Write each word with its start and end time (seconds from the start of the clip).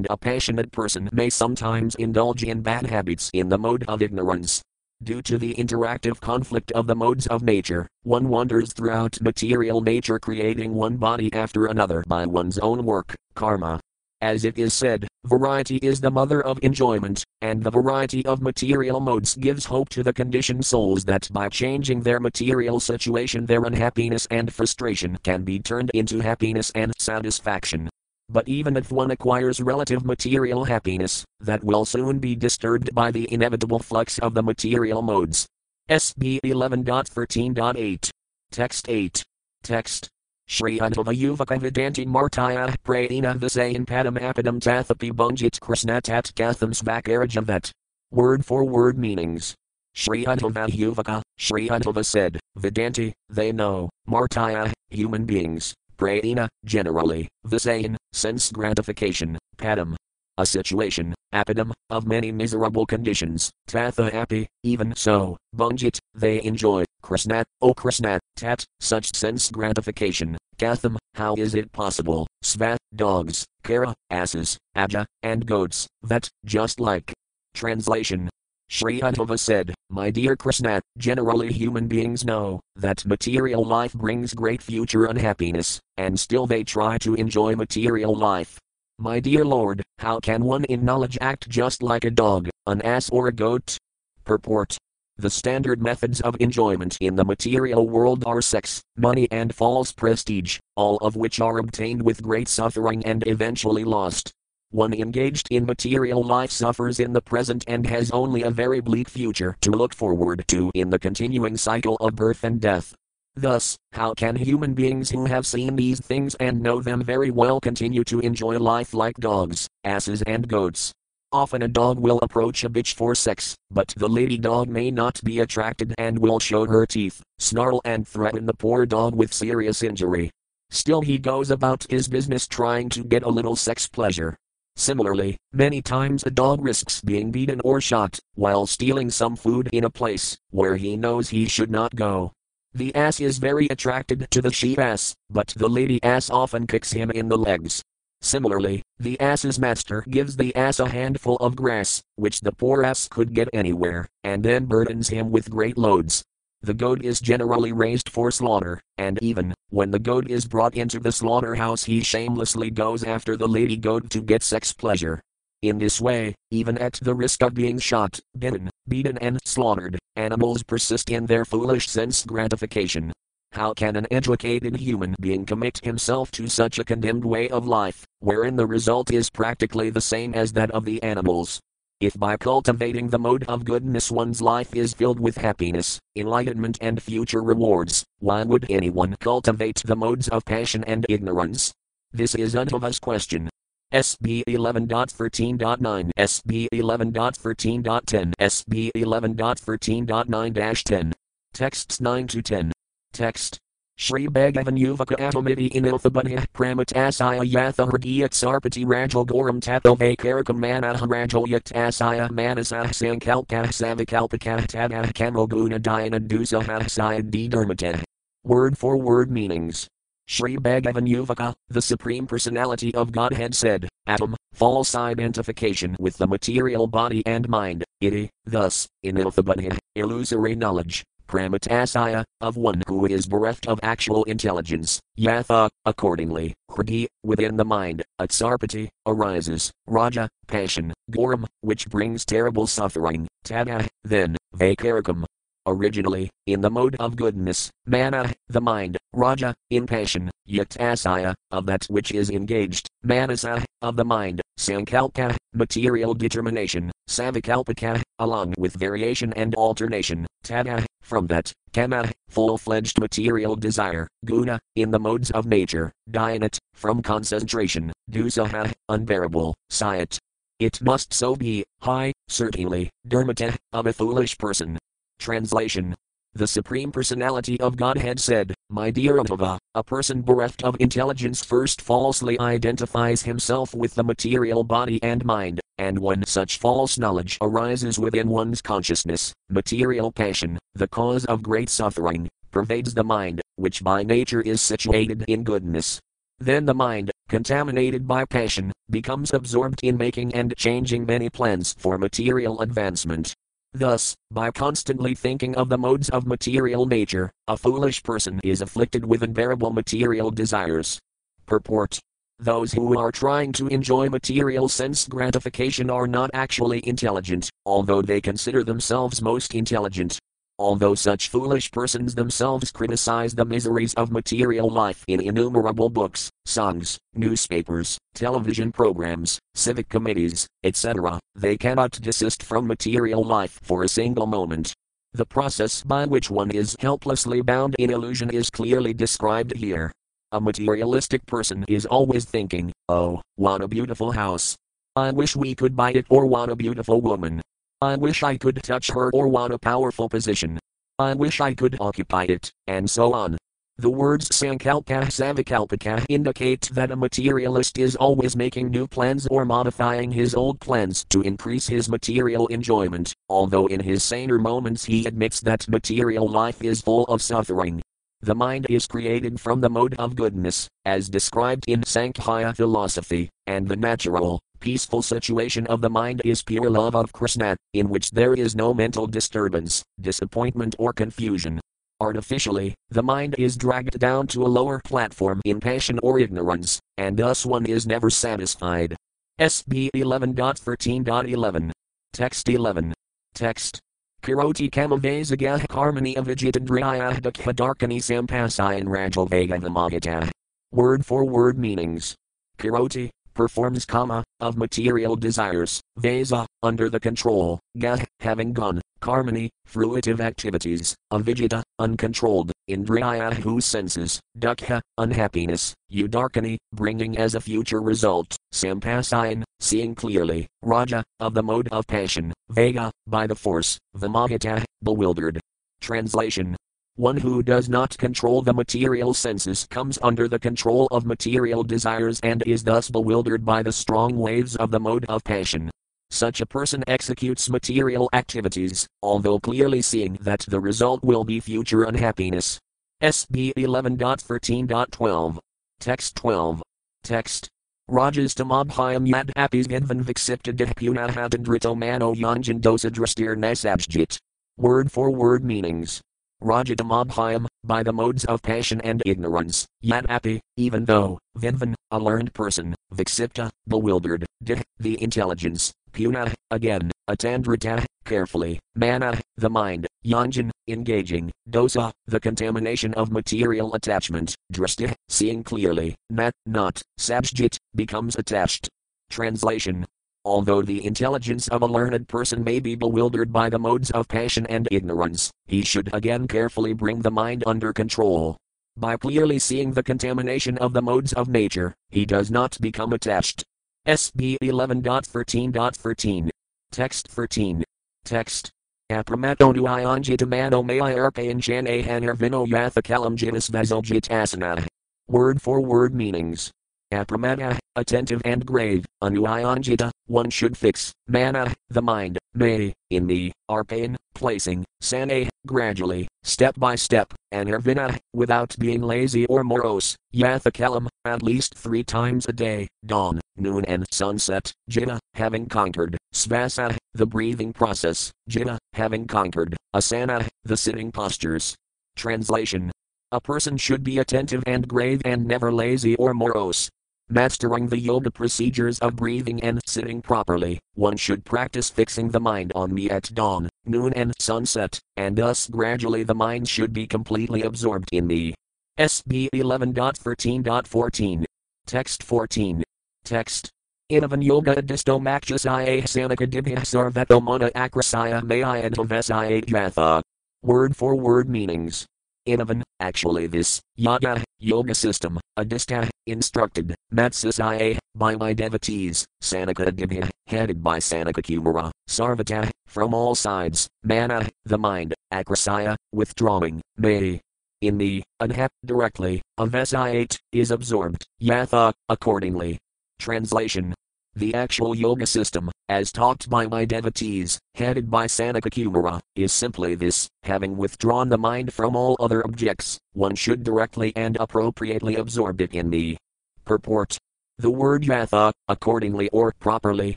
and 0.00 0.06
a 0.08 0.16
passionate 0.16 0.72
person 0.72 1.10
may 1.12 1.28
sometimes 1.28 1.94
indulge 1.96 2.42
in 2.42 2.62
bad 2.62 2.86
habits 2.86 3.28
in 3.34 3.50
the 3.50 3.58
mode 3.58 3.84
of 3.86 4.00
ignorance. 4.00 4.62
Due 5.02 5.20
to 5.20 5.36
the 5.36 5.52
interactive 5.56 6.18
conflict 6.20 6.72
of 6.72 6.86
the 6.86 6.96
modes 6.96 7.26
of 7.26 7.42
nature, 7.42 7.86
one 8.04 8.30
wanders 8.30 8.72
throughout 8.72 9.20
material 9.20 9.82
nature 9.82 10.18
creating 10.18 10.72
one 10.72 10.96
body 10.96 11.30
after 11.34 11.66
another 11.66 12.02
by 12.06 12.24
one's 12.24 12.58
own 12.60 12.82
work, 12.82 13.14
karma. 13.34 13.78
As 14.22 14.46
it 14.46 14.58
is 14.58 14.72
said, 14.72 15.06
variety 15.26 15.76
is 15.76 16.00
the 16.00 16.10
mother 16.10 16.40
of 16.40 16.58
enjoyment, 16.62 17.22
and 17.42 17.62
the 17.62 17.70
variety 17.70 18.24
of 18.24 18.40
material 18.40 19.00
modes 19.00 19.36
gives 19.36 19.66
hope 19.66 19.90
to 19.90 20.02
the 20.02 20.14
conditioned 20.14 20.64
souls 20.64 21.04
that 21.04 21.28
by 21.30 21.50
changing 21.50 22.00
their 22.00 22.20
material 22.20 22.80
situation 22.80 23.44
their 23.44 23.64
unhappiness 23.64 24.26
and 24.30 24.50
frustration 24.50 25.18
can 25.24 25.42
be 25.42 25.58
turned 25.58 25.90
into 25.92 26.20
happiness 26.20 26.72
and 26.74 26.90
satisfaction. 26.98 27.90
But 28.32 28.48
even 28.48 28.76
if 28.76 28.92
one 28.92 29.10
acquires 29.10 29.60
relative 29.60 30.04
material 30.04 30.64
happiness, 30.64 31.24
that 31.40 31.64
will 31.64 31.84
soon 31.84 32.20
be 32.20 32.36
disturbed 32.36 32.94
by 32.94 33.10
the 33.10 33.26
inevitable 33.32 33.80
flux 33.80 34.20
of 34.20 34.34
the 34.34 34.42
material 34.42 35.02
modes. 35.02 35.48
SB 35.90 36.38
11.13.8. 36.44 38.10
Text 38.52 38.88
8. 38.88 39.24
Text. 39.64 40.08
Shri 40.46 40.78
Antava 40.78 41.12
Yuvaka 41.12 41.58
Vedanti 41.58 42.06
Martaya 42.06 42.72
Prayina 42.84 43.36
Visayan 43.36 43.84
Padam 43.84 44.16
Apadam 44.18 44.60
Tathapi 44.60 45.10
Bunjit 45.12 45.58
Krishna 45.58 46.00
Tat 46.00 46.30
Gatham 46.36 46.70
Svakarajavat. 46.70 47.72
Word 48.12 48.44
for 48.44 48.64
word 48.64 48.96
meanings. 48.96 49.56
Shri 49.94 50.24
Antava 50.24 50.68
Yuvaka, 50.68 51.22
Shri 51.36 51.68
Antava 51.68 52.04
said, 52.04 52.38
Vedanti, 52.56 53.12
they 53.28 53.50
know, 53.50 53.90
Martaya, 54.08 54.72
human 54.88 55.24
beings, 55.24 55.74
Prayina, 55.96 56.48
generally, 56.64 57.28
Visayan, 57.46 57.96
sense 58.12 58.50
gratification, 58.50 59.38
Padam, 59.56 59.96
a 60.38 60.46
situation, 60.46 61.14
apadam, 61.34 61.72
of 61.90 62.06
many 62.06 62.32
miserable 62.32 62.86
conditions, 62.86 63.50
tatha 63.68 64.10
happy, 64.10 64.48
even 64.62 64.94
so, 64.96 65.36
bunjit, 65.54 65.98
they 66.14 66.42
enjoy, 66.42 66.84
krishnat, 67.02 67.44
O 67.60 67.74
krishnat, 67.74 68.20
tat, 68.36 68.64
such 68.80 69.14
sense 69.14 69.50
gratification, 69.50 70.38
katham, 70.58 70.96
how 71.14 71.34
is 71.34 71.54
it 71.54 71.70
possible, 71.72 72.26
svat, 72.42 72.78
dogs, 72.94 73.44
kara, 73.62 73.94
asses, 74.10 74.56
aja, 74.74 75.04
and 75.22 75.46
goats, 75.46 75.86
that, 76.02 76.28
just 76.44 76.80
like. 76.80 77.12
Translation 77.52 78.30
Sri 78.72 79.00
Uddhava 79.00 79.36
said, 79.36 79.74
My 79.90 80.10
dear 80.10 80.36
Krishna, 80.36 80.80
generally 80.96 81.52
human 81.52 81.88
beings 81.88 82.24
know 82.24 82.60
that 82.76 83.04
material 83.04 83.64
life 83.64 83.92
brings 83.92 84.32
great 84.32 84.62
future 84.62 85.06
unhappiness, 85.06 85.80
and 85.96 86.18
still 86.18 86.46
they 86.46 86.62
try 86.62 86.96
to 86.98 87.16
enjoy 87.16 87.56
material 87.56 88.14
life. 88.14 88.60
My 88.96 89.18
dear 89.18 89.44
Lord, 89.44 89.82
how 89.98 90.20
can 90.20 90.44
one 90.44 90.62
in 90.64 90.84
knowledge 90.84 91.18
act 91.20 91.48
just 91.48 91.82
like 91.82 92.04
a 92.04 92.12
dog, 92.12 92.48
an 92.68 92.80
ass, 92.82 93.10
or 93.10 93.26
a 93.26 93.32
goat? 93.32 93.76
Purport 94.24 94.78
The 95.18 95.30
standard 95.30 95.82
methods 95.82 96.20
of 96.20 96.36
enjoyment 96.38 96.96
in 97.00 97.16
the 97.16 97.24
material 97.24 97.88
world 97.88 98.22
are 98.24 98.40
sex, 98.40 98.80
money, 98.96 99.26
and 99.32 99.52
false 99.52 99.90
prestige, 99.90 100.60
all 100.76 100.96
of 100.98 101.16
which 101.16 101.40
are 101.40 101.58
obtained 101.58 102.02
with 102.02 102.22
great 102.22 102.46
suffering 102.46 103.04
and 103.04 103.26
eventually 103.26 103.82
lost. 103.82 104.32
One 104.72 104.94
engaged 104.94 105.48
in 105.50 105.66
material 105.66 106.22
life 106.22 106.52
suffers 106.52 107.00
in 107.00 107.12
the 107.12 107.20
present 107.20 107.64
and 107.66 107.84
has 107.88 108.12
only 108.12 108.42
a 108.42 108.52
very 108.52 108.78
bleak 108.78 109.08
future 109.08 109.56
to 109.62 109.72
look 109.72 109.92
forward 109.92 110.44
to 110.46 110.70
in 110.74 110.90
the 110.90 110.98
continuing 110.98 111.56
cycle 111.56 111.96
of 111.96 112.14
birth 112.14 112.44
and 112.44 112.60
death. 112.60 112.94
Thus, 113.34 113.76
how 113.90 114.14
can 114.14 114.36
human 114.36 114.74
beings 114.74 115.10
who 115.10 115.24
have 115.24 115.44
seen 115.44 115.74
these 115.74 115.98
things 115.98 116.36
and 116.36 116.60
know 116.60 116.80
them 116.80 117.02
very 117.02 117.32
well 117.32 117.58
continue 117.58 118.04
to 118.04 118.20
enjoy 118.20 118.60
life 118.60 118.94
like 118.94 119.16
dogs, 119.16 119.66
asses, 119.82 120.22
and 120.22 120.46
goats? 120.46 120.92
Often 121.32 121.62
a 121.62 121.68
dog 121.68 121.98
will 121.98 122.20
approach 122.22 122.62
a 122.62 122.70
bitch 122.70 122.94
for 122.94 123.16
sex, 123.16 123.56
but 123.72 123.92
the 123.96 124.08
lady 124.08 124.38
dog 124.38 124.68
may 124.68 124.92
not 124.92 125.20
be 125.24 125.40
attracted 125.40 125.96
and 125.98 126.16
will 126.16 126.38
show 126.38 126.64
her 126.66 126.86
teeth, 126.86 127.22
snarl, 127.40 127.80
and 127.84 128.06
threaten 128.06 128.46
the 128.46 128.54
poor 128.54 128.86
dog 128.86 129.16
with 129.16 129.32
serious 129.32 129.82
injury. 129.82 130.30
Still, 130.70 131.00
he 131.00 131.18
goes 131.18 131.50
about 131.50 131.88
his 131.90 132.06
business 132.06 132.46
trying 132.46 132.88
to 132.90 133.02
get 133.02 133.24
a 133.24 133.28
little 133.28 133.56
sex 133.56 133.88
pleasure. 133.88 134.36
Similarly, 134.76 135.36
many 135.52 135.82
times 135.82 136.22
a 136.24 136.30
dog 136.30 136.62
risks 136.62 137.00
being 137.00 137.30
beaten 137.30 137.60
or 137.62 137.80
shot 137.80 138.18
while 138.34 138.66
stealing 138.66 139.10
some 139.10 139.36
food 139.36 139.68
in 139.72 139.84
a 139.84 139.90
place 139.90 140.38
where 140.50 140.76
he 140.76 140.96
knows 140.96 141.28
he 141.28 141.46
should 141.46 141.70
not 141.70 141.94
go. 141.94 142.32
The 142.72 142.94
ass 142.94 143.20
is 143.20 143.38
very 143.38 143.66
attracted 143.66 144.30
to 144.30 144.40
the 144.40 144.52
she 144.52 144.78
ass, 144.78 145.14
but 145.28 145.48
the 145.56 145.68
lady 145.68 146.02
ass 146.02 146.30
often 146.30 146.66
kicks 146.66 146.92
him 146.92 147.10
in 147.10 147.28
the 147.28 147.36
legs. 147.36 147.82
Similarly, 148.22 148.82
the 148.98 149.18
ass's 149.18 149.58
master 149.58 150.04
gives 150.08 150.36
the 150.36 150.54
ass 150.54 150.78
a 150.78 150.88
handful 150.88 151.36
of 151.36 151.56
grass, 151.56 152.02
which 152.16 152.42
the 152.42 152.52
poor 152.52 152.84
ass 152.84 153.08
could 153.08 153.34
get 153.34 153.48
anywhere, 153.52 154.08
and 154.22 154.42
then 154.44 154.66
burdens 154.66 155.08
him 155.08 155.30
with 155.30 155.50
great 155.50 155.78
loads. 155.78 156.22
The 156.62 156.74
goat 156.74 157.02
is 157.02 157.20
generally 157.20 157.72
raised 157.72 158.10
for 158.10 158.30
slaughter, 158.30 158.82
and 158.98 159.18
even 159.22 159.54
when 159.70 159.90
the 159.90 159.98
goat 159.98 160.30
is 160.30 160.46
brought 160.46 160.74
into 160.74 160.98
the 160.98 161.12
slaughterhouse, 161.12 161.84
he 161.84 162.02
shamelessly 162.02 162.70
goes 162.70 163.04
after 163.04 163.36
the 163.36 163.48
lady 163.48 163.76
goat 163.76 164.10
to 164.10 164.20
get 164.20 164.42
sex 164.42 164.72
pleasure. 164.72 165.20
In 165.62 165.78
this 165.78 166.00
way, 166.00 166.34
even 166.50 166.76
at 166.78 166.94
the 166.94 167.14
risk 167.14 167.42
of 167.42 167.54
being 167.54 167.78
shot, 167.78 168.18
bitten, 168.38 168.70
beaten, 168.88 169.16
and 169.18 169.38
slaughtered, 169.44 169.98
animals 170.16 170.62
persist 170.62 171.10
in 171.10 171.26
their 171.26 171.44
foolish 171.44 171.88
sense 171.88 172.24
gratification. 172.24 173.12
How 173.52 173.74
can 173.74 173.96
an 173.96 174.06
educated 174.10 174.76
human 174.76 175.16
being 175.20 175.44
commit 175.44 175.80
himself 175.84 176.30
to 176.32 176.48
such 176.48 176.78
a 176.78 176.84
condemned 176.84 177.24
way 177.24 177.48
of 177.48 177.66
life, 177.66 178.04
wherein 178.20 178.56
the 178.56 178.66
result 178.66 179.12
is 179.12 179.30
practically 179.30 179.90
the 179.90 180.00
same 180.00 180.34
as 180.34 180.52
that 180.54 180.70
of 180.70 180.84
the 180.84 181.02
animals? 181.02 181.60
If 182.00 182.18
by 182.18 182.38
cultivating 182.38 183.10
the 183.10 183.18
mode 183.18 183.44
of 183.44 183.66
goodness 183.66 184.10
one's 184.10 184.40
life 184.40 184.74
is 184.74 184.94
filled 184.94 185.20
with 185.20 185.36
happiness, 185.36 186.00
enlightenment, 186.16 186.78
and 186.80 187.02
future 187.02 187.42
rewards, 187.42 188.06
why 188.20 188.42
would 188.42 188.64
anyone 188.70 189.16
cultivate 189.20 189.82
the 189.84 189.96
modes 189.96 190.26
of 190.28 190.46
passion 190.46 190.82
and 190.84 191.04
ignorance? 191.10 191.74
This 192.10 192.34
is 192.34 192.54
Uddhava's 192.54 192.98
question. 192.98 193.50
SB 193.92 194.44
11.13.9, 194.44 196.10
SB 196.16 196.68
11.13.10, 196.72 198.32
SB 198.40 198.90
11.13.9 198.96 200.84
10. 200.84 201.12
Texts 201.52 202.00
9 202.00 202.26
to 202.28 202.40
10. 202.40 202.72
Text 203.12 203.58
Shri 204.00 204.28
Bhagavan 204.28 204.78
Yuvaka 204.78 205.14
Atomiti 205.18 205.70
Inilthabanya 205.72 206.46
Pramatasaya 206.54 207.44
Yatha 207.44 207.86
Hridiyat 207.86 208.30
Sarpati 208.30 208.86
Rajal 208.86 209.26
Goram 209.26 209.60
Tato 209.60 209.94
Vakarakam 209.94 210.56
Manaha 210.56 211.06
Rajal 211.06 211.46
Yatasaya 211.46 212.30
Manasa 212.30 212.76
Sankalpa 212.94 213.66
Savikalpaka 213.68 214.66
Tada 214.66 215.12
Kamoguna 215.12 215.78
Dhyana 215.78 216.18
Dusaha 216.18 216.80
Sayad 216.84 217.30
Dharmata. 217.50 218.02
Word 218.42 218.78
for 218.78 218.96
word 218.96 219.30
meanings. 219.30 219.86
Shri 220.26 220.56
Bhagavan 220.56 221.06
Yuvaka, 221.06 221.52
the 221.68 221.82
Supreme 221.82 222.26
Personality 222.26 222.94
of 222.94 223.12
Godhead 223.12 223.54
said, 223.54 223.86
Atom, 224.06 224.34
false 224.54 224.94
identification 224.94 225.94
with 226.00 226.16
the 226.16 226.26
material 226.26 226.86
body 226.86 227.22
and 227.26 227.46
mind, 227.50 227.84
iti, 228.00 228.30
thus, 228.46 228.88
inilthabanya, 229.04 229.76
illusory 229.94 230.54
knowledge, 230.54 231.04
pramatasaya, 231.30 232.24
of 232.40 232.56
one 232.56 232.82
who 232.88 233.06
is 233.06 233.26
bereft 233.26 233.68
of 233.68 233.78
actual 233.84 234.24
intelligence, 234.24 235.00
yatha, 235.16 235.70
accordingly, 235.84 236.52
hridi, 236.68 237.06
within 237.22 237.56
the 237.56 237.64
mind, 237.64 238.02
atsarpati, 238.20 238.88
arises, 239.06 239.70
raja, 239.86 240.28
passion, 240.48 240.92
goram, 241.10 241.46
which 241.60 241.86
brings 241.88 242.24
terrible 242.24 242.66
suffering, 242.66 243.28
tada, 243.44 243.86
then, 244.02 244.36
vakarakam. 244.56 245.24
Originally, 245.66 246.30
in 246.46 246.62
the 246.62 246.70
mode 246.70 246.96
of 246.96 247.14
goodness, 247.14 247.70
mana, 247.86 248.32
the 248.48 248.60
mind, 248.60 248.98
raja, 249.12 249.54
in 249.68 249.86
passion, 249.86 250.30
yatasaya, 250.48 251.34
of 251.52 251.66
that 251.66 251.84
which 251.84 252.10
is 252.10 252.30
engaged, 252.30 252.88
manasa, 253.04 253.64
of 253.82 253.94
the 253.94 254.04
mind, 254.04 254.40
sankalpa, 254.58 255.36
material 255.54 256.12
determination, 256.12 256.90
savikalpaka, 257.10 258.00
along 258.20 258.54
with 258.56 258.74
variation 258.74 259.32
and 259.34 259.54
alternation, 259.56 260.26
tada, 260.44 260.84
from 261.02 261.26
that, 261.26 261.52
kama, 261.72 262.10
full 262.28 262.56
fledged 262.56 263.00
material 263.00 263.56
desire, 263.56 264.06
guna, 264.24 264.58
in 264.76 264.90
the 264.90 264.98
modes 264.98 265.30
of 265.32 265.44
nature, 265.44 265.92
dhyana, 266.10 266.56
from 266.74 267.02
concentration, 267.02 267.92
dusaha, 268.10 268.72
unbearable, 268.88 269.54
sayat. 269.70 270.18
It 270.60 270.80
must 270.80 271.12
so 271.12 271.34
be, 271.34 271.64
high, 271.80 272.12
certainly, 272.28 272.90
dharmata, 273.08 273.58
of 273.72 273.86
a 273.86 273.92
foolish 273.92 274.38
person. 274.38 274.78
Translation 275.18 275.94
the 276.34 276.46
Supreme 276.46 276.92
Personality 276.92 277.60
of 277.60 277.76
Godhead 277.76 278.20
said, 278.20 278.54
My 278.68 278.90
dear 278.90 279.16
Uddhava, 279.16 279.58
a 279.74 279.82
person 279.82 280.22
bereft 280.22 280.62
of 280.62 280.76
intelligence 280.78 281.44
first 281.44 281.82
falsely 281.82 282.38
identifies 282.38 283.22
himself 283.22 283.74
with 283.74 283.94
the 283.94 284.04
material 284.04 284.62
body 284.62 285.02
and 285.02 285.24
mind, 285.24 285.60
and 285.78 285.98
when 285.98 286.24
such 286.24 286.58
false 286.58 286.98
knowledge 286.98 287.36
arises 287.40 287.98
within 287.98 288.28
one's 288.28 288.62
consciousness, 288.62 289.34
material 289.48 290.12
passion, 290.12 290.58
the 290.74 290.86
cause 290.86 291.24
of 291.24 291.42
great 291.42 291.68
suffering, 291.68 292.28
pervades 292.52 292.94
the 292.94 293.04
mind, 293.04 293.40
which 293.56 293.82
by 293.82 294.02
nature 294.04 294.40
is 294.40 294.60
situated 294.60 295.24
in 295.26 295.42
goodness. 295.42 296.00
Then 296.38 296.64
the 296.64 296.74
mind, 296.74 297.10
contaminated 297.28 298.06
by 298.06 298.24
passion, 298.24 298.72
becomes 298.88 299.34
absorbed 299.34 299.80
in 299.82 299.96
making 299.96 300.32
and 300.34 300.56
changing 300.56 301.06
many 301.06 301.28
plans 301.28 301.74
for 301.78 301.98
material 301.98 302.60
advancement. 302.60 303.34
Thus, 303.72 304.14
by 304.30 304.50
constantly 304.50 305.14
thinking 305.14 305.54
of 305.54 305.68
the 305.68 305.78
modes 305.78 306.08
of 306.10 306.26
material 306.26 306.86
nature, 306.86 307.30
a 307.46 307.56
foolish 307.56 308.02
person 308.02 308.40
is 308.42 308.60
afflicted 308.60 309.04
with 309.04 309.22
unbearable 309.22 309.70
material 309.70 310.30
desires. 310.30 310.98
Purport 311.46 312.00
those 312.40 312.72
who 312.72 312.98
are 312.98 313.12
trying 313.12 313.52
to 313.52 313.68
enjoy 313.68 314.08
material 314.08 314.66
sense 314.66 315.06
gratification 315.06 315.90
are 315.90 316.06
not 316.06 316.30
actually 316.32 316.80
intelligent, 316.88 317.50
although 317.66 318.00
they 318.00 318.18
consider 318.18 318.64
themselves 318.64 319.20
most 319.20 319.54
intelligent. 319.54 320.18
Although 320.60 320.94
such 320.94 321.30
foolish 321.30 321.70
persons 321.72 322.14
themselves 322.14 322.70
criticize 322.70 323.34
the 323.34 323.46
miseries 323.46 323.94
of 323.94 324.12
material 324.12 324.68
life 324.68 325.06
in 325.08 325.18
innumerable 325.18 325.88
books, 325.88 326.28
songs, 326.44 326.98
newspapers, 327.14 327.96
television 328.12 328.70
programs, 328.70 329.38
civic 329.54 329.88
committees, 329.88 330.46
etc., 330.62 331.18
they 331.34 331.56
cannot 331.56 331.92
desist 331.92 332.42
from 332.42 332.66
material 332.66 333.24
life 333.24 333.58
for 333.62 333.84
a 333.84 333.88
single 333.88 334.26
moment. 334.26 334.74
The 335.14 335.24
process 335.24 335.82
by 335.82 336.04
which 336.04 336.30
one 336.30 336.50
is 336.50 336.76
helplessly 336.78 337.40
bound 337.40 337.74
in 337.78 337.88
illusion 337.88 338.28
is 338.28 338.50
clearly 338.50 338.92
described 338.92 339.56
here. 339.56 339.90
A 340.32 340.42
materialistic 340.42 341.24
person 341.24 341.64
is 341.68 341.86
always 341.86 342.26
thinking, 342.26 342.70
oh, 342.90 343.22
what 343.36 343.62
a 343.62 343.66
beautiful 343.66 344.12
house. 344.12 344.56
I 344.94 345.10
wish 345.12 345.34
we 345.34 345.54
could 345.54 345.74
buy 345.74 345.92
it 345.92 346.04
or 346.10 346.26
what 346.26 346.50
a 346.50 346.54
beautiful 346.54 347.00
woman. 347.00 347.40
I 347.82 347.96
wish 347.96 348.22
I 348.22 348.36
could 348.36 348.62
touch 348.62 348.90
her 348.90 349.10
or 349.12 349.26
what 349.26 349.52
a 349.52 349.58
powerful 349.58 350.06
position. 350.06 350.58
I 350.98 351.14
wish 351.14 351.40
I 351.40 351.54
could 351.54 351.78
occupy 351.80 352.24
it, 352.24 352.52
and 352.66 352.90
so 352.90 353.14
on. 353.14 353.38
The 353.78 353.88
words 353.88 354.28
sankalpa 354.28 355.06
savikalpika 355.06 356.04
indicate 356.10 356.68
that 356.74 356.90
a 356.90 356.96
materialist 356.96 357.78
is 357.78 357.96
always 357.96 358.36
making 358.36 358.68
new 358.68 358.86
plans 358.86 359.26
or 359.28 359.46
modifying 359.46 360.12
his 360.12 360.34
old 360.34 360.60
plans 360.60 361.06
to 361.08 361.22
increase 361.22 361.68
his 361.68 361.88
material 361.88 362.46
enjoyment, 362.48 363.14
although 363.30 363.66
in 363.68 363.80
his 363.80 364.04
saner 364.04 364.38
moments 364.38 364.84
he 364.84 365.06
admits 365.06 365.40
that 365.40 365.66
material 365.66 366.28
life 366.28 366.62
is 366.62 366.82
full 366.82 367.04
of 367.04 367.22
suffering. 367.22 367.80
The 368.20 368.34
mind 368.34 368.66
is 368.68 368.86
created 368.86 369.40
from 369.40 369.62
the 369.62 369.70
mode 369.70 369.94
of 369.98 370.16
goodness, 370.16 370.68
as 370.84 371.08
described 371.08 371.64
in 371.66 371.82
Sankhya 371.84 372.52
philosophy, 372.52 373.30
and 373.46 373.66
the 373.66 373.76
natural, 373.76 374.38
peaceful 374.60 375.02
situation 375.02 375.66
of 375.66 375.80
the 375.80 375.90
mind 375.90 376.22
is 376.24 376.42
pure 376.42 376.70
love 376.70 376.94
of 376.94 377.12
Krishna, 377.12 377.56
in 377.72 377.88
which 377.88 378.10
there 378.10 378.34
is 378.34 378.54
no 378.54 378.72
mental 378.72 379.06
disturbance, 379.06 379.82
disappointment, 380.00 380.76
or 380.78 380.92
confusion. 380.92 381.60
Artificially, 382.00 382.74
the 382.90 383.02
mind 383.02 383.34
is 383.38 383.56
dragged 383.56 383.98
down 383.98 384.26
to 384.28 384.44
a 384.44 384.48
lower 384.48 384.80
platform 384.84 385.40
in 385.44 385.60
passion 385.60 385.98
or 386.02 386.18
ignorance, 386.18 386.80
and 386.96 387.16
thus 387.16 387.44
one 387.44 387.66
is 387.66 387.86
never 387.86 388.08
satisfied. 388.08 388.96
SB 389.38 389.90
11.13.11. 389.94 391.70
Text 392.12 392.48
11. 392.48 392.92
Text 393.34 393.80
Kiroti 394.22 394.70
Kamavasagah 394.70 395.70
Harmony 395.70 396.16
of 396.16 396.26
Ajitandriyah 396.26 397.20
Dakhadarkani 397.20 397.98
Sampasayan 397.98 398.84
Rajavagavamagata. 398.84 400.30
Word 400.72 401.06
for 401.06 401.24
word 401.24 401.58
meanings. 401.58 402.14
Kiroti, 402.58 403.08
performs 403.40 403.86
kama, 403.86 404.22
of 404.40 404.58
material 404.58 405.16
desires, 405.16 405.80
vesa, 405.98 406.44
under 406.62 406.90
the 406.90 407.00
control, 407.00 407.58
gah, 407.78 407.96
having 408.20 408.52
gone, 408.52 408.82
karmani, 409.00 409.48
fruitive 409.66 410.20
activities, 410.20 410.94
avijita, 411.10 411.62
uncontrolled, 411.78 412.52
indriya 412.68 413.32
whose 413.32 413.64
senses, 413.64 414.20
dukha, 414.38 414.82
unhappiness, 414.98 415.72
udarkani, 415.90 416.58
bringing 416.74 417.16
as 417.16 417.34
a 417.34 417.40
future 417.40 417.80
result, 417.80 418.36
sampasayan, 418.52 419.42
seeing 419.58 419.94
clearly, 419.94 420.46
raja, 420.62 421.02
of 421.18 421.32
the 421.32 421.42
mode 421.42 421.68
of 421.68 421.86
passion, 421.86 422.34
vega, 422.50 422.90
by 423.06 423.26
the 423.26 423.34
force, 423.34 423.78
vimahita, 423.96 424.62
bewildered. 424.82 425.40
Translation 425.80 426.54
one 426.96 427.16
who 427.16 427.42
does 427.42 427.68
not 427.68 427.96
control 427.96 428.42
the 428.42 428.52
material 428.52 429.14
senses 429.14 429.66
comes 429.70 429.98
under 430.02 430.28
the 430.28 430.38
control 430.38 430.86
of 430.90 431.06
material 431.06 431.62
desires 431.62 432.20
and 432.22 432.42
is 432.46 432.64
thus 432.64 432.90
bewildered 432.90 433.44
by 433.44 433.62
the 433.62 433.72
strong 433.72 434.18
waves 434.18 434.56
of 434.56 434.70
the 434.70 434.80
mode 434.80 435.06
of 435.06 435.24
passion. 435.24 435.70
Such 436.10 436.40
a 436.40 436.46
person 436.46 436.82
executes 436.86 437.48
material 437.48 438.10
activities, 438.12 438.86
although 439.02 439.38
clearly 439.38 439.80
seeing 439.80 440.18
that 440.20 440.40
the 440.40 440.60
result 440.60 441.02
will 441.04 441.24
be 441.24 441.40
future 441.40 441.84
unhappiness. 441.84 442.58
SB 443.02 443.54
11.13.12. 443.54 445.38
Text 445.78 446.16
12. 446.16 446.62
Text. 447.02 447.48
Rajas 447.88 448.34
tamabhyam 448.34 449.08
yad 449.08 449.30
apis 449.36 449.66
gedvan 449.66 450.04
viksipta 450.04 450.52
dihpunahadandrito 450.52 451.76
mano 451.76 452.12
yanjan 452.14 452.60
dosadrastir 452.60 453.36
nasabjit. 453.36 454.18
Word 454.58 454.92
for 454.92 455.10
word 455.10 455.44
meanings. 455.44 456.02
Rajadamabhyam, 456.42 457.46
by 457.64 457.82
the 457.82 457.92
modes 457.92 458.24
of 458.24 458.42
passion 458.42 458.80
and 458.80 459.02
ignorance, 459.04 459.66
yet 459.82 460.08
api, 460.08 460.40
even 460.56 460.86
though, 460.86 461.18
Vinvan, 461.36 461.74
a 461.90 461.98
learned 461.98 462.32
person, 462.32 462.74
Viksipta, 462.94 463.50
bewildered, 463.68 464.24
Dih, 464.42 464.62
the 464.78 465.02
intelligence, 465.02 465.72
Puna, 465.92 466.32
again, 466.50 466.90
Atandrita, 467.08 467.84
carefully, 468.04 468.58
Mana, 468.74 469.20
the 469.36 469.50
mind, 469.50 469.86
Yanjan, 470.04 470.50
engaging, 470.66 471.30
Dosa, 471.48 471.92
the 472.06 472.20
contamination 472.20 472.94
of 472.94 473.12
material 473.12 473.74
attachment, 473.74 474.34
Drasti, 474.52 474.94
seeing 475.08 475.42
clearly, 475.42 475.94
Nat, 476.08 476.32
not, 476.46 476.80
Sabjit, 476.98 477.58
becomes 477.74 478.16
attached. 478.16 478.68
Translation 479.10 479.84
Although 480.24 480.60
the 480.62 480.84
intelligence 480.84 481.48
of 481.48 481.62
a 481.62 481.66
learned 481.66 482.06
person 482.06 482.44
may 482.44 482.60
be 482.60 482.74
bewildered 482.74 483.32
by 483.32 483.48
the 483.48 483.58
modes 483.58 483.90
of 483.92 484.06
passion 484.06 484.46
and 484.46 484.68
ignorance, 484.70 485.30
he 485.46 485.62
should 485.62 485.88
again 485.94 486.28
carefully 486.28 486.74
bring 486.74 487.00
the 487.00 487.10
mind 487.10 487.42
under 487.46 487.72
control. 487.72 488.36
By 488.76 488.96
clearly 488.98 489.38
seeing 489.38 489.72
the 489.72 489.82
contamination 489.82 490.58
of 490.58 490.74
the 490.74 490.82
modes 490.82 491.14
of 491.14 491.28
nature, 491.28 491.74
he 491.88 492.04
does 492.04 492.30
not 492.30 492.60
become 492.60 492.92
attached. 492.92 493.44
SB 493.86 494.36
11.13.13. 494.42 496.30
Text 496.70 497.08
13. 497.08 497.64
Text. 498.04 498.50
Apramatonu 498.90 499.62
ianjitamano 499.62 500.64
may 500.64 500.80
I 500.80 500.94
arpayan 500.94 501.40
janahan 501.40 502.14
vino 502.16 502.44
yathakalam 502.44 503.16
jitas 503.16 503.50
vasaljitasana. 503.50 504.66
Word 505.08 505.40
for 505.40 505.60
word 505.60 505.94
meanings. 505.94 506.52
Apramana, 506.92 507.56
attentive 507.76 508.20
and 508.24 508.44
grave, 508.44 508.84
anuayanjita, 509.00 509.92
one 510.06 510.28
should 510.28 510.56
fix, 510.56 510.92
mana, 511.06 511.54
the 511.68 511.80
mind, 511.80 512.18
may, 512.34 512.72
in 512.90 513.06
me, 513.06 513.32
arpain, 513.48 513.94
placing, 514.12 514.64
sane, 514.80 515.28
gradually, 515.46 516.08
step 516.24 516.58
by 516.58 516.74
step, 516.74 517.14
anarvina, 517.32 517.96
without 518.12 518.56
being 518.58 518.82
lazy 518.82 519.24
or 519.26 519.44
morose, 519.44 519.94
yathakalam, 520.12 520.88
at 521.04 521.22
least 521.22 521.54
three 521.54 521.84
times 521.84 522.26
a 522.26 522.32
day, 522.32 522.66
dawn, 522.84 523.20
noon 523.36 523.64
and 523.66 523.86
sunset, 523.92 524.52
jita, 524.68 524.98
having 525.14 525.46
conquered, 525.46 525.96
svasa, 526.12 526.76
the 526.94 527.06
breathing 527.06 527.52
process, 527.52 528.10
jita, 528.28 528.58
having 528.72 529.06
conquered, 529.06 529.56
asana, 529.76 530.26
the 530.42 530.56
sitting 530.56 530.90
postures. 530.90 531.54
Translation 531.94 532.72
a 533.12 533.20
person 533.20 533.56
should 533.56 533.82
be 533.82 533.98
attentive 533.98 534.42
and 534.46 534.68
grave 534.68 535.02
and 535.04 535.26
never 535.26 535.52
lazy 535.52 535.96
or 535.96 536.14
morose, 536.14 536.70
Mastering 537.12 537.66
the 537.66 537.76
yoga 537.76 538.08
procedures 538.08 538.78
of 538.78 538.94
breathing 538.94 539.42
and 539.42 539.60
sitting 539.66 540.00
properly, 540.00 540.60
one 540.74 540.96
should 540.96 541.24
practice 541.24 541.68
fixing 541.68 542.08
the 542.10 542.20
mind 542.20 542.52
on 542.54 542.72
me 542.72 542.88
at 542.88 543.12
dawn, 543.12 543.48
noon, 543.66 543.92
and 543.94 544.12
sunset, 544.20 544.78
and 544.96 545.16
thus 545.16 545.48
gradually 545.48 546.04
the 546.04 546.14
mind 546.14 546.48
should 546.48 546.72
be 546.72 546.86
completely 546.86 547.42
absorbed 547.42 547.88
in 547.90 548.06
me. 548.06 548.32
SB 548.78 549.28
11.13.14. 549.34 551.24
Text 551.66 552.04
14. 552.04 552.62
Text. 553.02 553.50
Inavan 553.90 554.22
yoga 554.22 554.54
adisto 554.54 555.00
makshasaya 555.02 555.82
sanika 555.82 556.30
dibhya 556.30 557.20
mana 557.20 557.50
akrasaya 557.50 558.22
maya 558.22 558.62
and 558.62 558.76
yatha. 558.76 560.00
Word 560.44 560.76
for 560.76 560.94
word 560.94 561.28
meanings. 561.28 561.86
Inavan, 562.28 562.62
actually 562.78 563.26
this, 563.26 563.60
yoga, 563.74 564.22
yoga 564.38 564.76
system, 564.76 565.18
adista, 565.36 565.89
instructed, 566.06 566.74
Matsasaya, 566.92 567.78
by 567.94 568.16
my 568.16 568.32
devotees, 568.32 569.04
Sanaka 569.22 569.70
Dibhya, 569.72 570.08
headed 570.26 570.62
by 570.62 570.78
Sanaka 570.78 571.22
Kumara, 571.22 571.70
Sarvata, 571.88 572.50
from 572.66 572.94
all 572.94 573.14
sides, 573.14 573.68
Mana, 573.82 574.28
the 574.44 574.58
mind, 574.58 574.94
Akrasaya, 575.12 575.76
withdrawing, 575.92 576.60
May. 576.76 577.20
In 577.60 577.76
me, 577.76 578.02
Anhap, 578.22 578.48
directly, 578.64 579.20
Avasayate, 579.38 580.16
is 580.32 580.50
absorbed, 580.50 581.04
Yatha, 581.20 581.72
accordingly. 581.88 582.58
Translation 582.98 583.74
the 584.14 584.34
actual 584.34 584.74
yoga 584.74 585.06
system, 585.06 585.50
as 585.68 585.92
taught 585.92 586.28
by 586.28 586.46
my 586.46 586.64
devotees, 586.64 587.38
headed 587.54 587.90
by 587.90 588.06
Sanaka 588.06 588.50
Kumara, 588.50 589.00
is 589.14 589.32
simply 589.32 589.74
this 589.74 590.08
having 590.24 590.56
withdrawn 590.56 591.08
the 591.08 591.18
mind 591.18 591.52
from 591.52 591.76
all 591.76 591.96
other 592.00 592.24
objects, 592.24 592.78
one 592.92 593.14
should 593.14 593.44
directly 593.44 593.92
and 593.94 594.16
appropriately 594.18 594.96
absorb 594.96 595.40
it 595.40 595.54
in 595.54 595.70
me. 595.70 595.96
Purport 596.44 596.98
The 597.38 597.50
word 597.50 597.84
yatha, 597.84 598.32
accordingly 598.48 599.08
or 599.10 599.32
properly, 599.38 599.94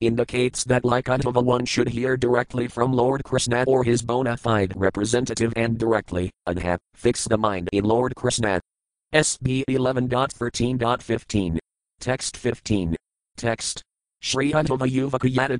indicates 0.00 0.62
that 0.64 0.84
like 0.84 1.06
Uddhava 1.06 1.42
one 1.42 1.64
should 1.64 1.88
hear 1.88 2.16
directly 2.16 2.68
from 2.68 2.92
Lord 2.92 3.24
Krishna 3.24 3.64
or 3.66 3.82
his 3.82 4.00
bona 4.02 4.36
fide 4.36 4.72
representative 4.76 5.52
and 5.56 5.76
directly, 5.76 6.30
adha, 6.46 6.78
fix 6.94 7.24
the 7.24 7.36
mind 7.36 7.68
in 7.72 7.84
Lord 7.84 8.14
Krishna. 8.14 8.60
SB 9.12 9.64
11.13.15. 9.68 11.58
Text 11.98 12.36
15. 12.36 12.94
Text. 13.36 13.82
Shri 14.20 14.52
Uddhava 14.52 14.88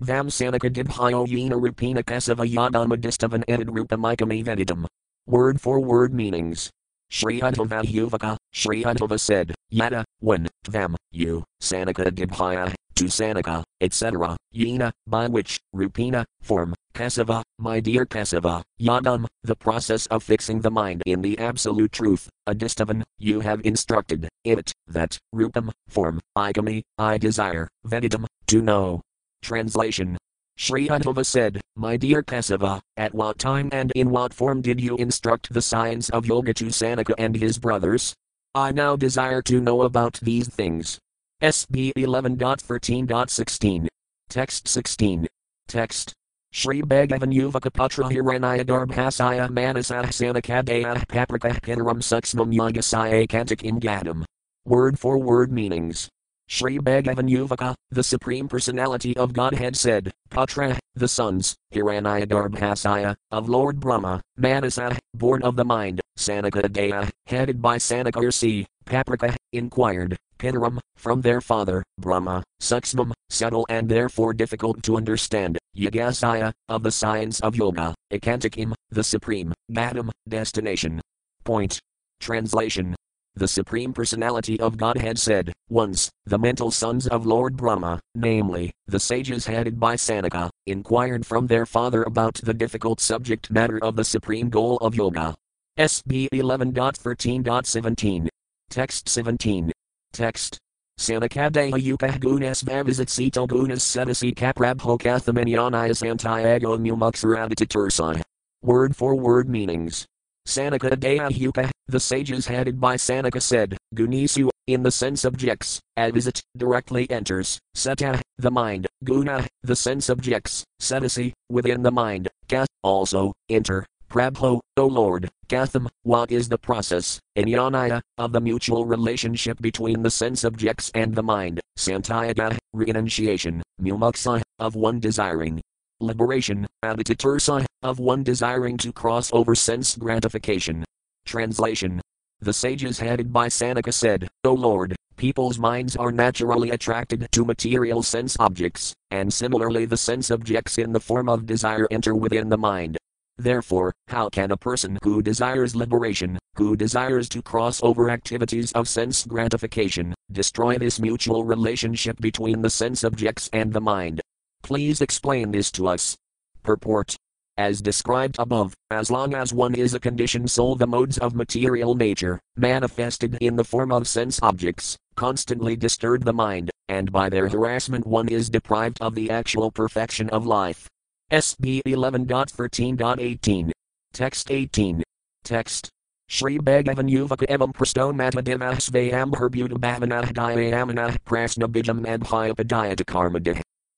Vam 0.00 0.26
Sanika 0.28 0.68
Dibhayo 0.68 1.26
Yena 1.26 1.52
Rupina 1.52 2.02
Kesava 2.02 2.44
Yadama 2.46 2.96
Distavan 2.96 3.44
Edid 3.46 3.68
Rupamikame 3.68 4.44
Vedidam. 4.44 4.84
Word 5.26 5.60
for 5.60 5.78
word 5.80 6.12
meanings. 6.12 6.68
Shri 7.08 7.40
Uddhava 7.40 7.84
Yuvaka, 7.84 8.36
Shri 8.52 8.82
Uddhava 8.82 9.18
said, 9.18 9.54
Yada, 9.70 10.04
when, 10.20 10.48
Tvam, 10.64 10.96
you, 11.12 11.44
Sanaka 11.62 12.10
Dibhaya, 12.10 12.74
to 12.96 13.04
Sanaka, 13.04 13.62
etc., 13.80 14.36
Yena, 14.54 14.90
by 15.06 15.28
which, 15.28 15.58
Rupina, 15.74 16.24
form, 16.42 16.74
Kesava, 16.94 17.42
my 17.58 17.80
dear 17.80 18.04
Kesava, 18.04 18.62
Yadam, 18.80 19.26
the 19.42 19.56
process 19.56 20.06
of 20.06 20.22
fixing 20.22 20.60
the 20.60 20.70
mind 20.70 21.02
in 21.06 21.22
the 21.22 21.38
absolute 21.38 21.92
truth, 21.92 22.28
Adistavan, 22.46 23.04
you 23.16 23.40
have 23.40 23.64
instructed, 23.64 24.28
it, 24.44 24.72
that, 24.88 25.16
Rupam, 25.34 25.70
form, 25.88 26.20
Igami, 26.36 26.82
I 26.98 27.16
desire, 27.16 27.68
Vedidam, 27.86 28.26
to 28.48 28.62
know. 28.62 29.00
Translation 29.42 30.18
Sri 30.56 30.88
Uddhava 30.88 31.24
said, 31.24 31.60
My 31.76 31.96
dear 31.96 32.20
Kesava, 32.22 32.80
at 32.96 33.14
what 33.14 33.38
time 33.38 33.68
and 33.70 33.92
in 33.94 34.10
what 34.10 34.34
form 34.34 34.60
did 34.60 34.80
you 34.80 34.96
instruct 34.96 35.52
the 35.52 35.62
science 35.62 36.10
of 36.10 36.26
yoga 36.26 36.52
to 36.54 36.64
Sanaka 36.64 37.14
and 37.16 37.36
his 37.36 37.58
brothers? 37.58 38.12
I 38.56 38.72
now 38.72 38.96
desire 38.96 39.40
to 39.42 39.60
know 39.60 39.82
about 39.82 40.18
these 40.20 40.48
things. 40.48 40.98
SB 41.40 41.92
11.13.16. 41.92 43.86
Text 44.28 44.66
16. 44.66 45.28
Text. 45.68 46.12
Shri 46.50 46.82
Bhagavan 46.82 47.32
Yuvaka 47.32 47.70
Putra 47.70 48.10
Hiranaya 48.10 48.64
Darbhasaya 48.64 49.48
Manasah 49.48 50.06
Sanakadaya 50.06 51.06
Paprika 51.06 51.50
Pinaram 51.60 52.02
Suksmam 52.02 52.52
Yagasaya 52.52 53.28
Kantakim 53.28 53.78
Gadam. 53.78 54.24
Word 54.64 54.98
for 54.98 55.18
word 55.18 55.52
meanings. 55.52 56.08
Sri 56.50 56.78
Bhagavan 56.78 57.28
Yuvaka, 57.28 57.74
the 57.90 58.02
Supreme 58.02 58.48
Personality 58.48 59.14
of 59.18 59.34
Godhead 59.34 59.76
said, 59.76 60.10
Putra, 60.30 60.78
the 60.94 61.06
sons, 61.06 61.54
Hiranyagarbhasaya, 61.74 63.16
of 63.30 63.50
Lord 63.50 63.78
Brahma, 63.78 64.22
Manasa, 64.38 64.98
born 65.12 65.42
of 65.42 65.56
the 65.56 65.64
mind, 65.64 66.00
Sanakadaya, 66.18 67.10
headed 67.26 67.60
by 67.60 67.76
Sanakarsi, 67.76 68.64
Paprika, 68.86 69.36
inquired, 69.52 70.16
Pinaram, 70.38 70.78
from 70.96 71.20
their 71.20 71.42
father, 71.42 71.84
Brahma, 71.98 72.42
Suksmam, 72.62 73.12
subtle 73.28 73.66
and 73.68 73.86
therefore 73.86 74.32
difficult 74.32 74.82
to 74.84 74.96
understand, 74.96 75.58
Yagasaya, 75.76 76.54
of 76.70 76.82
the 76.82 76.90
science 76.90 77.40
of 77.40 77.56
yoga, 77.56 77.94
Ekantakim, 78.10 78.72
the 78.88 79.04
supreme, 79.04 79.52
Gadam, 79.70 80.10
destination. 80.26 81.02
Point. 81.44 81.78
Translation 82.20 82.96
the 83.38 83.49
Supreme 83.49 83.92
Personality 83.92 84.59
of 84.61 84.76
Godhead 84.76 85.18
said, 85.18 85.52
Once, 85.68 86.11
the 86.26 86.38
mental 86.38 86.71
sons 86.71 87.07
of 87.07 87.26
Lord 87.26 87.57
Brahma, 87.57 88.00
namely, 88.14 88.73
the 88.87 89.00
sages 89.00 89.47
headed 89.47 89.78
by 89.78 89.95
Sanaka, 89.95 90.50
inquired 90.66 91.25
from 91.25 91.47
their 91.47 91.66
father 91.66 92.02
about 92.02 92.35
the 92.35 92.54
difficult 92.54 93.00
subject 93.00 93.50
matter 93.50 93.78
of 93.83 93.97
the 93.97 94.04
supreme 94.04 94.49
goal 94.49 94.76
of 94.78 94.95
yoga. 94.95 95.35
SB 95.78 96.28
11.13.17. 96.33 98.28
Text 98.71 99.09
17. 99.09 99.73
Text. 100.12 100.59
Sanakadeha 100.99 101.80
yukah 101.80 102.18
gunas 102.18 102.64
vavisit 102.64 103.09
sito 103.09 103.47
gunas 103.47 103.83
sedasi 103.87 104.35
kaprabho 104.35 104.99
kathamanyanias 104.99 106.02
antiago 106.02 106.76
mumuksarabhitatursai. 106.76 108.21
Word 108.62 108.97
for 108.97 109.14
word 109.14 109.49
meanings. 109.49 110.07
Sanaka 110.48 110.96
Deyahuka, 110.96 111.70
the 111.88 112.00
sages 112.00 112.46
headed 112.46 112.80
by 112.80 112.96
Sanaka 112.96 113.38
said, 113.38 113.76
Gunisu, 113.94 114.48
in 114.66 114.82
the 114.82 114.90
sense 114.90 115.26
objects, 115.26 115.78
advisit, 115.98 116.40
directly 116.56 117.08
enters, 117.10 117.58
Seta, 117.74 118.22
the 118.38 118.50
mind, 118.50 118.86
Guna, 119.04 119.46
the 119.62 119.76
sense 119.76 120.08
objects, 120.08 120.64
Setasi, 120.80 121.34
within 121.50 121.82
the 121.82 121.90
mind, 121.90 122.28
Kath, 122.48 122.66
also, 122.82 123.34
enter, 123.50 123.84
Prabho, 124.08 124.60
O 124.78 124.86
Lord, 124.86 125.28
Katham, 125.48 125.86
what 126.02 126.32
is 126.32 126.48
the 126.48 126.56
process, 126.56 127.20
Inyanaya, 127.36 128.00
of 128.16 128.32
the 128.32 128.40
mutual 128.40 128.86
relationship 128.86 129.60
between 129.60 130.02
the 130.02 130.10
sense 130.10 130.44
objects 130.44 130.90
and 130.94 131.14
the 131.14 131.22
mind, 131.22 131.60
Santayaga, 131.78 132.56
renunciation, 132.72 133.62
Mumuksa, 133.82 134.40
of 134.58 134.74
one 134.76 134.98
desiring, 134.98 135.60
liberation, 136.00 136.66
abhitatursa, 136.84 137.64
of 137.82 137.98
one 137.98 138.22
desiring 138.22 138.76
to 138.78 138.92
cross 138.92 139.32
over 139.32 139.54
sense 139.54 139.96
gratification. 139.96 140.84
Translation 141.26 142.00
The 142.40 142.52
sages 142.52 142.98
headed 142.98 143.32
by 143.32 143.48
Sanaka 143.48 143.92
said, 143.92 144.28
O 144.44 144.54
Lord, 144.54 144.94
people's 145.16 145.58
minds 145.58 145.96
are 145.96 146.12
naturally 146.12 146.70
attracted 146.70 147.28
to 147.32 147.44
material 147.44 148.02
sense 148.02 148.36
objects, 148.38 148.94
and 149.10 149.32
similarly 149.32 149.84
the 149.84 149.96
sense 149.96 150.30
objects 150.30 150.78
in 150.78 150.92
the 150.92 151.00
form 151.00 151.28
of 151.28 151.46
desire 151.46 151.88
enter 151.90 152.14
within 152.14 152.48
the 152.48 152.58
mind. 152.58 152.96
Therefore, 153.36 153.92
how 154.08 154.28
can 154.28 154.50
a 154.50 154.56
person 154.56 154.98
who 155.02 155.22
desires 155.22 155.76
liberation, 155.76 156.38
who 156.56 156.76
desires 156.76 157.28
to 157.30 157.42
cross 157.42 157.80
over 157.82 158.10
activities 158.10 158.72
of 158.72 158.88
sense 158.88 159.24
gratification, 159.26 160.14
destroy 160.32 160.78
this 160.78 160.98
mutual 160.98 161.44
relationship 161.44 162.20
between 162.20 162.62
the 162.62 162.70
sense 162.70 163.04
objects 163.04 163.48
and 163.52 163.72
the 163.72 163.80
mind? 163.80 164.20
Please 164.68 165.00
explain 165.00 165.50
this 165.50 165.72
to 165.72 165.88
us. 165.88 166.14
Purport. 166.62 167.16
As 167.56 167.80
described 167.80 168.37
above, 168.38 168.75
as 168.90 169.10
long 169.10 169.32
as 169.32 169.50
one 169.50 169.75
is 169.75 169.94
a 169.94 169.98
conditioned 169.98 170.50
soul, 170.50 170.75
the 170.75 170.87
modes 170.87 171.16
of 171.16 171.34
material 171.34 171.94
nature, 171.94 172.38
manifested 172.54 173.38
in 173.40 173.56
the 173.56 173.64
form 173.64 173.90
of 173.90 174.06
sense 174.06 174.38
objects, 174.42 174.98
constantly 175.16 175.75
disturb 175.75 176.22
the 176.22 176.34
mind, 176.34 176.70
and 176.90 177.10
by 177.10 177.30
their 177.30 177.48
harassment 177.48 178.06
one 178.06 178.28
is 178.28 178.50
deprived 178.50 179.00
of 179.00 179.14
the 179.14 179.30
actual 179.30 179.70
perfection 179.70 180.28
of 180.28 180.44
life. 180.44 180.87
SB 181.32 181.80
11.13.18. 181.87 183.70
Text 184.12 184.50
18. 184.50 185.02
Text. 185.44 185.88
Shri 186.28 186.58
Bhagavan 186.58 187.10
Yuvaka 187.10 187.46
Evam 187.48 187.72
Prasto 187.72 188.12
Matadimah 188.12 188.76
Svayam 188.76 189.30
Herbuta 189.30 189.78
Bhavanah 189.78 190.30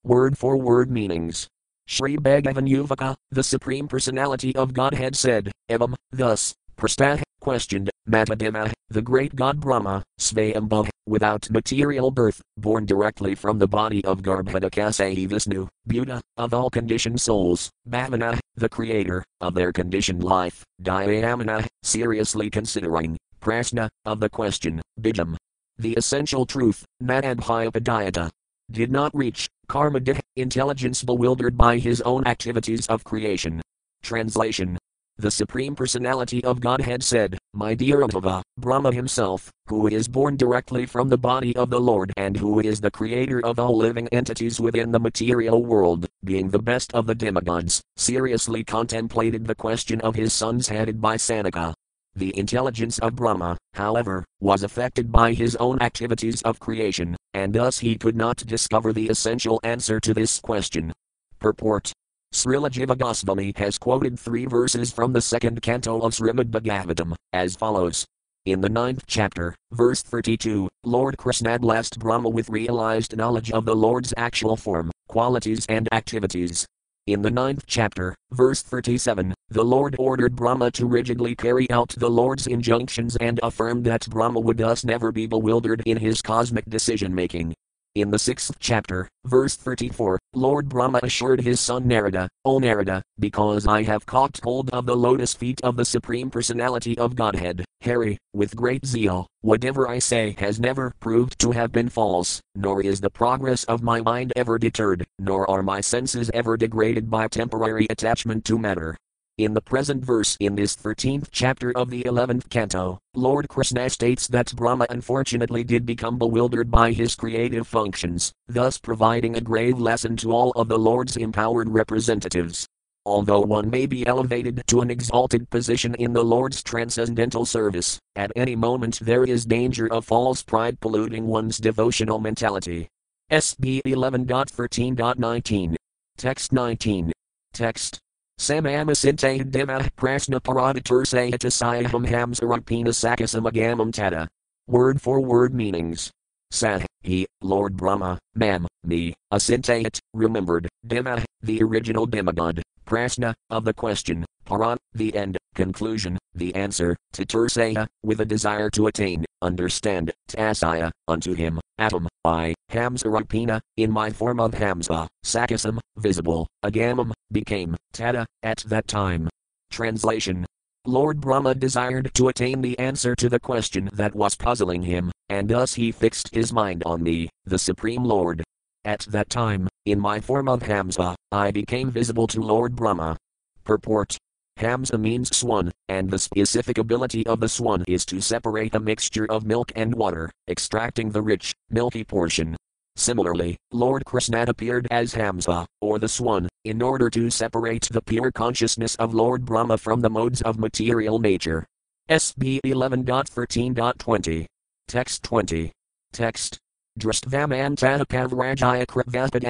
Prasna. 0.05 0.11
Word 0.11 0.39
for 0.39 0.57
word 0.57 0.91
meanings. 0.91 1.49
Sri 1.87 2.17
Bhagavan 2.17 2.69
Yuvaka, 2.69 3.17
the 3.31 3.43
Supreme 3.43 3.89
Personality 3.89 4.55
of 4.55 4.73
Godhead 4.73 5.17
said, 5.17 5.51
Evam, 5.69 5.95
thus, 6.13 6.55
Prastah, 6.77 7.23
questioned, 7.41 7.91
Matadima, 8.09 8.73
the 8.89 9.03
great 9.03 9.35
god 9.35 9.61
Brahma, 9.61 10.03
Svayambhav, 10.19 10.89
without 11.07 11.51
material 11.51 12.11
birth, 12.11 12.41
born 12.57 12.87
directly 12.87 13.35
from 13.35 13.59
the 13.59 13.67
body 13.67 14.05
of 14.05 14.23
Garbhodakasayi 14.23 15.27
Vishnu, 15.29 15.69
Buddha, 15.87 16.21
of 16.37 16.55
all 16.55 16.71
conditioned 16.71 17.21
souls, 17.21 17.71
Bhavana, 17.89 18.39
the 18.55 18.69
creator, 18.69 19.25
of 19.41 19.55
their 19.55 19.73
conditioned 19.73 20.23
life, 20.23 20.65
Dhyayamana, 20.83 21.67
seriously 21.83 22.51
considering, 22.51 23.17
Prashna, 23.41 23.89
of 24.05 24.21
the 24.21 24.29
question, 24.29 24.81
Bijam. 25.01 25.37
The 25.79 25.95
essential 25.95 26.45
truth, 26.47 26.85
Natadhyapadayata, 27.03 28.31
did 28.71 28.91
not 28.91 29.15
reach, 29.15 29.49
karma 29.69 30.01
intelligence 30.37 31.03
bewildered 31.03 31.57
by 31.57 31.79
his 31.79 32.01
own 32.03 32.27
activities 32.27 32.87
of 32.87 33.05
creation. 33.05 33.61
Translation 34.03 34.79
The 35.19 35.31
Supreme 35.31 35.75
Personality 35.75 36.43
of 36.45 36.61
Godhead 36.61 37.03
said, 37.03 37.39
My 37.53 37.75
dear 37.75 38.01
Uddhava, 38.01 38.43
Brahma 38.59 38.93
himself, 38.93 39.51
who 39.69 39.87
is 39.87 40.09
born 40.09 40.37
directly 40.37 40.87
from 40.87 41.09
the 41.09 41.19
body 41.19 41.55
of 41.57 41.71
the 41.71 41.81
Lord 41.81 42.13
and 42.17 42.37
who 42.37 42.61
is 42.61 42.81
the 42.81 42.91
creator 42.91 43.45
of 43.45 43.59
all 43.59 43.77
living 43.77 44.09
entities 44.09 44.61
within 44.61 44.93
the 44.93 45.01
material 45.01 45.65
world, 45.65 46.07
being 46.25 46.51
the 46.51 46.59
best 46.59 46.93
of 46.95 47.07
the 47.07 47.15
demigods, 47.15 47.81
seriously 47.97 48.65
contemplated 48.65 49.47
the 49.47 49.55
question 49.55 50.01
of 50.01 50.15
his 50.15 50.33
sons 50.33 50.69
headed 50.69 51.01
by 51.01 51.17
Sanaka. 51.17 51.75
The 52.21 52.39
intelligence 52.39 52.99
of 52.99 53.17
Brahma, 53.17 53.57
however, 53.73 54.27
was 54.41 54.63
affected 54.63 55.11
by 55.11 55.33
his 55.33 55.57
own 55.57 55.81
activities 55.81 56.43
of 56.43 56.61
creation, 56.61 57.17
and 57.33 57.55
thus 57.55 57.79
he 57.79 57.97
could 57.97 58.15
not 58.15 58.37
discover 58.37 58.93
the 58.93 59.09
essential 59.09 59.59
answer 59.63 59.99
to 60.01 60.13
this 60.13 60.39
question. 60.39 60.93
Purport 61.39 61.95
Srila 62.35 62.69
Jiva 62.69 62.99
Goswami 62.99 63.55
has 63.57 63.79
quoted 63.79 64.21
three 64.21 64.45
verses 64.45 64.93
from 64.93 65.15
the 65.15 65.23
second 65.23 65.63
canto 65.63 65.99
of 66.03 66.13
Srimad 66.13 66.51
Bhagavatam, 66.51 67.15
as 67.33 67.57
follows. 67.57 68.05
In 68.45 68.61
the 68.61 68.69
ninth 68.69 69.05
chapter, 69.07 69.55
verse 69.73 70.03
32, 70.03 70.69
Lord 70.85 71.17
Krishna 71.17 71.59
blessed 71.59 71.99
Brahma 71.99 72.29
with 72.29 72.51
realized 72.51 73.17
knowledge 73.17 73.51
of 73.51 73.65
the 73.65 73.75
Lord's 73.75 74.13
actual 74.19 74.59
form, 74.59 74.91
qualities, 75.09 75.65
and 75.71 75.89
activities, 75.91 76.67
in 77.07 77.23
the 77.23 77.31
ninth 77.31 77.65
chapter, 77.67 78.15
verse 78.31 78.61
37, 78.61 79.33
the 79.51 79.65
Lord 79.65 79.97
ordered 79.99 80.37
Brahma 80.37 80.71
to 80.73 80.87
rigidly 80.87 81.35
carry 81.35 81.69
out 81.73 81.89
the 81.97 82.09
Lord's 82.09 82.47
injunctions 82.47 83.17
and 83.17 83.41
affirmed 83.43 83.85
that 83.85 84.09
Brahma 84.09 84.39
would 84.39 84.59
thus 84.59 84.85
never 84.85 85.11
be 85.11 85.27
bewildered 85.27 85.83
in 85.87 85.97
his 85.97 86.23
cosmic 86.23 86.65
decision 86.67 87.13
making. 87.13 87.55
In 87.97 88.13
the 88.13 88.19
sixth 88.21 88.55
chapter, 88.61 89.09
verse 89.25 89.57
34, 89.57 90.21
Lord 90.35 90.69
Brahma 90.69 91.01
assured 91.03 91.41
his 91.41 91.59
son 91.59 91.89
Narada, 91.89 92.29
O 92.45 92.61
Narada, 92.61 93.03
because 93.19 93.67
I 93.67 93.83
have 93.83 94.07
caught 94.07 94.39
hold 94.45 94.71
of 94.71 94.87
the 94.87 94.95
lotus 94.95 95.35
feet 95.35 95.61
of 95.65 95.77
the 95.77 95.85
Supreme 95.85 96.31
Personality 96.31 96.97
of 96.97 97.17
Godhead, 97.17 97.65
Hari, 97.83 98.19
with 98.33 98.55
great 98.55 98.87
zeal, 98.87 99.27
whatever 99.41 99.89
I 99.89 99.99
say 99.99 100.37
has 100.39 100.61
never 100.61 100.93
proved 101.01 101.41
to 101.41 101.51
have 101.51 101.73
been 101.73 101.89
false, 101.89 102.41
nor 102.55 102.81
is 102.81 103.01
the 103.01 103.11
progress 103.11 103.65
of 103.65 103.83
my 103.83 104.01
mind 104.01 104.33
ever 104.37 104.57
deterred, 104.57 105.05
nor 105.19 105.51
are 105.51 105.65
my 105.65 105.81
senses 105.81 106.31
ever 106.33 106.57
degraded 106.57 107.11
by 107.11 107.27
temporary 107.27 107.89
attachment 107.91 108.45
to 108.45 108.57
matter. 108.57 108.97
In 109.41 109.55
the 109.55 109.63
present 109.63 110.05
verse 110.05 110.37
in 110.39 110.55
this 110.55 110.77
13th 110.77 111.29
chapter 111.33 111.73
of 111.75 111.89
the 111.89 112.03
11th 112.03 112.51
canto, 112.51 112.99
Lord 113.15 113.49
Krishna 113.49 113.89
states 113.89 114.27
that 114.27 114.55
Brahma 114.55 114.87
unfortunately 114.91 115.65
did 115.65 115.87
become 115.87 116.19
bewildered 116.19 116.71
by 116.71 116.93
his 116.93 117.15
creative 117.15 117.67
functions, 117.67 118.35
thus 118.49 118.77
providing 118.77 119.37
a 119.37 119.41
grave 119.41 119.79
lesson 119.79 120.15
to 120.19 120.33
all 120.33 120.51
of 120.57 120.69
the 120.69 120.79
Lord's 120.79 121.17
empowered 121.17 121.71
representatives. 121.71 122.67
Although 123.07 123.41
one 123.41 123.71
may 123.71 123.87
be 123.87 124.07
elevated 124.07 124.63
to 124.67 124.83
an 124.83 124.91
exalted 124.91 125.49
position 125.49 125.95
in 125.95 126.13
the 126.13 126.23
Lord's 126.23 126.63
transcendental 126.63 127.47
service, 127.47 127.99
at 128.17 128.33
any 128.37 128.55
moment 128.55 128.99
there 129.01 129.25
is 129.25 129.47
danger 129.47 129.91
of 129.91 130.05
false 130.05 130.43
pride 130.43 130.79
polluting 130.81 131.27
one's 131.27 131.57
devotional 131.57 132.19
mentality. 132.19 132.91
SB 133.33 133.81
11.13.19. 133.87 135.77
Text 136.19 136.53
19. 136.53 137.11
Text 137.55 138.01
Samamasinte 138.41 139.45
Dima 139.51 139.87
Prasna 139.99 140.41
Paradatur 140.41 141.05
Sayatasayaham 141.05 142.09
Hamsarapina 142.09 142.89
Sakasamagam 142.89 143.93
Tata. 143.93 144.29
Word 144.67 145.03
for 145.03 145.21
word 145.21 145.53
meanings. 145.53 146.11
Sah, 146.51 146.81
he, 147.03 147.27
Lord 147.43 147.77
Brahma, 147.77 148.19
Mam, 148.35 148.67
me, 148.83 149.13
Asintayat, 149.31 150.01
remembered, 150.15 150.71
Dima, 150.87 151.23
the 151.43 151.63
original 151.63 152.07
demigod, 152.07 152.63
Prasna, 152.87 153.35
of 153.51 153.67
the 153.67 153.75
question, 153.75 154.25
Paran, 154.47 154.79
the 154.95 155.15
end, 155.15 155.37
conclusion, 155.55 156.19
the 156.35 156.55
answer, 156.55 156.97
to 157.13 157.25
Tatursaya, 157.25 157.87
with 158.03 158.21
a 158.21 158.25
desire 158.25 158.71
to 158.71 158.87
attain, 158.87 159.25
understand, 159.43 160.13
Tasaya, 160.29 160.91
unto 161.09 161.35
him, 161.35 161.61
Atom, 161.79 162.09
I, 162.25 162.55
Hamsarapina, 162.71 163.61
in 163.77 163.91
my 163.91 164.11
form 164.11 164.41
of 164.41 164.53
Hamsa, 164.53 165.09
Sakasam, 165.25 165.79
visible, 165.97 166.47
Agamam, 166.65 167.13
became, 167.33 167.77
Tata, 167.93 168.27
at 168.43 168.59
that 168.69 168.87
time. 168.87 169.29
Translation 169.71 170.47
Lord 170.87 171.21
Brahma 171.21 171.55
desired 171.55 172.11
to 172.15 172.29
attain 172.29 172.63
the 172.63 172.79
answer 172.79 173.15
to 173.15 173.29
the 173.29 173.39
question 173.39 173.91
that 173.93 174.15
was 174.15 174.35
puzzling 174.35 174.83
him, 174.83 175.13
and 175.29 175.49
thus 175.49 175.75
he 175.75 175.93
fixed 175.93 176.35
his 176.35 176.55
mind 176.55 176.83
on 176.87 177.03
me, 177.03 177.29
the 177.45 177.59
Supreme 177.59 178.03
Lord. 178.03 178.43
At 178.85 179.01
that 179.11 179.29
time, 179.29 179.69
in 179.85 180.01
my 180.01 180.21
form 180.21 180.49
of 180.49 180.61
Hamsa, 180.61 181.15
I 181.33 181.51
became 181.51 181.91
visible 181.91 182.27
to 182.29 182.41
Lord 182.41 182.75
Brahma. 182.75 183.19
Purport 183.63 184.17
Hamsa 184.61 185.01
means 185.01 185.35
swan, 185.35 185.73
and 185.89 186.11
the 186.11 186.19
specific 186.19 186.77
ability 186.77 187.27
of 187.27 187.41
the 187.41 187.49
swan 187.49 187.83
is 187.89 188.05
to 188.05 188.21
separate 188.21 188.75
a 188.75 188.81
mixture 188.81 189.25
of 189.31 189.47
milk 189.47 189.73
and 189.75 189.95
water, 189.95 190.31
extracting 190.49 191.11
the 191.11 191.23
rich, 191.23 191.55
milky 191.71 192.05
portion. 192.05 192.57
Similarly, 192.97 193.57
Lord 193.73 194.05
Krishna 194.05 194.45
appeared 194.47 194.87
as 194.91 195.15
Hamsa, 195.15 195.65
or 195.81 195.99
the 195.99 196.09
swan, 196.09 196.47
in 196.65 196.83
order 196.83 197.09
to 197.09 197.31
separate 197.31 197.89
the 197.91 198.03
pure 198.03 198.31
consciousness 198.31 198.95
of 198.97 199.15
Lord 199.15 199.47
Brahma 199.47 199.79
from 199.79 200.03
the 200.03 200.11
modes 200.11 200.43
of 200.43 200.59
material 200.59 201.19
nature. 201.19 201.65
SB 202.11 202.61
11.13.20. 202.63 204.47
Text 204.89 205.23
20. 205.23 205.73
Text. 206.13 206.59
Drastvamantada 206.99 208.05
pavrajaya 208.05 208.85
kravaspad 208.85 209.43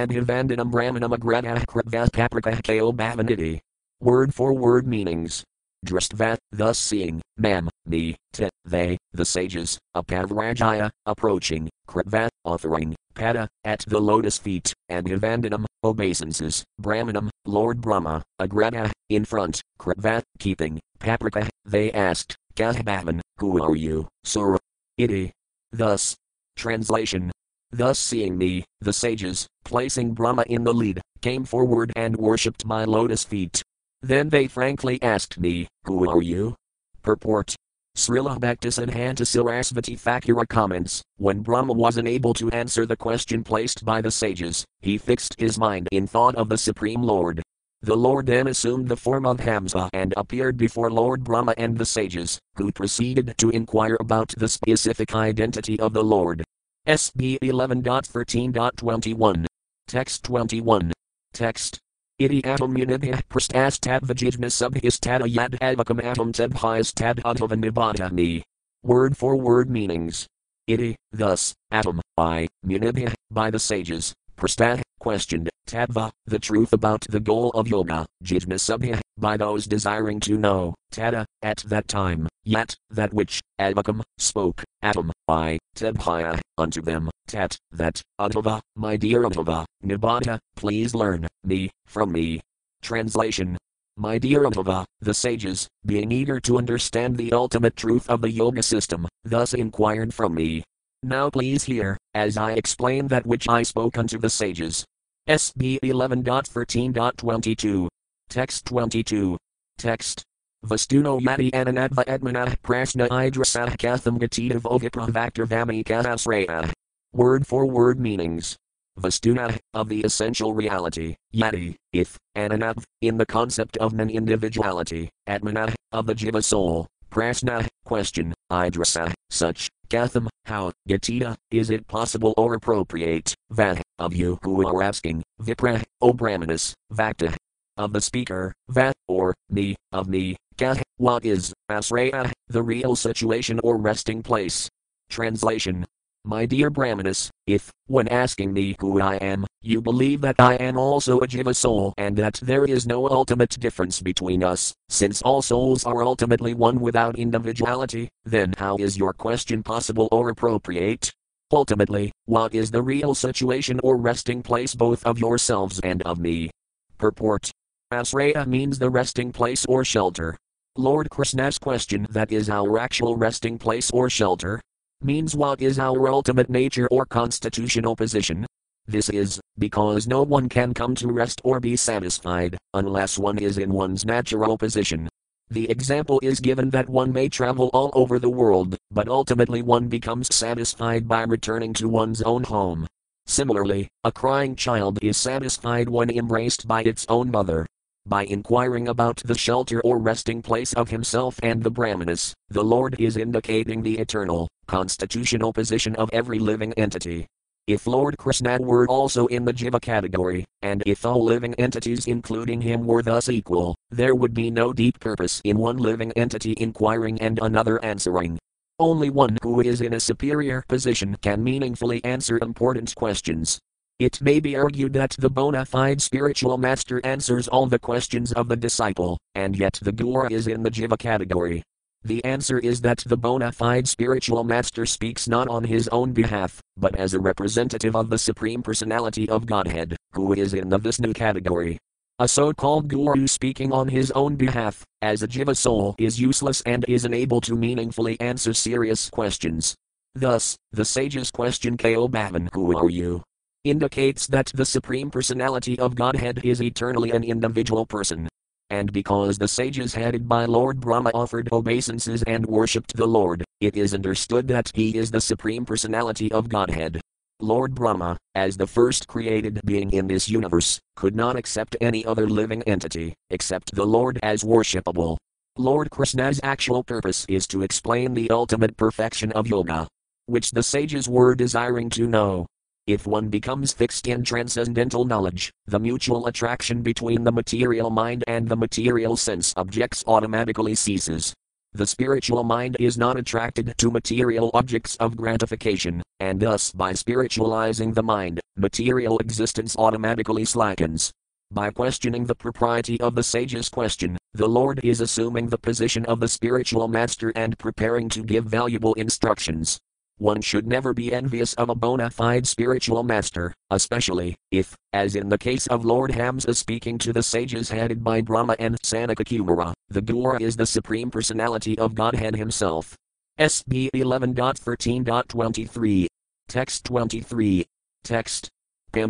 brahmanam 0.71 1.17
agrana 1.17 1.65
kravaspaprakah 1.67 2.63
kao 2.63 2.93
bhavaniti. 2.93 3.61
Word 4.03 4.33
for 4.33 4.55
word 4.55 4.87
meanings. 4.87 5.45
Drastvat, 5.85 6.39
thus 6.53 6.79
seeing, 6.79 7.21
mam, 7.37 7.69
me, 7.85 8.17
te, 8.33 8.49
they, 8.65 8.97
the 9.13 9.27
sages, 9.27 9.79
apavrajaya, 9.95 10.91
approaching, 11.05 11.69
kritvat, 11.87 12.31
offering, 12.45 12.95
pada, 13.15 13.47
at 13.65 13.81
the 13.87 14.01
lotus 14.01 14.39
feet, 14.39 14.73
and 14.89 15.07
Hivandanam, 15.07 15.67
obeisances, 15.85 16.65
Brahmanam, 16.81 17.29
Lord 17.45 17.83
Brahma, 17.83 18.23
Agrana, 18.41 18.91
in 19.11 19.27
front, 19.27 19.61
Kritvat, 19.79 20.23
keeping, 20.39 20.81
Paprika, 20.99 21.49
they 21.67 21.93
asked, 21.93 22.37
Kahbhavan, 22.55 23.21
who 23.37 23.63
are 23.63 23.77
you, 23.77 24.09
Sura? 24.25 24.59
Iti. 24.97 25.33
Thus. 25.73 26.17
Translation. 26.57 27.31
Thus 27.71 27.99
seeing 27.99 28.37
me, 28.37 28.65
the 28.81 28.93
sages, 28.93 29.47
placing 29.65 30.15
Brahma 30.15 30.45
in 30.47 30.65
the 30.65 30.75
lead, 30.75 31.01
came 31.21 31.45
forward 31.45 31.93
and 31.97 32.17
worshipped 32.17 32.65
my 32.65 32.85
lotus 32.85 33.25
feet. 33.25 33.63
Then 34.03 34.31
they 34.31 34.47
frankly 34.47 35.03
asked 35.03 35.39
me, 35.39 35.69
Who 35.85 36.09
are 36.09 36.23
you? 36.23 36.57
Purport 37.03 37.55
Srila 37.97 38.39
Bhaktisiddhanta 38.39 39.27
Sarasvati 39.27 39.99
Thakura 39.99 40.49
comments 40.49 41.03
When 41.19 41.41
Brahma 41.41 41.75
was 41.75 41.99
unable 41.99 42.33
to 42.35 42.51
answer 42.51 42.87
the 42.87 42.97
question 42.97 43.45
placed 43.45 43.85
by 43.85 44.01
the 44.01 44.11
sages, 44.11 44.65
he 44.81 44.97
fixed 44.97 45.39
his 45.39 45.59
mind 45.59 45.89
in 45.93 46.07
thought 46.07 46.35
of 46.37 46.49
the 46.49 46.57
Supreme 46.57 47.03
Lord. 47.03 47.43
The 47.83 47.97
Lord 47.97 48.27
then 48.27 48.47
assumed 48.47 48.89
the 48.89 48.97
form 48.97 49.27
of 49.27 49.39
Hamsa 49.39 49.89
and 49.93 50.15
appeared 50.17 50.57
before 50.57 50.91
Lord 50.91 51.25
Brahma 51.25 51.55
and 51.59 51.77
the 51.77 51.87
sages, 51.87 52.39
who 52.57 52.73
proceeded 52.73 53.35
to 53.39 53.51
inquire 53.51 53.97
about 54.01 54.33
the 54.37 54.49
specific 54.49 55.15
identity 55.15 55.79
of 55.81 55.93
the 55.93 56.05
Lord. 56.05 56.45
SB 56.87 57.39
11.13.21. 57.41 59.47
Text 59.87 60.25
21. 60.25 60.93
Text 61.33 61.79
Iti 62.21 62.45
atom 62.45 62.77
unibhya 62.77 63.23
prastastad 63.31 64.01
vajijna 64.01 64.53
subhistad 64.53 65.23
yad 65.23 65.57
avakam 65.59 66.05
atom 66.05 66.33
udhavan 66.33 68.13
me. 68.13 68.43
Word 68.83 69.17
for 69.17 69.37
word 69.37 69.71
meanings. 69.71 70.27
Iti, 70.67 70.97
thus, 71.13 71.55
atom, 71.71 72.03
I, 72.19 72.47
munibhya, 72.67 73.15
by 73.31 73.51
the 73.51 73.59
sages, 73.59 74.13
prastad, 74.37 74.83
questioned, 74.99 75.49
tadva, 75.67 76.11
the 76.27 76.39
truth 76.39 76.75
about 76.75 77.07
the 77.09 77.21
goal 77.21 77.53
of 77.53 77.69
yoga, 77.69 78.05
jijna 78.23 78.59
subhya, 78.61 79.01
by 79.17 79.39
those 79.39 79.67
desiring 79.67 80.21
to 80.21 80.37
know, 80.37 80.75
tada, 80.93 81.25
at 81.41 81.65
that 81.69 81.89
time, 81.89 82.29
yet, 82.45 82.77
that 82.91 83.15
which, 83.15 83.41
avakam, 83.59 84.03
spoke, 84.19 84.63
atom, 84.83 85.11
I, 85.27 85.59
tebhya, 85.77 86.41
unto 86.59 86.83
them, 86.83 87.11
tat, 87.27 87.57
that, 87.73 88.03
Uddhava, 88.21 88.61
my 88.77 88.97
dear 88.97 89.23
Uddhava, 89.23 89.65
Nibbana, 89.85 90.39
please 90.57 90.95
learn, 90.95 91.27
me, 91.45 91.71
from 91.87 92.13
me. 92.13 92.41
Translation 92.83 93.59
My 93.97 94.19
dear 94.19 94.45
Uddhava, 94.45 94.85
the 95.01 95.15
sages, 95.15 95.69
being 95.85 96.11
eager 96.11 96.41
to 96.41 96.59
understand 96.59 97.17
the 97.17 97.33
ultimate 97.33 97.77
truth 97.77 98.09
of 98.09 98.21
the 98.21 98.31
yoga 98.31 98.63
system, 98.63 99.07
thus 99.25 99.55
inquired 99.55 100.15
from 100.15 100.35
me. 100.35 100.65
Now 101.03 101.31
please 101.31 101.65
hear, 101.65 101.97
as 102.15 102.37
I 102.37 102.53
explain 102.53 103.09
that 103.09 103.27
which 103.27 103.49
I 103.49 103.63
spoke 103.63 103.97
unto 103.97 104.19
the 104.19 104.31
sages. 104.31 104.85
SB 105.29 105.81
11.13.22. 105.81 107.89
Text 108.29 108.67
22. 108.67 109.39
Text. 109.79 110.23
Vastuno 110.65 111.21
yati 111.21 111.51
ananadva 111.53 112.05
edmana 112.05 112.55
prashna 112.63 113.09
idrasah 113.09 113.79
katham 113.79 114.19
gatita 114.19 114.61
vogipravaktar 114.61 115.47
vamikahasraya. 115.47 116.71
Word 117.13 117.47
for 117.47 117.65
word 117.67 117.99
meanings. 117.99 118.59
Vastuna, 118.99 119.59
of 119.73 119.89
the 119.89 120.03
essential 120.03 120.53
reality, 120.53 121.17
Yati, 121.35 121.77
if, 121.93 122.19
Ananav, 122.37 122.85
in 123.01 123.17
the 123.17 123.25
concept 123.25 123.79
of 123.79 123.95
non 123.95 124.11
individuality, 124.11 125.09
Atmana, 125.27 125.75
of 125.93 126.07
the 126.07 126.15
Jiva 126.15 126.45
soul, 126.45 126.87
Prasna, 127.11 127.67
question, 127.85 128.35
Idrasa, 128.53 129.15
such, 129.31 129.71
Katham, 129.89 130.29
how, 130.45 130.73
Gatita, 130.89 131.37
is 131.51 131.71
it 131.71 131.87
possible 131.87 132.35
or 132.37 132.55
appropriate, 132.55 133.35
Vah, 133.51 133.81
of 133.99 134.15
you 134.15 134.39
who 134.43 134.67
are 134.67 134.83
asking, 134.83 135.23
Vipra, 135.41 135.83
O 136.03 136.13
Brahmanas, 136.13 136.75
Vakta, 136.93 137.35
of 137.77 137.93
the 137.95 138.01
speaker, 138.01 138.53
Vat, 138.69 138.95
or, 139.09 139.35
me, 139.49 139.77
of 139.93 140.09
me, 140.09 140.37
Kah, 140.61 140.77
what 140.99 141.25
is, 141.25 141.55
Asraya, 141.71 142.31
the 142.49 142.63
real 142.63 142.95
situation 142.95 143.59
or 143.65 143.79
resting 143.79 144.23
place. 144.23 144.69
Translation 145.09 145.87
my 146.25 146.45
dear 146.45 146.69
Brahmanas, 146.69 147.31
if, 147.47 147.71
when 147.87 148.07
asking 148.09 148.53
me 148.53 148.77
who 148.79 149.01
I 149.01 149.17
am, 149.17 149.47
you 149.63 149.81
believe 149.81 150.21
that 150.21 150.37
I 150.39 150.57
am 150.57 150.77
also 150.77 151.21
a 151.21 151.27
Jiva 151.27 151.57
soul 151.57 151.95
and 151.97 152.15
that 152.19 152.35
there 152.43 152.67
is 152.67 152.87
no 152.87 153.09
ultimate 153.09 153.59
difference 153.59 154.03
between 154.03 154.45
us, 154.45 154.75
since 154.91 155.23
all 155.23 155.41
souls 155.41 155.87
are 155.87 156.03
ultimately 156.03 156.53
one 156.53 156.79
without 156.79 157.19
individuality, 157.19 158.11
then 158.27 158.53
how 158.59 158.77
is 158.77 158.99
your 158.99 159.15
question 159.15 159.63
possible 159.63 160.09
or 160.13 160.29
appropriate? 160.29 161.11
Ultimately, 161.51 162.13
what 162.27 162.55
is 162.55 162.71
the 162.71 162.83
real 162.83 163.15
situation 163.15 163.81
or 163.83 163.97
resting 163.97 164.43
place 164.43 164.75
both 164.75 165.03
of 165.07 165.19
yourselves 165.19 165.81
and 165.81 166.03
of 166.03 166.19
me? 166.19 166.51
Purport 166.99 167.51
Asraya 167.91 168.47
means 168.47 168.79
the 168.79 168.91
resting 168.91 169.33
place 169.33 169.65
or 169.67 169.87
shelter. 169.87 170.37
Lord 170.77 171.11
Krishna's 171.11 171.59
question 171.59 172.07
that 172.11 172.31
is 172.31 172.49
our 172.49 172.79
actual 172.79 173.17
resting 173.17 173.59
place 173.59 173.91
or 173.91 174.09
shelter, 174.09 174.61
means 175.03 175.35
what 175.35 175.61
is 175.61 175.81
our 175.81 176.09
ultimate 176.09 176.49
nature 176.49 176.87
or 176.93 177.05
constitutional 177.05 177.97
position? 177.97 178.47
This 178.87 179.09
is, 179.09 179.41
because 179.59 180.07
no 180.07 180.23
one 180.23 180.49
can 180.49 180.73
come 180.73 180.95
to 180.95 181.09
rest 181.09 181.41
or 181.43 181.59
be 181.59 181.75
satisfied, 181.75 182.57
unless 182.73 183.19
one 183.19 183.39
is 183.39 183.59
in 183.59 183.73
one's 183.73 184.05
natural 184.05 184.57
position. 184.57 185.09
The 185.51 185.69
example 185.69 186.21
is 186.23 186.39
given 186.39 186.71
that 186.71 186.89
one 186.89 187.13
may 187.13 187.29
travel 187.29 187.71
all 187.73 187.91
over 187.93 188.21
the 188.21 188.31
world, 188.31 188.77
but 188.93 189.09
ultimately 189.09 189.63
one 189.63 189.89
becomes 189.89 190.33
satisfied 190.33 191.09
by 191.09 191.23
returning 191.25 191.73
to 191.75 191.89
one's 191.89 192.23
own 192.23 192.45
home. 192.45 192.87
Similarly, 193.27 193.89
a 194.05 194.13
crying 194.13 194.55
child 194.55 195.01
is 195.03 195.17
satisfied 195.17 195.89
when 195.89 196.11
embraced 196.11 196.69
by 196.69 196.83
its 196.83 197.07
own 197.09 197.29
mother. 197.33 197.67
By 198.07 198.25
inquiring 198.25 198.89
about 198.89 199.17
the 199.25 199.37
shelter 199.37 199.81
or 199.83 199.99
resting 199.99 200.41
place 200.41 200.73
of 200.73 200.89
himself 200.89 201.39
and 201.43 201.63
the 201.63 201.71
Brahmanas, 201.71 202.35
the 202.49 202.65
Lord 202.65 202.99
is 202.99 203.17
indicating 203.17 203.83
the 203.83 203.99
eternal, 203.99 204.49
constitutional 204.67 205.53
position 205.53 205.95
of 205.97 206.09
every 206.13 206.39
living 206.39 206.73
entity. 206.75 207.27
If 207.67 207.87
Lord 207.87 208.17
Krishna 208.17 208.59
were 208.59 208.89
also 208.89 209.27
in 209.27 209.45
the 209.45 209.53
Jiva 209.53 209.81
category, 209.81 210.45
and 210.63 210.83
if 210.87 211.05
all 211.05 211.23
living 211.23 211.55
entities 211.55 212.07
including 212.07 212.63
him 212.63 212.87
were 212.87 213.03
thus 213.03 213.29
equal, 213.29 213.77
there 213.91 214.15
would 214.15 214.35
be 214.35 214.51
no 214.51 214.73
deep 214.73 214.99
purpose 214.99 215.41
in 215.45 215.59
one 215.59 215.77
living 215.77 216.11
entity 216.13 216.55
inquiring 216.57 217.21
and 217.21 217.39
another 217.43 217.85
answering. 217.85 218.39
Only 218.79 219.11
one 219.11 219.37
who 219.43 219.61
is 219.61 219.83
in 219.83 219.93
a 219.93 220.01
superior 220.01 220.65
position 220.69 221.17
can 221.21 221.45
meaningfully 221.45 222.03
answer 222.03 222.39
important 222.41 222.95
questions. 222.95 223.61
It 224.01 224.23
may 224.23 224.41
be 224.41 224.57
argued 224.57 224.95
that 224.95 225.15
the 225.19 225.29
bona 225.29 225.67
fide 225.67 226.01
spiritual 226.01 226.57
master 226.57 227.03
answers 227.05 227.49
all 227.49 227.67
the 227.67 227.79
questions 227.79 228.33
of 228.33 228.49
the 228.49 228.57
disciple, 228.57 229.19
and 229.35 229.55
yet 229.55 229.79
the 229.83 229.93
guru 229.93 230.27
is 230.31 230.47
in 230.47 230.63
the 230.63 230.71
jiva 230.71 230.99
category. 230.99 231.63
The 232.03 232.25
answer 232.25 232.59
is 232.59 232.81
that 232.81 233.05
the 233.05 233.19
bona 233.19 233.53
fide 233.53 233.87
spiritual 233.87 234.43
master 234.43 234.87
speaks 234.87 235.29
not 235.29 235.49
on 235.49 235.65
his 235.65 235.87
own 235.89 236.13
behalf, 236.13 236.63
but 236.79 236.97
as 236.97 237.13
a 237.13 237.21
representative 237.21 237.95
of 237.95 238.09
the 238.09 238.17
Supreme 238.17 238.63
Personality 238.63 239.29
of 239.29 239.45
Godhead, 239.45 239.97
who 240.15 240.33
is 240.33 240.55
in 240.55 240.71
the 240.71 240.79
Vishnu 240.79 241.13
category. 241.13 241.77
A 242.21 242.27
so 242.27 242.55
called 242.55 242.89
guru 242.89 243.27
speaking 243.27 243.71
on 243.71 243.87
his 243.87 244.11
own 244.13 244.35
behalf, 244.35 244.83
as 245.03 245.23
a 245.23 245.29
jiva 245.29 245.55
soul, 245.55 245.95
is 245.99 246.19
useless 246.19 246.63
and 246.63 246.87
is 246.89 247.05
unable 247.05 247.43
to 247.43 247.55
meaningfully 247.55 248.19
answer 248.19 248.55
serious 248.55 249.11
questions. 249.11 249.75
Thus, 250.15 250.57
the 250.73 250.87
sage's 250.87 251.31
question 251.31 251.77
Ko 251.77 252.09
Bhavan, 252.09 252.49
who 252.55 252.75
are 252.79 252.89
you? 252.89 253.23
Indicates 253.65 254.27
that 254.29 254.51
the 254.55 254.65
Supreme 254.65 255.11
Personality 255.11 255.79
of 255.79 255.95
Godhead 255.95 256.41
is 256.45 256.63
eternally 256.63 257.11
an 257.11 257.23
individual 257.23 257.85
person. 257.85 258.29
And 258.71 258.93
because 258.93 259.37
the 259.37 259.49
sages 259.49 259.95
headed 259.95 260.29
by 260.29 260.47
Lord 260.47 260.81
Brahma 260.81 261.11
offered 261.13 261.53
obeisances 261.53 262.23
and 262.23 262.47
worshipped 262.47 262.97
the 262.97 263.07
Lord, 263.07 263.45
it 263.61 263.77
is 263.77 263.93
understood 263.93 264.49
that 264.49 264.71
he 264.75 264.97
is 264.97 265.11
the 265.11 265.21
Supreme 265.21 265.67
Personality 265.67 266.33
of 266.33 266.49
Godhead. 266.49 267.01
Lord 267.41 267.75
Brahma, 267.75 268.17
as 268.35 268.57
the 268.57 268.67
first 268.67 269.09
created 269.09 269.61
being 269.65 269.91
in 269.91 270.07
this 270.07 270.29
universe, 270.29 270.79
could 270.97 271.15
not 271.15 271.37
accept 271.37 271.77
any 271.81 272.05
other 272.07 272.29
living 272.29 272.63
entity, 272.63 273.15
except 273.31 273.75
the 273.75 273.85
Lord 273.85 274.19
as 274.23 274.43
worshipable. 274.43 275.17
Lord 275.59 275.91
Krishna's 275.91 276.41
actual 276.43 276.83
purpose 276.83 277.27
is 277.29 277.47
to 277.49 277.63
explain 277.63 278.15
the 278.15 278.31
ultimate 278.31 278.77
perfection 278.77 279.33
of 279.33 279.49
yoga, 279.49 279.89
which 280.27 280.53
the 280.53 280.63
sages 280.63 281.09
were 281.09 281.35
desiring 281.35 281.91
to 281.91 282.07
know. 282.07 282.47
If 282.87 283.07
one 283.07 283.29
becomes 283.29 283.73
fixed 283.73 284.07
in 284.07 284.25
transcendental 284.25 285.05
knowledge, 285.05 285.53
the 285.67 285.79
mutual 285.79 286.27
attraction 286.27 286.83
between 286.83 287.25
the 287.25 287.33
material 287.33 287.91
mind 287.91 288.25
and 288.27 288.49
the 288.49 288.57
material 288.57 289.17
sense 289.17 289.53
objects 289.57 290.03
automatically 290.07 290.75
ceases. 290.75 291.35
The 291.73 291.87
spiritual 291.87 292.43
mind 292.43 292.77
is 292.81 292.99
not 292.99 293.17
attracted 293.17 293.75
to 293.79 293.91
material 293.91 294.51
objects 294.55 294.97
of 294.97 295.17
gratification, 295.17 296.03
and 296.19 296.41
thus 296.41 296.73
by 296.73 296.95
spiritualizing 296.95 297.93
the 297.93 298.03
mind, 298.03 298.41
material 298.57 299.19
existence 299.19 299.77
automatically 299.77 300.45
slackens. 300.45 301.13
By 301.53 301.71
questioning 301.71 302.25
the 302.25 302.35
propriety 302.35 303.01
of 303.01 303.15
the 303.15 303.23
sage's 303.23 303.69
question, 303.69 304.17
the 304.35 304.49
Lord 304.49 304.81
is 304.85 305.01
assuming 305.01 305.49
the 305.49 305.59
position 305.59 306.05
of 306.07 306.19
the 306.19 306.29
spiritual 306.29 306.89
master 306.89 307.33
and 307.37 307.59
preparing 307.59 308.09
to 308.11 308.23
give 308.23 308.45
valuable 308.45 308.95
instructions. 308.95 309.79
One 310.21 310.41
should 310.43 310.67
never 310.67 310.93
be 310.93 311.15
envious 311.15 311.55
of 311.55 311.71
a 311.71 311.75
bona 311.75 312.11
fide 312.11 312.47
spiritual 312.47 313.03
master, 313.03 313.55
especially 313.71 314.37
if, 314.51 314.77
as 314.93 315.17
in 315.17 315.31
the 315.31 315.39
case 315.39 315.67
of 315.69 315.87
Lord 315.87 316.11
Hamsa 316.11 316.55
speaking 316.55 316.99
to 316.99 317.15
the 317.15 317.23
sages 317.23 317.71
headed 317.71 318.05
by 318.05 318.21
Brahma 318.21 318.55
and 318.59 318.79
Sanakakumara, 318.83 319.73
the 319.89 320.03
Guru 320.03 320.37
is 320.37 320.57
the 320.57 320.67
Supreme 320.67 321.11
Personality 321.11 321.79
of 321.79 321.95
Godhead 321.95 322.37
Himself. 322.37 322.95
SB 323.39 323.89
11.13.23. 323.95 326.07
Text 326.49 326.85
23. 326.85 327.65
Text. 328.05 328.51
Kao 328.93 329.07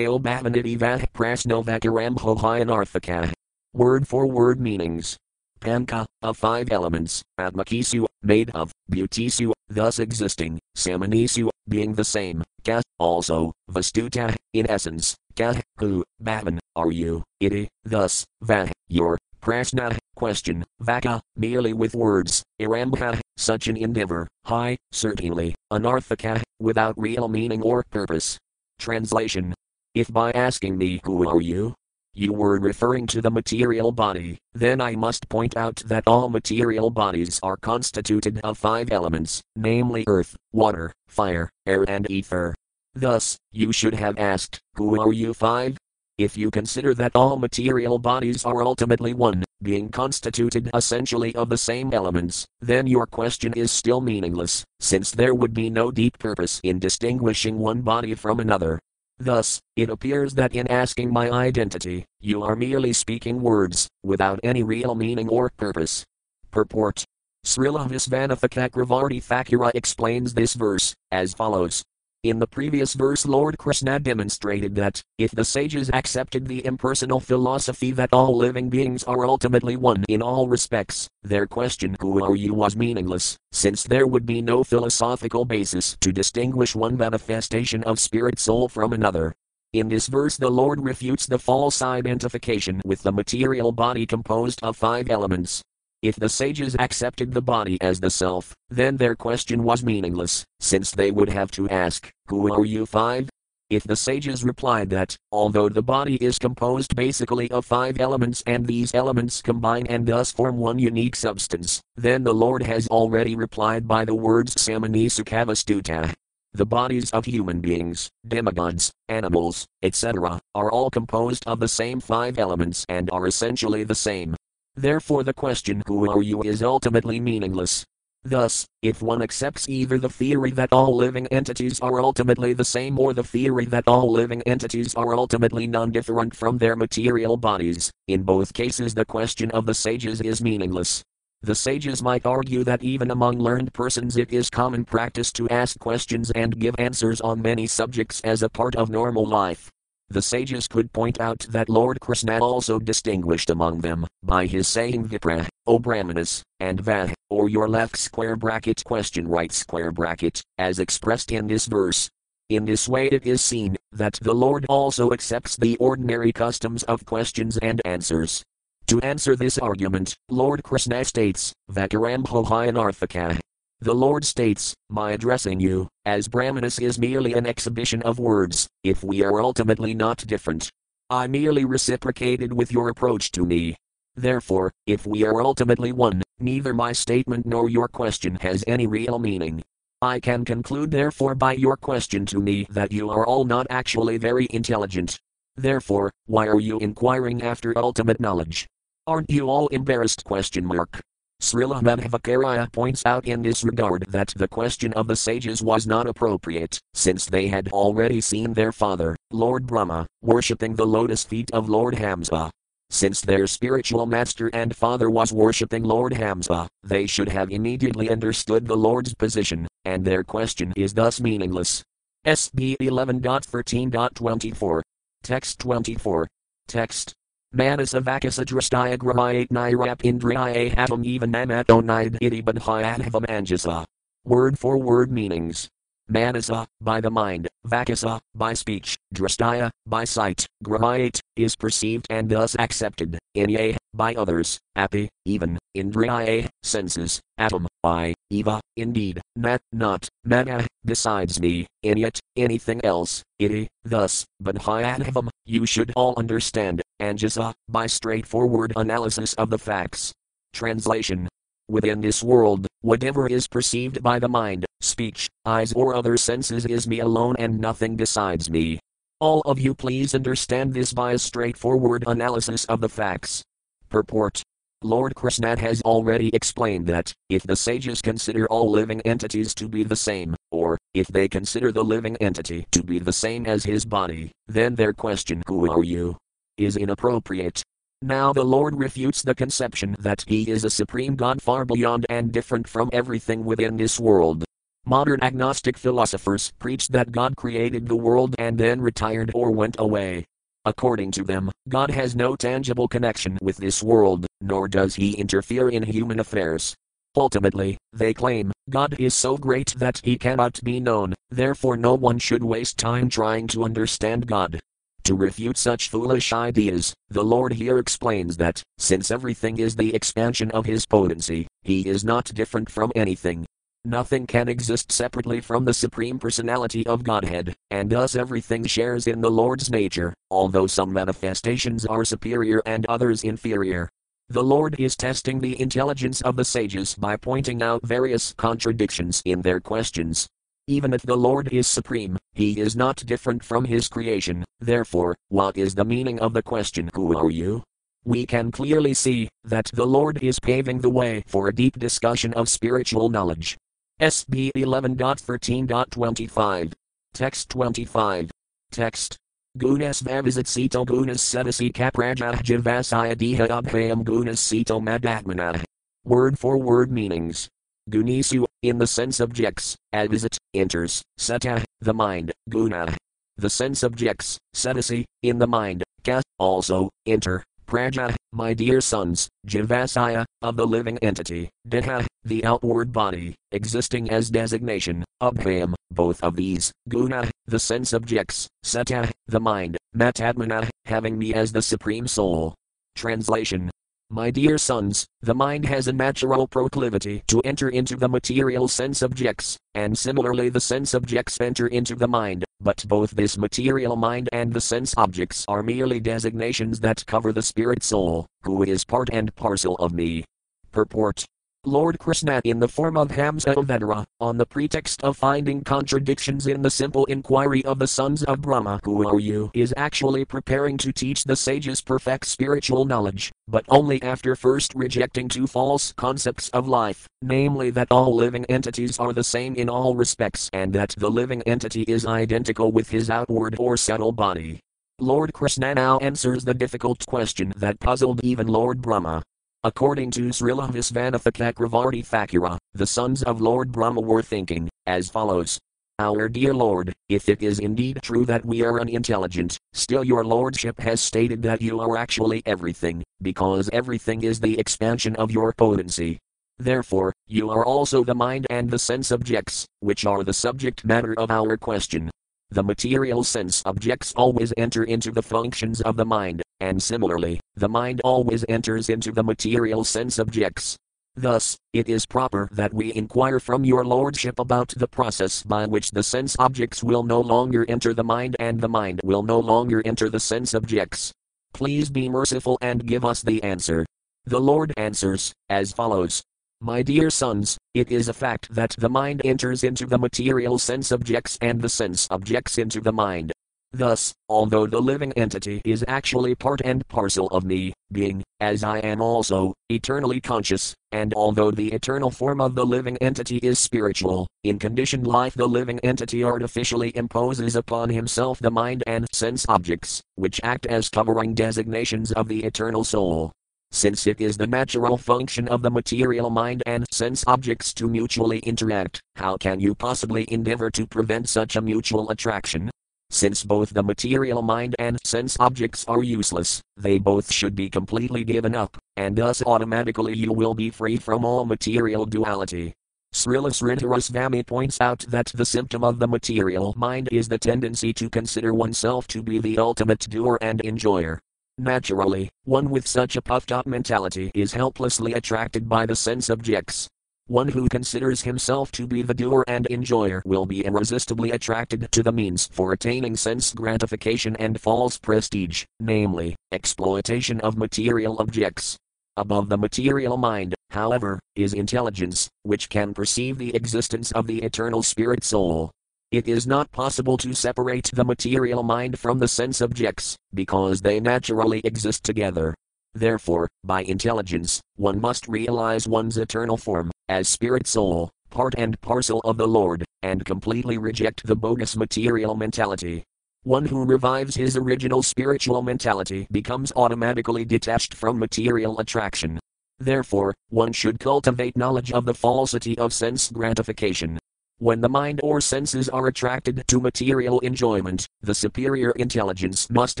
bhavaniti 0.18 0.76
vah 0.76 0.98
prasnovakaram 1.14 2.18
hohayanarthaka. 2.18 3.32
Word 3.72 4.08
for 4.08 4.26
word 4.26 4.58
meanings. 4.58 5.16
Panka, 5.60 6.06
of 6.22 6.36
five 6.36 6.72
elements, 6.72 7.22
Atmakisu, 7.38 8.06
made 8.22 8.50
of, 8.50 8.72
Butisu, 8.90 9.52
thus 9.68 9.98
existing, 9.98 10.58
Samanisu, 10.76 11.50
being 11.68 11.94
the 11.94 12.04
same, 12.04 12.42
Ka, 12.64 12.80
also, 12.98 13.52
Vastuta, 13.70 14.34
in 14.54 14.68
essence, 14.70 15.14
Ka, 15.36 15.54
who, 15.78 16.02
Bhavan, 16.22 16.58
are 16.74 16.90
you, 16.90 17.22
Iti, 17.40 17.68
thus, 17.84 18.24
Va, 18.42 18.70
your, 18.88 19.18
Prashna, 19.42 19.96
question, 20.16 20.64
Vaka, 20.80 21.20
merely 21.36 21.72
with 21.72 21.94
words, 21.94 22.42
Irambha, 22.60 23.20
such 23.36 23.68
an 23.68 23.76
endeavor, 23.76 24.28
Hi, 24.46 24.76
certainly, 24.92 25.54
Anarthaka, 25.72 26.42
without 26.58 26.94
real 26.98 27.28
meaning 27.28 27.62
or 27.62 27.84
purpose. 27.90 28.38
Translation 28.78 29.54
If 29.94 30.12
by 30.12 30.30
asking 30.32 30.76
me, 30.78 31.00
Who 31.04 31.28
are 31.28 31.40
you? 31.40 31.74
You 32.14 32.32
were 32.32 32.58
referring 32.58 33.06
to 33.06 33.22
the 33.22 33.30
material 33.30 33.92
body, 33.92 34.38
then 34.52 34.80
I 34.80 34.96
must 34.96 35.28
point 35.28 35.56
out 35.56 35.76
that 35.86 36.04
all 36.06 36.28
material 36.28 36.90
bodies 36.90 37.38
are 37.42 37.56
constituted 37.56 38.40
of 38.42 38.58
five 38.58 38.90
elements, 38.90 39.42
namely 39.54 40.04
earth, 40.06 40.36
water, 40.52 40.92
fire, 41.06 41.50
air, 41.66 41.84
and 41.88 42.10
ether. 42.10 42.54
Thus, 42.94 43.38
you 43.52 43.72
should 43.72 43.94
have 43.94 44.18
asked, 44.18 44.60
Who 44.74 45.00
are 45.00 45.12
you 45.12 45.32
five? 45.32 45.78
If 46.18 46.36
you 46.36 46.50
consider 46.50 46.92
that 46.94 47.12
all 47.14 47.38
material 47.38 47.98
bodies 47.98 48.44
are 48.44 48.62
ultimately 48.62 49.14
one, 49.14 49.44
being 49.62 49.88
constituted 49.88 50.68
essentially 50.74 51.34
of 51.34 51.48
the 51.48 51.56
same 51.56 51.94
elements, 51.94 52.44
then 52.60 52.86
your 52.86 53.06
question 53.06 53.52
is 53.54 53.70
still 53.70 54.00
meaningless, 54.00 54.64
since 54.80 55.10
there 55.10 55.34
would 55.34 55.54
be 55.54 55.70
no 55.70 55.90
deep 55.90 56.18
purpose 56.18 56.60
in 56.62 56.78
distinguishing 56.78 57.58
one 57.58 57.82
body 57.82 58.14
from 58.14 58.40
another. 58.40 58.80
Thus, 59.20 59.60
it 59.76 59.90
appears 59.90 60.32
that 60.34 60.54
in 60.54 60.66
asking 60.68 61.12
my 61.12 61.30
identity, 61.30 62.06
you 62.20 62.42
are 62.42 62.56
merely 62.56 62.94
speaking 62.94 63.42
words, 63.42 63.86
without 64.02 64.40
any 64.42 64.62
real 64.62 64.94
meaning 64.94 65.28
or 65.28 65.50
purpose. 65.50 66.06
Purport 66.50 67.04
Srila 67.44 67.86
Visvanatha 67.86 68.48
Visvanathakakravarti 68.48 69.22
Thakura 69.22 69.72
explains 69.74 70.32
this 70.32 70.54
verse, 70.54 70.94
as 71.10 71.34
follows 71.34 71.82
in 72.22 72.38
the 72.38 72.46
previous 72.46 72.92
verse, 72.92 73.24
Lord 73.24 73.56
Krishna 73.56 73.98
demonstrated 73.98 74.74
that, 74.74 75.02
if 75.16 75.30
the 75.30 75.44
sages 75.44 75.90
accepted 75.94 76.46
the 76.46 76.64
impersonal 76.66 77.18
philosophy 77.18 77.92
that 77.92 78.12
all 78.12 78.36
living 78.36 78.68
beings 78.68 79.04
are 79.04 79.24
ultimately 79.24 79.76
one 79.76 80.04
in 80.06 80.20
all 80.20 80.46
respects, 80.46 81.08
their 81.22 81.46
question, 81.46 81.96
Who 82.00 82.22
are 82.22 82.36
you, 82.36 82.52
was 82.52 82.76
meaningless, 82.76 83.38
since 83.52 83.84
there 83.84 84.06
would 84.06 84.26
be 84.26 84.42
no 84.42 84.62
philosophical 84.62 85.46
basis 85.46 85.96
to 86.00 86.12
distinguish 86.12 86.76
one 86.76 86.96
manifestation 86.96 87.82
of 87.84 87.98
spirit 87.98 88.38
soul 88.38 88.68
from 88.68 88.92
another. 88.92 89.32
In 89.72 89.88
this 89.88 90.06
verse, 90.06 90.36
the 90.36 90.50
Lord 90.50 90.84
refutes 90.84 91.26
the 91.26 91.38
false 91.38 91.80
identification 91.80 92.82
with 92.84 93.02
the 93.02 93.12
material 93.12 93.72
body 93.72 94.04
composed 94.04 94.60
of 94.62 94.76
five 94.76 95.08
elements, 95.08 95.62
if 96.02 96.16
the 96.16 96.28
sages 96.28 96.74
accepted 96.78 97.32
the 97.32 97.42
body 97.42 97.76
as 97.82 98.00
the 98.00 98.08
self, 98.08 98.54
then 98.70 98.96
their 98.96 99.14
question 99.14 99.62
was 99.62 99.84
meaningless, 99.84 100.46
since 100.58 100.90
they 100.90 101.10
would 101.10 101.28
have 101.28 101.50
to 101.50 101.68
ask, 101.68 102.10
Who 102.28 102.52
are 102.54 102.64
you 102.64 102.86
five? 102.86 103.28
If 103.68 103.84
the 103.84 103.96
sages 103.96 104.42
replied 104.42 104.90
that, 104.90 105.16
although 105.30 105.68
the 105.68 105.82
body 105.82 106.16
is 106.16 106.38
composed 106.38 106.96
basically 106.96 107.50
of 107.50 107.66
five 107.66 108.00
elements 108.00 108.42
and 108.46 108.66
these 108.66 108.94
elements 108.94 109.42
combine 109.42 109.86
and 109.86 110.06
thus 110.06 110.32
form 110.32 110.56
one 110.56 110.78
unique 110.78 111.14
substance, 111.14 111.80
then 111.96 112.24
the 112.24 112.34
Lord 112.34 112.62
has 112.62 112.88
already 112.88 113.36
replied 113.36 113.86
by 113.86 114.04
the 114.04 114.14
words 114.14 114.54
Samani 114.54 115.06
Sukavastuta. 115.06 116.14
The 116.52 116.66
bodies 116.66 117.12
of 117.12 117.26
human 117.26 117.60
beings, 117.60 118.10
demigods, 118.26 118.90
animals, 119.08 119.66
etc., 119.82 120.40
are 120.54 120.72
all 120.72 120.90
composed 120.90 121.44
of 121.46 121.60
the 121.60 121.68
same 121.68 122.00
five 122.00 122.38
elements 122.38 122.84
and 122.88 123.08
are 123.12 123.28
essentially 123.28 123.84
the 123.84 123.94
same, 123.94 124.34
Therefore, 124.80 125.24
the 125.24 125.34
question, 125.34 125.82
Who 125.88 126.10
are 126.10 126.22
you, 126.22 126.40
is 126.40 126.62
ultimately 126.62 127.20
meaningless. 127.20 127.84
Thus, 128.24 128.64
if 128.80 129.02
one 129.02 129.20
accepts 129.20 129.68
either 129.68 129.98
the 129.98 130.08
theory 130.08 130.52
that 130.52 130.72
all 130.72 130.96
living 130.96 131.26
entities 131.26 131.80
are 131.80 132.00
ultimately 132.00 132.54
the 132.54 132.64
same 132.64 132.98
or 132.98 133.12
the 133.12 133.22
theory 133.22 133.66
that 133.66 133.84
all 133.86 134.10
living 134.10 134.40
entities 134.46 134.94
are 134.94 135.12
ultimately 135.14 135.66
non 135.66 135.90
different 135.90 136.34
from 136.34 136.56
their 136.56 136.76
material 136.76 137.36
bodies, 137.36 137.90
in 138.08 138.22
both 138.22 138.54
cases 138.54 138.94
the 138.94 139.04
question 139.04 139.50
of 139.50 139.66
the 139.66 139.74
sages 139.74 140.22
is 140.22 140.42
meaningless. 140.42 141.02
The 141.42 141.54
sages 141.54 142.02
might 142.02 142.24
argue 142.24 142.64
that 142.64 142.82
even 142.82 143.10
among 143.10 143.38
learned 143.38 143.74
persons 143.74 144.16
it 144.16 144.32
is 144.32 144.48
common 144.48 144.86
practice 144.86 145.30
to 145.32 145.48
ask 145.50 145.78
questions 145.78 146.30
and 146.30 146.58
give 146.58 146.74
answers 146.78 147.20
on 147.20 147.42
many 147.42 147.66
subjects 147.66 148.22
as 148.22 148.42
a 148.42 148.48
part 148.48 148.76
of 148.76 148.88
normal 148.88 149.26
life. 149.26 149.70
The 150.12 150.22
sages 150.22 150.66
could 150.66 150.92
point 150.92 151.20
out 151.20 151.46
that 151.50 151.68
Lord 151.68 152.00
Krishna 152.00 152.40
also 152.40 152.80
distinguished 152.80 153.48
among 153.48 153.80
them 153.80 154.08
by 154.24 154.46
his 154.46 154.66
saying 154.66 155.08
Vipra, 155.08 155.46
O 155.68 155.78
Brahmanas, 155.78 156.42
and 156.58 156.80
Va, 156.80 157.14
or 157.28 157.48
your 157.48 157.68
left 157.68 157.96
square 157.96 158.34
bracket 158.34 158.82
question 158.84 159.28
right 159.28 159.52
square 159.52 159.92
bracket, 159.92 160.42
as 160.58 160.80
expressed 160.80 161.30
in 161.30 161.46
this 161.46 161.66
verse. 161.66 162.10
In 162.48 162.64
this 162.64 162.88
way, 162.88 163.06
it 163.06 163.24
is 163.24 163.40
seen 163.40 163.76
that 163.92 164.18
the 164.20 164.34
Lord 164.34 164.66
also 164.68 165.12
accepts 165.12 165.56
the 165.56 165.76
ordinary 165.76 166.32
customs 166.32 166.82
of 166.82 167.06
questions 167.06 167.56
and 167.58 167.80
answers. 167.84 168.42
To 168.88 169.00
answer 169.02 169.36
this 169.36 169.58
argument, 169.58 170.16
Lord 170.28 170.64
Krishna 170.64 171.04
states, 171.04 171.52
Vakarambho 171.70 172.44
Hyanarthaka, 172.44 173.38
the 173.82 173.94
Lord 173.94 174.26
states, 174.26 174.74
My 174.90 175.12
addressing 175.12 175.58
you, 175.58 175.88
as 176.04 176.28
Brahmanas 176.28 176.78
is 176.78 176.98
merely 176.98 177.32
an 177.32 177.46
exhibition 177.46 178.02
of 178.02 178.18
words, 178.18 178.68
if 178.84 179.02
we 179.02 179.22
are 179.24 179.40
ultimately 179.40 179.94
not 179.94 180.18
different. 180.26 180.70
I 181.08 181.26
merely 181.26 181.64
reciprocated 181.64 182.52
with 182.52 182.70
your 182.70 182.90
approach 182.90 183.30
to 183.32 183.46
me. 183.46 183.76
Therefore, 184.16 184.70
if 184.86 185.06
we 185.06 185.24
are 185.24 185.40
ultimately 185.40 185.92
one, 185.92 186.22
neither 186.38 186.74
my 186.74 186.92
statement 186.92 187.46
nor 187.46 187.70
your 187.70 187.88
question 187.88 188.34
has 188.42 188.62
any 188.66 188.86
real 188.86 189.18
meaning. 189.18 189.62
I 190.02 190.20
can 190.20 190.44
conclude 190.44 190.90
therefore 190.90 191.34
by 191.34 191.54
your 191.54 191.78
question 191.78 192.26
to 192.26 192.38
me 192.38 192.66
that 192.68 192.92
you 192.92 193.08
are 193.08 193.26
all 193.26 193.44
not 193.44 193.66
actually 193.70 194.18
very 194.18 194.46
intelligent. 194.50 195.18
Therefore, 195.56 196.12
why 196.26 196.46
are 196.48 196.60
you 196.60 196.78
inquiring 196.80 197.42
after 197.42 197.76
ultimate 197.78 198.20
knowledge? 198.20 198.66
Aren't 199.06 199.30
you 199.30 199.48
all 199.48 199.68
embarrassed? 199.68 200.24
Question 200.24 200.66
mark. 200.66 201.00
Srila 201.40 201.80
Madhvacarya 201.80 202.70
points 202.70 203.02
out 203.06 203.26
in 203.26 203.40
this 203.40 203.64
regard 203.64 204.04
that 204.08 204.34
the 204.36 204.46
question 204.46 204.92
of 204.92 205.06
the 205.06 205.16
sages 205.16 205.62
was 205.62 205.86
not 205.86 206.06
appropriate, 206.06 206.78
since 206.92 207.24
they 207.24 207.48
had 207.48 207.68
already 207.68 208.20
seen 208.20 208.52
their 208.52 208.72
father, 208.72 209.16
Lord 209.30 209.66
Brahma, 209.66 210.06
worshipping 210.20 210.74
the 210.74 210.86
lotus 210.86 211.24
feet 211.24 211.50
of 211.52 211.70
Lord 211.70 211.94
Hamsa. 211.94 212.50
Since 212.90 213.22
their 213.22 213.46
spiritual 213.46 214.04
master 214.04 214.50
and 214.52 214.76
father 214.76 215.08
was 215.08 215.32
worshipping 215.32 215.82
Lord 215.82 216.12
Hamsa, 216.12 216.68
they 216.82 217.06
should 217.06 217.30
have 217.30 217.50
immediately 217.50 218.10
understood 218.10 218.66
the 218.66 218.76
Lord's 218.76 219.14
position, 219.14 219.66
and 219.86 220.04
their 220.04 220.22
question 220.22 220.74
is 220.76 220.92
thus 220.92 221.20
meaningless. 221.20 221.82
SB 222.26 222.76
11.13.24. 222.78 224.82
Text 225.22 225.58
24. 225.58 226.28
Text 226.68 227.14
Manasa 227.52 228.00
Vakasa 228.00 228.44
Drastaya 228.44 228.96
Gramayat 228.96 229.48
Nirap 229.48 230.02
Indriya 230.02 230.72
Hatam 230.72 231.04
even 231.04 231.32
Namatonide 231.32 232.16
Idibadhyadhavam 232.20 233.26
Anjasa. 233.26 233.84
Word 234.24 234.56
for 234.56 234.78
word 234.78 235.10
meanings. 235.10 235.68
Manasa, 236.08 236.66
by 236.80 237.00
the 237.00 237.10
mind, 237.10 237.48
Vakasa, 237.66 238.20
by 238.34 238.52
speech, 238.52 238.96
Drastaya, 239.14 239.70
by 239.86 240.04
sight, 240.04 240.46
Gramayat, 240.64 241.20
is 241.36 241.56
perceived 241.56 242.06
and 242.10 242.28
thus 242.28 242.56
accepted, 242.58 243.18
Inya, 243.36 243.76
by 243.94 244.14
others, 244.14 244.58
Api, 244.74 245.08
even, 245.24 245.58
Indriya, 245.76 246.48
senses, 246.64 247.20
Atom, 247.38 247.66
I, 247.84 248.14
Eva, 248.30 248.60
indeed, 248.76 249.20
Nat, 249.36 249.60
not, 249.72 250.08
Mana, 250.24 250.66
besides 250.84 251.40
me, 251.40 251.66
in 251.82 251.98
yet, 251.98 252.18
anything 252.36 252.84
else, 252.84 253.22
iti, 253.38 253.68
thus, 253.84 254.24
but 254.40 254.56
Hyadhavam, 254.56 255.28
you 255.46 255.64
should 255.64 255.92
all 255.94 256.14
understand, 256.16 256.82
Anjasa, 257.00 257.52
by 257.68 257.86
straightforward 257.86 258.72
analysis 258.76 259.34
of 259.34 259.50
the 259.50 259.58
facts. 259.58 260.12
Translation 260.52 261.28
Within 261.68 262.00
this 262.00 262.22
world, 262.22 262.66
whatever 262.80 263.26
is 263.26 263.46
perceived 263.46 264.02
by 264.02 264.18
the 264.18 264.28
mind, 264.28 264.66
speech, 264.80 265.28
eyes, 265.44 265.72
or 265.72 265.94
other 265.94 266.16
senses 266.16 266.66
is 266.66 266.88
me 266.88 267.00
alone 267.00 267.36
and 267.38 267.60
nothing 267.60 267.96
besides 267.96 268.50
me. 268.50 268.78
All 269.20 269.40
of 269.42 269.60
you 269.60 269.74
please 269.74 270.14
understand 270.14 270.74
this 270.74 270.92
by 270.92 271.12
a 271.12 271.18
straightforward 271.18 272.04
analysis 272.06 272.64
of 272.64 272.80
the 272.80 272.88
facts. 272.88 273.42
Purport 273.88 274.42
Lord 274.82 275.14
Krishna 275.14 275.60
has 275.60 275.82
already 275.82 276.34
explained 276.34 276.86
that, 276.86 277.12
if 277.28 277.42
the 277.42 277.54
sages 277.54 278.00
consider 278.00 278.46
all 278.46 278.70
living 278.70 279.02
entities 279.02 279.54
to 279.56 279.68
be 279.68 279.84
the 279.84 279.94
same, 279.94 280.34
or, 280.50 280.78
if 280.94 281.06
they 281.08 281.28
consider 281.28 281.70
the 281.70 281.84
living 281.84 282.16
entity 282.16 282.64
to 282.72 282.82
be 282.82 282.98
the 282.98 283.12
same 283.12 283.44
as 283.44 283.62
his 283.62 283.84
body, 283.84 284.32
then 284.48 284.74
their 284.74 284.94
question, 284.94 285.42
Who 285.46 285.70
are 285.70 285.84
you? 285.84 286.16
Is 286.64 286.76
inappropriate. 286.76 287.62
Now 288.02 288.32
the 288.32 288.44
Lord 288.44 288.78
refutes 288.78 289.22
the 289.22 289.34
conception 289.34 289.96
that 289.98 290.24
He 290.26 290.50
is 290.50 290.64
a 290.64 290.70
supreme 290.70 291.16
God 291.16 291.42
far 291.42 291.64
beyond 291.64 292.06
and 292.08 292.32
different 292.32 292.66
from 292.66 292.88
everything 292.92 293.44
within 293.44 293.76
this 293.76 294.00
world. 294.00 294.44
Modern 294.86 295.22
agnostic 295.22 295.76
philosophers 295.76 296.52
preach 296.58 296.88
that 296.88 297.12
God 297.12 297.36
created 297.36 297.86
the 297.86 297.96
world 297.96 298.34
and 298.38 298.56
then 298.56 298.80
retired 298.80 299.30
or 299.34 299.50
went 299.50 299.76
away. 299.78 300.24
According 300.64 301.10
to 301.12 301.24
them, 301.24 301.50
God 301.68 301.90
has 301.90 302.16
no 302.16 302.36
tangible 302.36 302.88
connection 302.88 303.38
with 303.42 303.58
this 303.58 303.82
world, 303.82 304.26
nor 304.40 304.68
does 304.68 304.94
He 304.94 305.12
interfere 305.12 305.68
in 305.68 305.82
human 305.82 306.20
affairs. 306.20 306.74
Ultimately, 307.16 307.76
they 307.92 308.14
claim, 308.14 308.52
God 308.68 308.94
is 308.98 309.14
so 309.14 309.36
great 309.36 309.74
that 309.78 310.00
He 310.04 310.16
cannot 310.16 310.62
be 310.62 310.80
known, 310.80 311.14
therefore, 311.30 311.76
no 311.76 311.94
one 311.94 312.18
should 312.18 312.44
waste 312.44 312.78
time 312.78 313.08
trying 313.08 313.46
to 313.48 313.64
understand 313.64 314.26
God. 314.26 314.60
To 315.04 315.14
refute 315.14 315.56
such 315.56 315.88
foolish 315.88 316.32
ideas, 316.32 316.94
the 317.08 317.24
Lord 317.24 317.52
here 317.52 317.78
explains 317.78 318.36
that, 318.36 318.62
since 318.78 319.10
everything 319.10 319.58
is 319.58 319.74
the 319.74 319.94
expansion 319.94 320.50
of 320.52 320.66
His 320.66 320.86
potency, 320.86 321.46
He 321.62 321.88
is 321.88 322.04
not 322.04 322.26
different 322.34 322.70
from 322.70 322.92
anything. 322.94 323.46
Nothing 323.84 324.26
can 324.26 324.48
exist 324.48 324.92
separately 324.92 325.40
from 325.40 325.64
the 325.64 325.72
Supreme 325.72 326.18
Personality 326.18 326.86
of 326.86 327.02
Godhead, 327.02 327.56
and 327.70 327.88
thus 327.88 328.14
everything 328.14 328.64
shares 328.64 329.06
in 329.06 329.22
the 329.22 329.30
Lord's 329.30 329.70
nature, 329.70 330.12
although 330.30 330.66
some 330.66 330.92
manifestations 330.92 331.86
are 331.86 332.04
superior 332.04 332.62
and 332.66 332.84
others 332.86 333.24
inferior. 333.24 333.88
The 334.28 334.44
Lord 334.44 334.78
is 334.78 334.96
testing 334.96 335.40
the 335.40 335.58
intelligence 335.60 336.20
of 336.20 336.36
the 336.36 336.44
sages 336.44 336.94
by 336.94 337.16
pointing 337.16 337.62
out 337.62 337.82
various 337.82 338.34
contradictions 338.36 339.22
in 339.24 339.40
their 339.42 339.60
questions, 339.60 340.28
even 340.70 340.94
if 340.94 341.02
the 341.02 341.16
Lord 341.16 341.52
is 341.52 341.66
supreme, 341.66 342.16
he 342.32 342.60
is 342.60 342.76
not 342.76 343.04
different 343.04 343.42
from 343.42 343.64
his 343.64 343.88
creation, 343.88 344.44
therefore, 344.60 345.16
what 345.28 345.56
is 345.56 345.74
the 345.74 345.84
meaning 345.84 346.20
of 346.20 346.32
the 346.32 346.42
question, 346.42 346.88
Who 346.94 347.18
are 347.18 347.30
you? 347.30 347.64
We 348.04 348.24
can 348.24 348.52
clearly 348.52 348.94
see 348.94 349.28
that 349.44 349.68
the 349.74 349.84
Lord 349.84 350.22
is 350.22 350.38
paving 350.38 350.78
the 350.78 350.88
way 350.88 351.24
for 351.26 351.48
a 351.48 351.54
deep 351.54 351.76
discussion 351.78 352.32
of 352.34 352.48
spiritual 352.48 353.08
knowledge. 353.08 353.58
SB 354.00 354.52
11.13.25. 354.56 356.72
Text 357.12 357.50
25. 357.50 358.30
Text. 358.70 359.16
Gunas 359.58 360.04
vavisit 360.04 360.46
sito 360.46 360.86
gunas 360.86 361.18
sedasi 361.18 361.72
kaprajah 361.72 362.40
javasaya 362.46 363.16
diha 363.16 363.48
abhayam 363.48 364.04
gunas 364.04 364.38
sito 364.38 364.80
madatmana. 364.80 365.64
Word 366.04 366.38
for 366.38 366.56
word 366.56 366.92
meanings. 366.92 367.48
Gunisu, 367.90 368.46
in 368.62 368.78
the 368.78 368.86
sense 368.86 369.20
objects, 369.20 369.76
avisit, 369.94 370.36
enters, 370.54 371.02
seta, 371.16 371.64
the 371.80 371.94
mind, 371.94 372.32
guna. 372.48 372.96
The 373.36 373.50
sense 373.50 373.82
objects, 373.82 374.38
setasi, 374.54 375.04
in 375.22 375.38
the 375.38 375.46
mind, 375.46 375.82
ka, 376.04 376.20
also, 376.38 376.90
enter, 377.06 377.42
praja, 377.66 378.14
my 378.32 378.52
dear 378.52 378.80
sons, 378.80 379.28
Jivasaya, 379.46 380.24
of 380.42 380.56
the 380.56 380.66
living 380.66 380.98
entity, 380.98 381.48
Deha, 381.68 382.06
the 382.24 382.44
outward 382.44 382.92
body, 382.92 383.34
existing 383.52 384.10
as 384.10 384.28
designation, 384.28 385.04
Abhayam, 385.22 385.74
both 385.90 386.22
of 386.22 386.36
these, 386.36 386.72
Guna, 386.88 387.30
the 387.46 387.58
sense 387.58 387.94
objects, 387.94 388.46
Seta, 388.62 389.10
the 389.26 389.40
mind, 389.40 389.78
Matadmana, 389.96 390.68
having 390.84 391.18
me 391.18 391.32
as 391.32 391.52
the 391.52 391.62
supreme 391.62 392.06
soul. 392.06 392.54
Translation 392.96 393.70
my 394.12 394.28
dear 394.28 394.58
sons, 394.58 395.06
the 395.22 395.34
mind 395.34 395.64
has 395.64 395.86
a 395.86 395.92
natural 395.92 396.48
proclivity 396.48 397.22
to 397.28 397.40
enter 397.42 397.68
into 397.68 397.94
the 397.94 398.08
material 398.08 398.66
sense 398.66 399.04
objects, 399.04 399.56
and 399.74 399.96
similarly 399.96 400.48
the 400.48 400.60
sense 400.60 400.94
objects 400.94 401.38
enter 401.40 401.68
into 401.68 401.94
the 401.94 402.08
mind, 402.08 402.44
but 402.60 402.84
both 402.88 403.12
this 403.12 403.38
material 403.38 403.94
mind 403.94 404.28
and 404.32 404.52
the 404.52 404.60
sense 404.60 404.92
objects 404.96 405.44
are 405.46 405.62
merely 405.62 406.00
designations 406.00 406.80
that 406.80 407.06
cover 407.06 407.32
the 407.32 407.40
spirit 407.40 407.84
soul, 407.84 408.26
who 408.42 408.64
is 408.64 408.84
part 408.84 409.08
and 409.12 409.32
parcel 409.36 409.76
of 409.76 409.92
me. 409.92 410.24
Purport 410.72 411.24
Lord 411.66 411.98
Krishna 411.98 412.40
in 412.44 412.58
the 412.58 412.68
form 412.68 412.96
of 412.96 413.08
Hamsa 413.08 413.54
Avatara, 413.54 414.06
on 414.18 414.38
the 414.38 414.46
pretext 414.46 415.04
of 415.04 415.18
finding 415.18 415.62
contradictions 415.62 416.46
in 416.46 416.62
the 416.62 416.70
simple 416.70 417.04
inquiry 417.04 417.62
of 417.66 417.78
the 417.78 417.86
sons 417.86 418.24
of 418.24 418.40
Brahma 418.40 418.80
Who 418.84 419.06
are 419.06 419.20
you 419.20 419.50
is 419.52 419.74
actually 419.76 420.24
preparing 420.24 420.78
to 420.78 420.90
teach 420.90 421.24
the 421.24 421.36
sages 421.36 421.82
perfect 421.82 422.24
spiritual 422.24 422.86
knowledge, 422.86 423.30
but 423.46 423.66
only 423.68 424.02
after 424.02 424.34
first 424.34 424.72
rejecting 424.74 425.28
two 425.28 425.46
false 425.46 425.92
concepts 425.92 426.48
of 426.48 426.66
life, 426.66 427.06
namely 427.20 427.68
that 427.68 427.88
all 427.90 428.14
living 428.16 428.46
entities 428.46 428.98
are 428.98 429.12
the 429.12 429.22
same 429.22 429.54
in 429.54 429.68
all 429.68 429.94
respects 429.94 430.48
and 430.54 430.72
that 430.72 430.94
the 430.96 431.10
living 431.10 431.42
entity 431.42 431.82
is 431.82 432.06
identical 432.06 432.72
with 432.72 432.88
his 432.88 433.10
outward 433.10 433.56
or 433.58 433.76
subtle 433.76 434.12
body. 434.12 434.60
Lord 434.98 435.34
Krishna 435.34 435.74
now 435.74 435.98
answers 435.98 436.42
the 436.42 436.54
difficult 436.54 437.04
question 437.04 437.52
that 437.56 437.80
puzzled 437.80 438.24
even 438.24 438.46
Lord 438.46 438.80
Brahma. 438.80 439.22
According 439.62 440.10
to 440.12 440.30
Srila 440.30 440.72
Visvanatha 440.72 441.30
Chakravarti 441.30 442.02
Thakura, 442.02 442.56
the 442.72 442.86
sons 442.86 443.22
of 443.22 443.42
Lord 443.42 443.70
Brahma 443.70 444.00
were 444.00 444.22
thinking, 444.22 444.70
as 444.86 445.10
follows. 445.10 445.58
Our 445.98 446.30
dear 446.30 446.54
Lord, 446.54 446.94
if 447.10 447.28
it 447.28 447.42
is 447.42 447.58
indeed 447.58 447.98
true 448.00 448.24
that 448.24 448.42
we 448.42 448.62
are 448.62 448.80
unintelligent, 448.80 449.58
still 449.74 450.02
your 450.02 450.24
Lordship 450.24 450.80
has 450.80 451.02
stated 451.02 451.42
that 451.42 451.60
you 451.60 451.78
are 451.78 451.98
actually 451.98 452.42
everything, 452.46 453.02
because 453.20 453.68
everything 453.70 454.22
is 454.22 454.40
the 454.40 454.58
expansion 454.58 455.14
of 455.16 455.30
your 455.30 455.52
potency. 455.52 456.16
Therefore, 456.58 457.12
you 457.26 457.50
are 457.50 457.66
also 457.66 458.02
the 458.02 458.14
mind 458.14 458.46
and 458.48 458.70
the 458.70 458.78
sense 458.78 459.12
objects, 459.12 459.66
which 459.80 460.06
are 460.06 460.24
the 460.24 460.32
subject 460.32 460.86
matter 460.86 461.12
of 461.18 461.30
our 461.30 461.58
question. 461.58 462.10
The 462.52 462.64
material 462.64 463.22
sense 463.22 463.62
objects 463.64 464.12
always 464.16 464.52
enter 464.56 464.82
into 464.82 465.12
the 465.12 465.22
functions 465.22 465.80
of 465.82 465.96
the 465.96 466.04
mind, 466.04 466.42
and 466.58 466.82
similarly, 466.82 467.38
the 467.54 467.68
mind 467.68 468.00
always 468.02 468.44
enters 468.48 468.88
into 468.88 469.12
the 469.12 469.22
material 469.22 469.84
sense 469.84 470.18
objects. 470.18 470.76
Thus, 471.14 471.56
it 471.72 471.88
is 471.88 472.06
proper 472.06 472.48
that 472.52 472.74
we 472.74 472.92
inquire 472.94 473.38
from 473.38 473.64
your 473.64 473.84
Lordship 473.84 474.40
about 474.40 474.74
the 474.76 474.88
process 474.88 475.44
by 475.44 475.66
which 475.66 475.92
the 475.92 476.02
sense 476.02 476.34
objects 476.40 476.82
will 476.82 477.04
no 477.04 477.20
longer 477.20 477.64
enter 477.68 477.94
the 477.94 478.02
mind 478.02 478.34
and 478.40 478.60
the 478.60 478.68
mind 478.68 479.00
will 479.04 479.22
no 479.22 479.38
longer 479.38 479.80
enter 479.84 480.08
the 480.08 480.18
sense 480.18 480.52
objects. 480.52 481.12
Please 481.52 481.88
be 481.88 482.08
merciful 482.08 482.58
and 482.60 482.84
give 482.84 483.04
us 483.04 483.22
the 483.22 483.42
answer. 483.44 483.86
The 484.24 484.40
Lord 484.40 484.72
answers, 484.76 485.32
as 485.48 485.72
follows 485.72 486.22
my 486.62 486.82
dear 486.82 487.08
sons, 487.08 487.56
it 487.72 487.90
is 487.90 488.08
a 488.08 488.12
fact 488.12 488.54
that 488.54 488.74
the 488.76 488.88
mind 488.88 489.22
enters 489.24 489.64
into 489.64 489.86
the 489.86 489.96
material 489.96 490.58
sense 490.58 490.92
objects 490.92 491.38
and 491.40 491.62
the 491.62 491.68
sense 491.68 492.06
objects 492.10 492.58
into 492.58 492.82
the 492.82 492.92
mind. 492.92 493.32
Thus, 493.72 494.12
although 494.28 494.66
the 494.66 494.80
living 494.80 495.12
entity 495.12 495.62
is 495.64 495.84
actually 495.88 496.34
part 496.34 496.60
and 496.62 496.86
parcel 496.88 497.28
of 497.28 497.44
me, 497.44 497.72
being, 497.92 498.22
as 498.40 498.62
I 498.62 498.80
am 498.80 499.00
also, 499.00 499.54
eternally 499.70 500.20
conscious, 500.20 500.74
and 500.92 501.14
although 501.14 501.50
the 501.50 501.72
eternal 501.72 502.10
form 502.10 502.40
of 502.40 502.54
the 502.54 502.66
living 502.66 502.98
entity 502.98 503.38
is 503.38 503.58
spiritual, 503.58 504.26
in 504.44 504.58
conditioned 504.58 505.06
life 505.06 505.34
the 505.34 505.46
living 505.46 505.78
entity 505.80 506.24
artificially 506.24 506.94
imposes 506.94 507.56
upon 507.56 507.88
himself 507.88 508.38
the 508.40 508.50
mind 508.50 508.82
and 508.86 509.06
sense 509.12 509.46
objects, 509.48 510.02
which 510.16 510.40
act 510.42 510.66
as 510.66 510.90
covering 510.90 511.32
designations 511.32 512.12
of 512.12 512.28
the 512.28 512.44
eternal 512.44 512.84
soul. 512.84 513.32
Since 513.72 514.08
it 514.08 514.20
is 514.20 514.36
the 514.36 514.48
natural 514.48 514.98
function 514.98 515.46
of 515.46 515.62
the 515.62 515.70
material 515.70 516.28
mind 516.28 516.62
and 516.66 516.84
sense 516.90 517.22
objects 517.28 517.72
to 517.74 517.88
mutually 517.88 518.40
interact, 518.40 519.00
how 519.14 519.36
can 519.36 519.60
you 519.60 519.76
possibly 519.76 520.30
endeavor 520.32 520.70
to 520.72 520.86
prevent 520.86 521.28
such 521.28 521.54
a 521.54 521.60
mutual 521.60 522.10
attraction? 522.10 522.68
Since 523.10 523.44
both 523.44 523.70
the 523.70 523.82
material 523.82 524.42
mind 524.42 524.74
and 524.80 524.98
sense 525.04 525.36
objects 525.38 525.84
are 525.86 526.02
useless, 526.02 526.60
they 526.76 526.98
both 526.98 527.32
should 527.32 527.54
be 527.54 527.70
completely 527.70 528.24
given 528.24 528.56
up, 528.56 528.76
and 528.96 529.16
thus 529.16 529.40
automatically 529.46 530.16
you 530.16 530.32
will 530.32 530.54
be 530.54 530.70
free 530.70 530.96
from 530.96 531.24
all 531.24 531.44
material 531.44 532.06
duality. 532.06 532.72
Srila 533.14 533.50
Sridharasvami 533.50 534.46
points 534.46 534.80
out 534.80 535.04
that 535.08 535.26
the 535.34 535.44
symptom 535.44 535.84
of 535.84 536.00
the 536.00 536.08
material 536.08 536.74
mind 536.76 537.08
is 537.12 537.28
the 537.28 537.38
tendency 537.38 537.92
to 537.94 538.10
consider 538.10 538.52
oneself 538.52 539.06
to 539.08 539.22
be 539.22 539.38
the 539.38 539.58
ultimate 539.58 540.00
doer 540.08 540.38
and 540.40 540.60
enjoyer. 540.64 541.20
Naturally, 541.62 542.30
one 542.44 542.70
with 542.70 542.86
such 542.86 543.16
a 543.16 543.20
puffed 543.20 543.52
up 543.52 543.66
mentality 543.66 544.30
is 544.32 544.54
helplessly 544.54 545.12
attracted 545.12 545.68
by 545.68 545.84
the 545.84 545.94
sense 545.94 546.30
objects. 546.30 546.88
One 547.26 547.48
who 547.48 547.68
considers 547.68 548.22
himself 548.22 548.72
to 548.72 548.86
be 548.86 549.02
the 549.02 549.12
doer 549.12 549.44
and 549.46 549.66
enjoyer 549.70 550.22
will 550.24 550.46
be 550.46 550.64
irresistibly 550.64 551.32
attracted 551.32 551.92
to 551.92 552.02
the 552.02 552.12
means 552.12 552.48
for 552.50 552.72
attaining 552.72 553.14
sense 553.14 553.52
gratification 553.52 554.36
and 554.36 554.58
false 554.58 554.96
prestige, 554.96 555.66
namely, 555.80 556.34
exploitation 556.50 557.42
of 557.42 557.58
material 557.58 558.16
objects. 558.20 558.78
Above 559.18 559.50
the 559.50 559.58
material 559.58 560.16
mind, 560.16 560.54
however, 560.70 561.20
is 561.36 561.52
intelligence, 561.52 562.30
which 562.42 562.70
can 562.70 562.94
perceive 562.94 563.36
the 563.36 563.54
existence 563.54 564.12
of 564.12 564.26
the 564.26 564.42
eternal 564.42 564.82
spirit 564.82 565.22
soul. 565.22 565.70
It 566.12 566.26
is 566.26 566.44
not 566.44 566.72
possible 566.72 567.16
to 567.18 567.32
separate 567.34 567.88
the 567.94 568.04
material 568.04 568.64
mind 568.64 568.98
from 568.98 569.20
the 569.20 569.28
sense 569.28 569.60
objects, 569.60 570.16
because 570.34 570.80
they 570.80 570.98
naturally 570.98 571.60
exist 571.62 572.02
together. 572.02 572.52
Therefore, 572.94 573.46
by 573.62 573.82
intelligence, 573.82 574.60
one 574.74 575.00
must 575.00 575.28
realize 575.28 575.86
one's 575.86 576.18
eternal 576.18 576.56
form, 576.56 576.90
as 577.08 577.28
spirit 577.28 577.68
soul, 577.68 578.10
part 578.28 578.56
and 578.58 578.80
parcel 578.80 579.20
of 579.20 579.36
the 579.36 579.46
Lord, 579.46 579.84
and 580.02 580.24
completely 580.24 580.78
reject 580.78 581.24
the 581.24 581.36
bogus 581.36 581.76
material 581.76 582.34
mentality. 582.34 583.04
One 583.44 583.66
who 583.66 583.84
revives 583.84 584.34
his 584.34 584.56
original 584.56 585.04
spiritual 585.04 585.62
mentality 585.62 586.26
becomes 586.32 586.72
automatically 586.74 587.44
detached 587.44 587.94
from 587.94 588.18
material 588.18 588.80
attraction. 588.80 589.38
Therefore, 589.78 590.34
one 590.48 590.72
should 590.72 590.98
cultivate 590.98 591.56
knowledge 591.56 591.92
of 591.92 592.04
the 592.04 592.14
falsity 592.14 592.76
of 592.78 592.92
sense 592.92 593.30
gratification, 593.30 594.18
when 594.60 594.80
the 594.82 594.88
mind 594.88 595.20
or 595.22 595.40
senses 595.40 595.88
are 595.88 596.06
attracted 596.06 596.62
to 596.68 596.80
material 596.80 597.40
enjoyment, 597.40 598.06
the 598.20 598.34
superior 598.34 598.90
intelligence 598.92 599.68
must 599.70 600.00